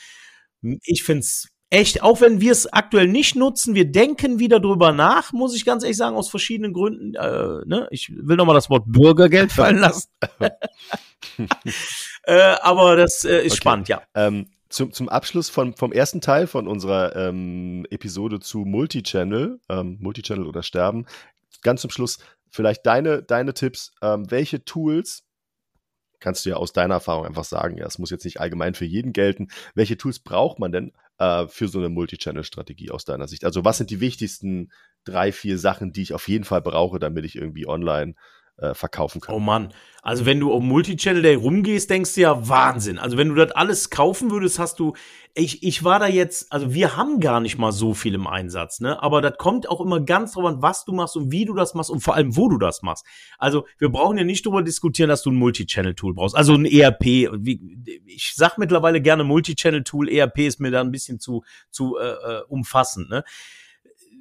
Ich 0.62 1.02
find's 1.02 1.51
echt, 1.72 2.02
auch 2.02 2.20
wenn 2.20 2.40
wir 2.40 2.52
es 2.52 2.70
aktuell 2.70 3.08
nicht 3.08 3.34
nutzen, 3.34 3.74
wir 3.74 3.90
denken 3.90 4.38
wieder 4.38 4.60
drüber 4.60 4.92
nach, 4.92 5.32
muss 5.32 5.56
ich 5.56 5.64
ganz 5.64 5.82
ehrlich 5.82 5.96
sagen, 5.96 6.16
aus 6.16 6.28
verschiedenen 6.28 6.74
Gründen. 6.74 7.14
Äh, 7.14 7.64
ne? 7.64 7.88
Ich 7.90 8.12
will 8.14 8.36
nochmal 8.36 8.54
das 8.54 8.68
Wort 8.68 8.84
Bürgergeld 8.86 9.52
fallen 9.52 9.78
lassen. 9.78 10.10
äh, 12.24 12.54
aber 12.60 12.96
das 12.96 13.24
äh, 13.24 13.38
ist 13.38 13.52
okay. 13.52 13.56
spannend, 13.56 13.88
ja. 13.88 14.02
Ähm, 14.14 14.50
zum, 14.68 14.92
zum 14.92 15.08
Abschluss 15.08 15.48
von, 15.48 15.74
vom 15.74 15.92
ersten 15.92 16.20
Teil 16.20 16.46
von 16.46 16.68
unserer 16.68 17.16
ähm, 17.16 17.86
Episode 17.90 18.40
zu 18.40 18.60
Multichannel, 18.60 19.58
ähm, 19.70 19.96
Multichannel 20.00 20.46
oder 20.46 20.62
Sterben, 20.62 21.06
ganz 21.62 21.80
zum 21.80 21.90
Schluss 21.90 22.18
vielleicht 22.50 22.84
deine, 22.84 23.22
deine 23.22 23.54
Tipps, 23.54 23.94
ähm, 24.02 24.30
welche 24.30 24.64
Tools 24.64 25.24
kannst 26.22 26.46
du 26.46 26.50
ja 26.50 26.56
aus 26.56 26.72
deiner 26.72 26.94
Erfahrung 26.94 27.26
einfach 27.26 27.44
sagen, 27.44 27.76
ja, 27.76 27.86
es 27.86 27.98
muss 27.98 28.10
jetzt 28.10 28.24
nicht 28.24 28.40
allgemein 28.40 28.74
für 28.74 28.86
jeden 28.86 29.12
gelten. 29.12 29.48
Welche 29.74 29.96
Tools 29.98 30.20
braucht 30.20 30.58
man 30.58 30.72
denn 30.72 30.92
äh, 31.18 31.46
für 31.48 31.68
so 31.68 31.78
eine 31.78 31.90
Multichannel-Strategie 31.90 32.90
aus 32.90 33.04
deiner 33.04 33.28
Sicht? 33.28 33.44
Also 33.44 33.64
was 33.64 33.78
sind 33.78 33.90
die 33.90 34.00
wichtigsten 34.00 34.72
drei, 35.04 35.32
vier 35.32 35.58
Sachen, 35.58 35.92
die 35.92 36.02
ich 36.02 36.14
auf 36.14 36.28
jeden 36.28 36.44
Fall 36.44 36.62
brauche, 36.62 36.98
damit 36.98 37.24
ich 37.24 37.36
irgendwie 37.36 37.66
online 37.66 38.14
äh, 38.62 38.74
verkaufen 38.74 39.20
kann. 39.20 39.34
Oh 39.34 39.40
Mann, 39.40 39.72
also 40.02 40.26
wenn 40.26 40.40
du 40.40 40.52
um 40.52 40.66
Multichannel 40.66 41.22
Day 41.22 41.34
rumgehst, 41.34 41.90
denkst 41.90 42.14
du 42.14 42.22
ja 42.22 42.48
Wahnsinn. 42.48 42.98
Also 42.98 43.16
wenn 43.16 43.28
du 43.28 43.34
das 43.34 43.50
alles 43.52 43.90
kaufen 43.90 44.30
würdest, 44.30 44.58
hast 44.58 44.78
du, 44.78 44.94
ich, 45.34 45.62
ich 45.62 45.84
war 45.84 45.98
da 45.98 46.06
jetzt, 46.06 46.52
also 46.52 46.72
wir 46.74 46.96
haben 46.96 47.20
gar 47.20 47.40
nicht 47.40 47.58
mal 47.58 47.72
so 47.72 47.94
viel 47.94 48.14
im 48.14 48.26
Einsatz, 48.26 48.80
ne? 48.80 49.02
Aber 49.02 49.20
das 49.20 49.36
kommt 49.38 49.68
auch 49.68 49.80
immer 49.80 50.00
ganz 50.00 50.32
drauf 50.32 50.44
an, 50.44 50.62
was 50.62 50.84
du 50.84 50.92
machst 50.92 51.16
und 51.16 51.30
wie 51.30 51.44
du 51.44 51.54
das 51.54 51.74
machst 51.74 51.90
und 51.90 52.00
vor 52.00 52.14
allem, 52.14 52.36
wo 52.36 52.48
du 52.48 52.58
das 52.58 52.82
machst. 52.82 53.04
Also 53.38 53.66
wir 53.78 53.90
brauchen 53.90 54.18
ja 54.18 54.24
nicht 54.24 54.44
darüber 54.44 54.62
diskutieren, 54.62 55.08
dass 55.08 55.22
du 55.22 55.30
ein 55.30 55.36
Multichannel-Tool 55.36 56.14
brauchst. 56.14 56.36
Also 56.36 56.54
ein 56.54 56.66
ERP. 56.66 57.04
Ich 58.06 58.32
sag 58.34 58.58
mittlerweile 58.58 59.00
gerne 59.00 59.24
Multichannel-Tool, 59.24 60.08
ERP 60.08 60.38
ist 60.40 60.60
mir 60.60 60.70
da 60.70 60.80
ein 60.80 60.90
bisschen 60.90 61.20
zu, 61.20 61.44
zu 61.70 61.96
äh, 61.98 62.10
äh 62.10 62.42
umfassend, 62.48 63.08
ne? 63.08 63.24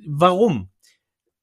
Warum? 0.06 0.70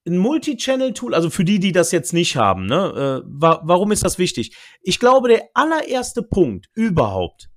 Ein 0.09 0.19
Multi-Channel-Tool, 0.19 1.15
also 1.15 1.31
für 1.31 1.45
die, 1.45 1.61
die 1.61 1.73
das 1.73 1.93
jetzt 1.93 2.13
nicht 2.13 2.37
haben, 2.37 2.67
ne, 2.67 3.23
äh, 3.25 3.29
wa 3.29 3.61
warum 3.65 3.93
ist 3.93 4.05
das 4.05 4.19
wichtig? 4.19 4.57
Ich 4.83 4.99
glaube, 4.99 5.29
der 5.29 5.49
allererste 5.55 6.23
Punkt 6.23 6.69
überhaupt, 6.75 7.51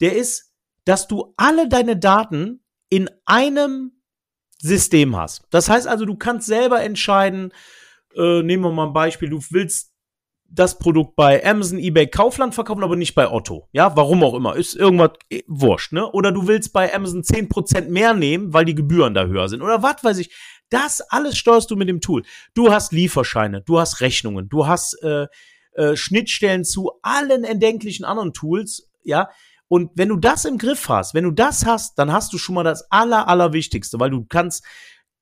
der 0.00 0.16
ist, 0.16 0.52
dass 0.84 1.06
du 1.06 1.34
alle 1.36 1.68
deine 1.68 1.96
Daten 1.96 2.64
in 2.88 3.08
einem 3.24 3.92
System 4.58 5.16
hast. 5.16 5.44
Das 5.50 5.68
heißt 5.68 5.86
also, 5.86 6.04
du 6.04 6.16
kannst 6.16 6.46
selber 6.46 6.82
entscheiden, 6.82 7.52
äh, 8.14 8.42
nehmen 8.42 8.64
wir 8.64 8.72
mal 8.72 8.88
ein 8.88 8.92
Beispiel, 8.92 9.30
du 9.30 9.40
willst 9.50 9.89
das 10.52 10.78
Produkt 10.78 11.14
bei 11.16 11.44
Amazon, 11.44 11.78
eBay, 11.78 12.08
Kaufland 12.08 12.54
verkaufen, 12.54 12.82
aber 12.82 12.96
nicht 12.96 13.14
bei 13.14 13.30
Otto. 13.30 13.68
Ja, 13.72 13.96
warum 13.96 14.24
auch 14.24 14.34
immer. 14.34 14.56
Ist 14.56 14.74
irgendwas 14.74 15.12
eh, 15.30 15.42
wurscht, 15.46 15.92
ne? 15.92 16.10
Oder 16.10 16.32
du 16.32 16.48
willst 16.48 16.72
bei 16.72 16.92
Amazon 16.92 17.22
10% 17.22 17.88
mehr 17.88 18.14
nehmen, 18.14 18.52
weil 18.52 18.64
die 18.64 18.74
Gebühren 18.74 19.14
da 19.14 19.26
höher 19.26 19.48
sind. 19.48 19.62
Oder 19.62 19.82
was 19.82 20.02
weiß 20.02 20.18
ich. 20.18 20.34
Das 20.68 21.00
alles 21.00 21.36
steuerst 21.36 21.70
du 21.70 21.76
mit 21.76 21.88
dem 21.88 22.00
Tool. 22.00 22.22
Du 22.54 22.72
hast 22.72 22.92
Lieferscheine, 22.92 23.62
du 23.62 23.78
hast 23.78 24.00
Rechnungen, 24.00 24.48
du 24.48 24.66
hast 24.66 25.00
äh, 25.02 25.26
äh, 25.72 25.96
Schnittstellen 25.96 26.64
zu 26.64 26.92
allen 27.02 27.44
erdenklichen 27.44 28.04
anderen 28.04 28.32
Tools, 28.32 28.90
ja. 29.02 29.30
Und 29.68 29.92
wenn 29.94 30.08
du 30.08 30.16
das 30.16 30.44
im 30.44 30.58
Griff 30.58 30.88
hast, 30.88 31.14
wenn 31.14 31.24
du 31.24 31.30
das 31.30 31.64
hast, 31.64 31.96
dann 31.96 32.12
hast 32.12 32.32
du 32.32 32.38
schon 32.38 32.56
mal 32.56 32.64
das 32.64 32.90
aller, 32.90 33.28
allerwichtigste, 33.28 34.00
weil 34.00 34.10
du 34.10 34.26
kannst, 34.28 34.64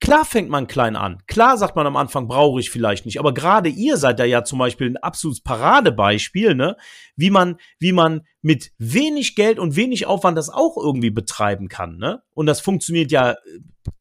Klar 0.00 0.24
fängt 0.24 0.48
man 0.48 0.68
klein 0.68 0.94
an. 0.94 1.22
Klar 1.26 1.58
sagt 1.58 1.74
man 1.74 1.86
am 1.86 1.96
Anfang, 1.96 2.28
brauche 2.28 2.60
ich 2.60 2.70
vielleicht 2.70 3.04
nicht. 3.04 3.18
Aber 3.18 3.34
gerade 3.34 3.68
ihr 3.68 3.96
seid 3.96 4.20
da 4.20 4.24
ja 4.24 4.44
zum 4.44 4.58
Beispiel 4.58 4.88
ein 4.88 4.96
absolutes 4.96 5.42
Paradebeispiel, 5.42 6.54
ne? 6.54 6.76
Wie 7.16 7.30
man, 7.30 7.56
wie 7.80 7.92
man 7.92 8.22
mit 8.40 8.70
wenig 8.78 9.34
Geld 9.34 9.58
und 9.58 9.74
wenig 9.74 10.06
Aufwand 10.06 10.38
das 10.38 10.50
auch 10.50 10.76
irgendwie 10.76 11.10
betreiben 11.10 11.68
kann, 11.68 11.96
ne? 11.96 12.22
Und 12.34 12.46
das 12.46 12.60
funktioniert 12.60 13.10
ja, 13.10 13.36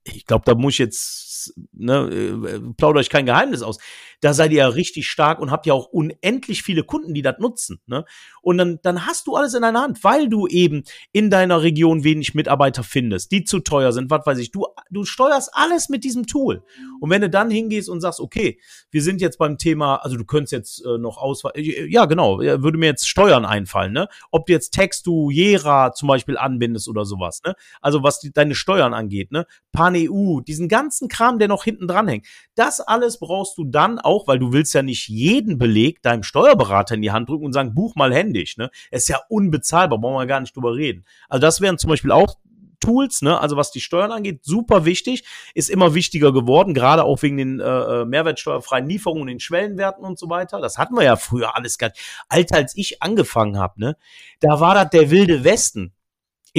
ich 0.04 0.26
glaube, 0.26 0.46
da 0.46 0.54
muss 0.54 0.74
ich 0.74 0.80
jetzt 0.80 1.37
jetzt, 1.48 1.60
ne, 1.74 2.10
äh, 2.10 2.60
plaudere 2.76 3.02
ich 3.02 3.10
kein 3.10 3.26
Geheimnis 3.26 3.62
aus. 3.62 3.78
Da 4.22 4.34
seid 4.34 4.52
ihr 4.52 4.58
ja 4.58 4.68
richtig 4.68 5.08
stark 5.08 5.40
und 5.40 5.52
habt 5.52 5.68
ja 5.68 5.74
auch 5.74 5.88
unendlich 5.88 6.64
viele 6.64 6.84
Kunden, 6.84 7.14
die 7.14 7.22
das 7.22 7.38
nutzen. 7.40 7.80
Ne? 7.86 8.04
Und 8.42 8.58
dann, 8.58 8.80
dann 8.82 9.06
hast 9.06 9.28
du 9.28 9.36
alles 9.36 9.54
in 9.54 9.62
deiner 9.62 9.82
Hand, 9.82 10.04
weil 10.04 10.28
du 10.28 10.48
eben 10.48 10.84
in 11.12 11.30
deiner 11.30 11.62
Region 11.62 12.04
wenig 12.04 12.34
Mitarbeiter 12.34 12.84
findest, 12.84 13.32
die 13.32 13.44
zu 13.44 13.60
teuer 13.60 13.92
sind, 13.92 14.10
was 14.10 14.26
weiß 14.26 14.40
ich. 14.40 14.52
Du, 14.52 14.66
du 14.90 15.06
steuerst 15.06 15.52
alles 15.54 15.90
mit 15.90 16.04
diesem 16.04 16.26
Tool. 16.26 16.64
Und 17.00 17.10
wenn 17.12 17.22
du 17.22 17.30
dann 17.30 17.52
hingehst 17.52 17.90
und 17.90 18.02
sagst, 18.02 18.20
okay, 18.20 18.60
wir 18.90 19.04
sind 19.04 19.22
jetzt 19.22 19.38
beim 19.38 19.58
Thema, 19.58 19.98
also 19.98 20.18
du 20.18 20.26
könntest 20.26 20.52
jetzt 20.52 20.86
äh, 20.86 20.98
noch 20.98 21.18
auswahl, 21.18 21.52
äh, 21.56 21.86
ja 21.86 22.06
genau, 22.06 22.40
würde 22.40 22.78
mir 22.78 22.88
jetzt 22.88 23.08
Steuern 23.08 23.46
einfallen, 23.46 23.94
ne? 23.94 24.08
Ob 24.32 24.48
du 24.48 24.54
jetzt 24.54 24.72
Textu, 24.72 25.30
Jera 25.30 25.94
zum 25.94 26.08
Beispiel 26.08 26.38
anbindest 26.38 26.88
oder 26.88 27.06
sowas, 27.06 27.42
ne? 27.46 27.54
Also 27.82 28.02
was 28.02 28.20
die, 28.20 28.32
deine 28.32 28.56
Steuern 28.56 28.96
angeht, 28.96 29.32
ne? 29.32 29.46
PanEU, 29.72 30.42
diesen 30.42 30.70
ganzen 30.70 31.08
Kram, 31.08 31.37
der 31.40 31.48
noch 31.48 31.64
hinten 31.64 31.88
dran 31.88 32.08
hängt. 32.08 32.28
Das 32.56 32.80
alles 32.80 33.20
brauchst 33.20 33.58
du 33.58 33.66
dann 33.66 34.00
auch, 34.00 34.28
weil 34.28 34.40
du 34.40 34.54
willst 34.54 34.74
ja 34.74 34.82
nicht 34.82 35.08
jeden 35.08 35.58
Beleg 35.58 36.02
deinem 36.02 36.24
Steuerberater 36.24 36.96
in 36.96 37.02
die 37.02 37.12
Hand 37.12 37.30
drücken 37.30 37.46
und 37.46 37.54
sagen, 37.54 37.74
buch 37.74 37.96
mal 37.96 38.14
händisch. 38.14 38.58
Ne? 38.58 38.70
Ist 38.92 39.10
ja 39.10 39.20
unbezahlbar, 39.30 40.00
brauchen 40.00 40.22
wir 40.22 40.26
gar 40.26 40.40
nicht 40.40 40.56
drüber 40.56 40.76
reden. 40.76 41.06
Also 41.30 41.42
das 41.42 41.62
wären 41.62 41.78
zum 41.78 41.90
Beispiel 41.90 42.12
auch 42.12 42.36
Tools, 42.80 43.22
ne, 43.22 43.40
also 43.40 43.58
was 43.58 43.72
die 43.72 43.82
Steuern 43.82 44.12
angeht, 44.12 44.44
super 44.44 44.86
wichtig, 44.86 45.24
ist 45.54 45.70
immer 45.70 45.94
wichtiger 45.94 46.32
geworden, 46.32 46.74
gerade 46.74 47.04
auch 47.04 47.22
wegen 47.22 47.38
den 47.38 47.60
äh, 47.60 47.64
äh 47.64 48.06
mehrwertsteuerfreien 48.06 48.88
Lieferungen 48.88 49.24
und 49.24 49.28
den 49.28 49.40
Schwellenwerten 49.40 50.04
und 50.04 50.20
so 50.20 50.30
weiter. 50.30 50.62
Das 50.62 50.78
hatten 50.78 50.96
wir 50.96 51.04
ja 51.04 51.16
früher 51.16 51.56
alles 51.56 51.78
gar 51.78 51.88
nicht. 51.88 52.00
Alter, 52.30 52.58
als 52.58 52.78
ich 52.78 53.02
angefangen 53.02 53.58
habe, 53.58 53.80
ne, 53.80 53.98
da 54.40 54.60
war 54.60 54.76
das 54.76 54.90
der 54.92 55.10
wilde 55.10 55.44
Westen. 55.44 55.94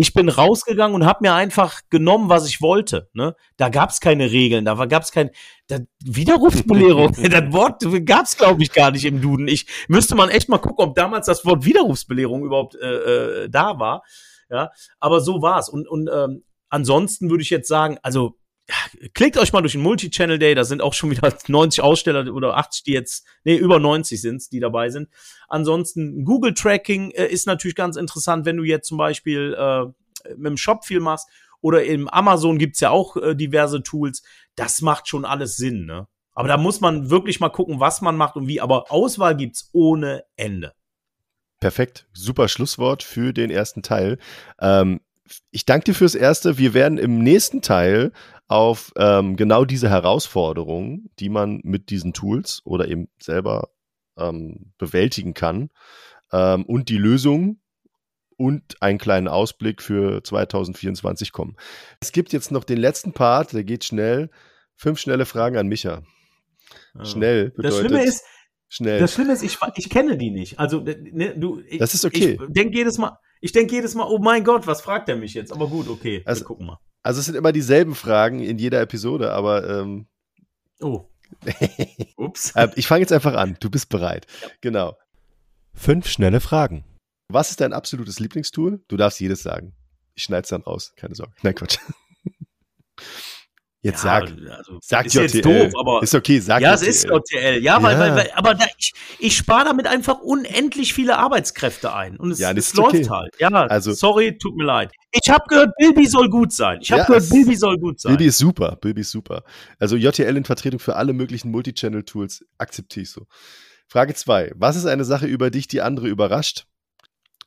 Ich 0.01 0.15
bin 0.15 0.29
rausgegangen 0.29 0.95
und 0.95 1.05
habe 1.05 1.19
mir 1.23 1.35
einfach 1.35 1.81
genommen, 1.91 2.29
was 2.29 2.47
ich 2.47 2.61
wollte. 2.61 3.11
Ne? 3.15 3.35
Da 3.57 3.69
gab 3.69 3.91
es 3.91 3.99
keine 3.99 4.31
Regeln, 4.31 4.65
da 4.65 4.75
gab 4.87 5.03
es 5.03 5.11
kein 5.11 5.31
da, 5.67 5.79
Widerrufsbelehrung. 6.05 7.15
das 7.31 7.53
Wort 7.53 7.83
gab 8.07 8.27
es, 8.27 8.37
glaube 8.37 8.63
ich, 8.63 8.71
gar 8.71 8.93
nicht 8.93 9.05
im 9.05 9.21
Duden. 9.21 9.49
Ich 9.49 9.67
müsste 9.89 10.15
man 10.15 10.29
echt 10.29 10.49
mal 10.49 10.59
gucken, 10.59 10.85
ob 10.85 10.95
damals 10.95 11.27
das 11.27 11.45
Wort 11.45 11.65
Widerrufsbelehrung 11.65 12.45
überhaupt 12.45 12.77
äh, 12.77 12.87
äh, 12.87 13.49
da 13.51 13.81
war. 13.81 14.05
Ja, 14.49 14.71
aber 15.01 15.21
so 15.21 15.43
war's. 15.43 15.69
Und, 15.69 15.89
und 15.89 16.09
ähm, 16.15 16.45
ansonsten 16.69 17.29
würde 17.29 17.43
ich 17.43 17.51
jetzt 17.51 17.67
sagen, 17.67 17.99
also 18.01 18.37
klickt 19.15 19.37
euch 19.39 19.53
mal 19.53 19.61
durch 19.61 19.73
den 19.73 19.83
Multi-Channel 19.83 20.39
Day, 20.39 20.55
da 20.55 20.65
sind 20.65 20.83
auch 20.83 20.95
schon 20.95 21.11
wieder 21.11 21.35
90 21.49 21.83
Aussteller 21.83 22.33
oder 22.33 22.57
80, 22.57 22.85
die 22.85 22.93
jetzt, 22.93 23.27
nee, 23.45 23.57
über 23.57 23.79
90 23.79 24.21
sind's, 24.21 24.49
die 24.49 24.61
dabei 24.61 24.91
sind. 24.91 25.09
Ansonsten 25.49 26.25
Google 26.25 26.55
Tracking 26.55 27.11
äh, 27.13 27.27
ist 27.27 27.47
natürlich 27.47 27.77
ganz 27.77 27.97
interessant, 27.97 28.45
wenn 28.45 28.57
du 28.57 28.65
jetzt 28.65 28.89
zum 28.89 28.99
Beispiel 28.99 29.57
äh, 29.59 29.85
mit 30.37 30.47
dem 30.47 30.57
Shop 30.57 30.85
viel 30.85 31.01
machst 31.01 31.29
oder 31.61 31.85
im 31.85 32.09
Amazon 32.09 32.59
gibt's 32.59 32.81
ja 32.81 32.91
auch 32.91 33.17
äh, 33.17 33.35
diverse 33.35 33.83
Tools. 33.83 34.23
Das 34.55 34.83
macht 34.83 35.09
schon 35.09 35.25
alles 35.25 35.57
Sinn, 35.57 35.87
ne? 35.87 36.07
Aber 36.33 36.47
da 36.47 36.57
muss 36.57 36.81
man 36.81 37.11
wirklich 37.11 37.41
mal 37.41 37.49
gucken, 37.49 37.81
was 37.81 38.01
man 38.01 38.17
macht 38.17 38.37
und 38.37 38.47
wie. 38.47 38.61
Aber 38.61 38.93
Auswahl 38.93 39.37
gibt's 39.37 39.71
ohne 39.73 40.23
Ende. 40.37 40.73
Perfekt, 41.59 42.07
super 42.13 42.47
Schlusswort 42.47 43.03
für 43.03 43.33
den 43.33 43.51
ersten 43.51 43.83
Teil. 43.83 44.19
Ähm, 44.61 45.01
ich 45.51 45.65
danke 45.65 45.87
dir 45.87 45.95
fürs 45.95 46.15
Erste. 46.15 46.57
Wir 46.57 46.75
werden 46.75 46.97
im 46.97 47.19
nächsten 47.19 47.61
Teil 47.61 48.13
auf 48.49 48.93
ähm, 48.97 49.37
genau 49.37 49.65
diese 49.65 49.91
Herausforderungen, 49.91 51.11
die 51.19 51.29
man 51.29 51.61
mit 51.63 51.91
diesen 51.91 52.15
Tools 52.15 52.63
oder 52.65 52.89
eben 52.89 53.09
selber 53.21 53.69
ähm, 54.17 54.73
bewältigen 54.79 55.35
kann 55.35 55.71
ähm, 56.33 56.65
und 56.65 56.89
die 56.89 56.97
Lösung 56.97 57.61
und 58.37 58.81
einen 58.81 58.99
kleinen 58.99 59.29
Ausblick 59.29 59.83
für 59.83 60.23
2024 60.23 61.33
kommen. 61.33 61.57
Es 62.01 62.13
gibt 62.13 62.33
jetzt 62.33 62.51
noch 62.51 62.65
den 62.65 62.79
letzten 62.79 63.13
Part, 63.13 63.53
der 63.53 63.65
geht 63.65 63.85
schnell. 63.85 64.31
Fünf 64.77 64.99
schnelle 65.01 65.27
Fragen 65.27 65.57
an 65.57 65.67
Micha. 65.67 66.03
Ah. 66.95 67.05
Schnell 67.05 67.51
bedeutet. 67.51 67.65
Das 67.65 67.79
Schlimme 67.81 68.05
ist, 68.05 68.25
schnell. 68.69 69.01
Das 69.01 69.13
Schlimme 69.13 69.33
ist, 69.33 69.43
ich, 69.43 69.59
ich 69.77 69.91
kenne 69.91 70.17
die 70.17 70.31
nicht. 70.31 70.59
Also, 70.59 70.81
ne, 70.81 71.35
du, 71.37 71.61
ich, 71.67 71.79
das 71.79 71.95
ist 71.95 72.05
okay. 72.05 72.39
Ich 72.41 72.53
denke 72.55 72.77
jedes 72.77 72.97
Mal, 72.97 73.19
ich 73.41 73.53
denke 73.53 73.75
jedes 73.75 73.95
Mal, 73.95 74.07
oh 74.09 74.19
mein 74.19 74.45
Gott, 74.45 74.67
was 74.67 74.81
fragt 74.81 75.09
er 75.09 75.17
mich 75.17 75.35
jetzt? 75.35 75.53
Aber 75.53 75.67
gut, 75.67 75.89
okay, 75.89 76.23
also, 76.25 76.43
wir 76.43 76.47
gucken 76.47 76.67
mal. 76.67 76.79
Also 77.03 77.21
es 77.21 77.27
sind 77.27 77.37
immer 77.37 77.53
dieselben 77.53 77.95
Fragen 77.95 78.41
in 78.41 78.59
jeder 78.59 78.81
Episode, 78.81 79.33
aber 79.33 79.69
ähm, 79.69 80.07
Oh. 80.81 81.09
Ups. 82.17 82.53
Äh, 82.53 82.69
ich 82.77 82.87
fange 82.87 83.01
jetzt 83.01 83.13
einfach 83.13 83.35
an. 83.35 83.57
Du 83.61 83.71
bist 83.71 83.89
bereit. 83.89 84.27
Ja. 84.43 84.49
Genau. 84.61 84.97
Fünf 85.75 86.09
schnelle 86.09 86.41
Fragen. 86.41 86.85
Was 87.29 87.51
ist 87.51 87.61
dein 87.61 87.73
absolutes 87.73 88.19
Lieblingstool? 88.21 88.83
Du 88.89 88.97
darfst 88.97 89.21
jedes 89.21 89.43
sagen. 89.43 89.75
Ich 90.15 90.25
schneide 90.25 90.43
es 90.43 90.49
dann 90.49 90.63
raus. 90.63 90.95
Keine 90.97 91.15
Sorge. 91.15 91.35
Nein, 91.43 91.55
Quatsch. 91.55 91.79
Jetzt 93.81 94.03
ja, 94.03 94.21
sag, 94.21 94.33
also, 94.57 94.79
sag 94.83 95.07
ist 95.07 95.15
JTL. 95.15 95.23
Jetzt 95.23 95.45
doof, 95.45 95.73
aber 95.79 96.03
ist 96.03 96.15
okay, 96.15 96.41
sag 96.41 96.61
Ja, 96.61 96.75
JTL. 96.75 96.89
es 96.89 96.97
ist 96.97 97.11
JTL. 97.11 97.63
Ja, 97.63 97.81
weil, 97.81 97.93
ja. 97.93 98.01
weil, 98.01 98.17
weil 98.17 98.31
aber 98.35 98.55
da, 98.55 98.65
ich, 98.77 98.93
ich 99.21 99.37
spare 99.37 99.67
damit 99.67 99.87
einfach 99.87 100.19
unendlich 100.19 100.95
viele 100.95 101.17
Arbeitskräfte 101.17 101.95
ein. 101.95 102.17
Und 102.17 102.33
es, 102.33 102.41
ja, 102.41 102.51
es 102.51 102.75
läuft 102.75 102.97
okay. 102.97 103.09
halt. 103.09 103.35
Ja, 103.39 103.49
also, 103.49 103.93
sorry, 103.93 104.37
tut 104.37 104.57
mir 104.57 104.65
leid. 104.65 104.91
Ich 105.13 105.31
habe 105.31 105.45
gehört, 105.49 105.71
Bilby 105.79 106.07
soll 106.07 106.29
gut 106.29 106.53
sein. 106.53 106.81
Ich 106.83 106.91
habe 106.91 107.03
ja, 107.03 107.07
gehört, 107.07 107.31
Bilby 107.31 107.55
soll 107.55 107.79
gut 107.79 108.01
sein. 108.01 108.11
Bilby 108.11 108.27
ist 108.27 108.39
super, 108.39 108.77
Bilby 108.81 109.03
ist 109.03 109.13
super. 109.13 109.45
Also 109.79 109.95
JTL 109.97 110.37
in 110.37 110.45
Vertretung 110.45 110.81
für 110.81 110.97
alle 110.97 111.13
möglichen 111.13 111.51
Multichannel-Tools 111.53 112.45
akzeptiere 112.59 113.05
ich 113.05 113.11
so. 113.11 113.27
Frage 113.87 114.13
2. 114.13 114.53
Was 114.57 114.77
ist 114.77 114.87
eine 114.87 115.05
Sache, 115.05 115.27
über 115.27 115.51
dich 115.51 115.69
die 115.69 115.83
andere 115.83 116.09
überrascht? 116.09 116.67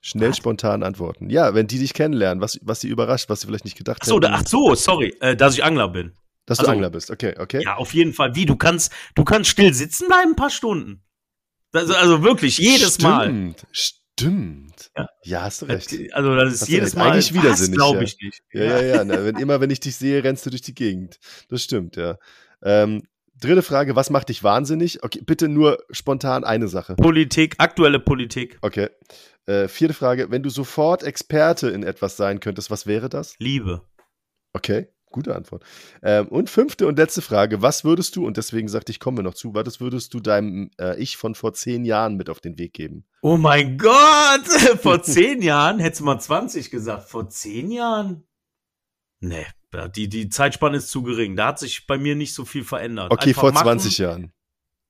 Schnell, 0.02 0.30
was? 0.30 0.38
spontan 0.38 0.82
antworten. 0.82 1.30
Ja, 1.30 1.54
wenn 1.54 1.68
die 1.68 1.78
dich 1.78 1.94
kennenlernen, 1.94 2.42
was, 2.42 2.60
was 2.64 2.82
sie 2.82 2.88
überrascht, 2.88 3.30
was 3.30 3.42
sie 3.42 3.48
vielleicht 3.48 3.66
nicht 3.66 3.78
gedacht 3.78 4.00
ach 4.02 4.08
so, 4.08 4.16
hätten. 4.16 4.34
ach 4.34 4.48
so, 4.48 4.74
sorry, 4.74 5.16
äh, 5.22 5.36
dass 5.36 5.54
ich 5.54 5.64
Angler 5.64 5.90
bin. 5.90 6.14
Dass 6.48 6.60
also, 6.60 6.72
du 6.72 6.76
Angler 6.76 6.90
bist, 6.90 7.12
okay, 7.12 7.36
okay. 7.38 7.62
Ja, 7.64 7.76
auf 7.76 7.94
jeden 7.94 8.14
Fall. 8.14 8.36
Wie, 8.36 8.46
du 8.46 8.56
kannst, 8.56 8.92
du 9.14 9.24
kannst 9.24 9.52
still 9.52 9.74
sitzen 9.74 10.08
bleiben 10.08 10.32
ein 10.32 10.36
paar 10.36 10.50
Stunden. 10.50 11.04
Also, 11.72 11.94
also 11.94 12.24
wirklich, 12.24 12.58
jedes 12.58 12.96
stimmt, 12.96 13.04
Mal. 13.04 13.56
Stimmt. 13.72 14.92
Ja. 14.98 15.08
ja, 15.24 15.42
hast 15.44 15.62
du 15.62 15.68
recht. 15.68 15.96
Also 16.14 16.36
das 16.36 16.54
ist 16.54 16.62
hast 16.62 16.70
jedes 16.70 16.96
Mal 16.96 17.12
eigentlich 17.12 17.34
widersinnig. 17.34 17.76
glaube 17.76 18.04
ich 18.04 18.18
nicht. 18.20 18.42
Ja, 18.52 18.64
ja, 18.64 18.82
ja. 18.82 18.96
ja 18.96 19.04
ne, 19.04 19.26
wenn, 19.26 19.36
immer 19.38 19.62
wenn 19.62 19.70
ich 19.70 19.80
dich 19.80 19.96
sehe, 19.96 20.24
rennst 20.24 20.46
du 20.46 20.50
durch 20.50 20.62
die 20.62 20.74
Gegend. 20.74 21.20
Das 21.48 21.64
stimmt, 21.64 21.96
ja. 21.96 22.18
Ähm, 22.64 23.04
dritte 23.42 23.62
Frage, 23.62 23.96
was 23.96 24.10
macht 24.10 24.30
dich 24.30 24.44
wahnsinnig? 24.44 25.04
Okay, 25.04 25.22
bitte 25.26 25.50
nur 25.50 25.84
spontan 25.92 26.44
eine 26.44 26.68
Sache. 26.68 26.96
Politik, 26.96 27.56
aktuelle 27.58 28.00
Politik. 28.00 28.58
Okay. 28.62 28.90
Äh, 29.48 29.68
vierte 29.68 29.94
Frage, 29.94 30.32
wenn 30.32 30.44
du 30.44 30.50
sofort 30.50 31.04
Experte 31.04 31.70
in 31.70 31.84
etwas 31.84 32.16
sein 32.16 32.40
könntest, 32.40 32.72
was 32.72 32.86
wäre 32.86 33.10
das? 33.10 33.36
Liebe. 33.40 33.82
Okay. 34.54 34.88
Gute 35.12 35.36
Antwort. 35.36 35.66
Ähm, 36.02 36.30
und 36.30 36.50
fünfte 36.50 36.88
und 36.88 36.98
letzte 36.98 37.22
Frage. 37.22 37.62
Was 37.62 37.84
würdest 37.84 38.16
du, 38.16 38.26
und 38.26 38.38
deswegen 38.38 38.70
sagte 38.70 38.94
ich, 38.94 39.00
kommen 39.02 39.18
wir 39.18 39.24
noch 39.24 39.34
zu, 39.34 39.54
was 39.54 39.82
würdest 39.82 40.14
du 40.14 40.22
deinem 40.22 40.72
äh, 40.80 40.98
Ich 41.02 41.18
von 41.18 41.36
vor 41.36 41.54
zehn 41.54 41.84
Jahren 41.84 42.16
mit 42.16 42.30
auf 42.30 42.40
den 42.40 42.58
Weg 42.58 42.74
geben? 42.74 43.06
Oh 43.22 43.36
mein 43.36 43.78
Gott! 43.78 44.48
vor 44.82 45.04
zehn 45.04 45.42
Jahren? 45.42 45.80
Hättest 45.80 46.00
du 46.00 46.06
mal 46.06 46.20
20 46.20 46.72
gesagt. 46.72 47.10
Vor 47.10 47.30
zehn 47.30 47.72
Jahren? 47.72 48.24
Nee, 49.20 49.46
die, 49.96 50.10
die 50.10 50.30
Zeitspanne 50.30 50.78
ist 50.78 50.90
zu 50.90 51.04
gering. 51.04 51.36
Da 51.36 51.48
hat 51.48 51.60
sich 51.60 51.88
bei 51.88 51.98
mir 51.98 52.16
nicht 52.16 52.34
so 52.34 52.46
viel 52.46 52.64
verändert. 52.64 53.12
Okay, 53.12 53.30
Einfach 53.30 53.42
vor 53.42 53.52
machen, 53.52 53.64
20 53.64 53.98
Jahren. 53.98 54.34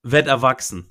Werd 0.02 0.26
erwachsen. 0.26 0.88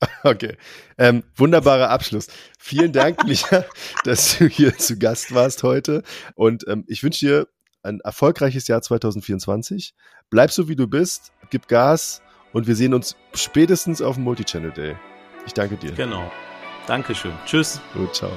Okay. 0.22 0.58
Ähm, 0.98 1.22
wunderbarer 1.36 1.88
Abschluss. 1.88 2.28
Vielen 2.58 2.92
Dank, 2.92 3.24
Micha, 3.26 3.64
dass 4.04 4.36
du 4.36 4.46
hier 4.46 4.76
zu 4.76 4.98
Gast 4.98 5.32
warst 5.32 5.62
heute. 5.62 6.02
Und 6.34 6.66
ähm, 6.68 6.84
ich 6.86 7.02
wünsche 7.02 7.24
dir 7.24 7.48
ein 7.82 8.00
erfolgreiches 8.00 8.68
Jahr 8.68 8.82
2024. 8.82 9.94
Bleib 10.28 10.50
so, 10.50 10.68
wie 10.68 10.76
du 10.76 10.86
bist, 10.86 11.32
gib 11.50 11.68
Gas 11.68 12.20
und 12.52 12.66
wir 12.66 12.76
sehen 12.76 12.94
uns 12.94 13.16
spätestens 13.34 14.02
auf 14.02 14.16
dem 14.16 14.24
Multichannel 14.24 14.72
Day. 14.72 14.96
Ich 15.46 15.54
danke 15.54 15.76
dir. 15.76 15.92
Genau. 15.92 16.30
Dankeschön. 16.86 17.32
Tschüss. 17.46 17.80
Gut, 17.94 18.14
ciao. 18.14 18.36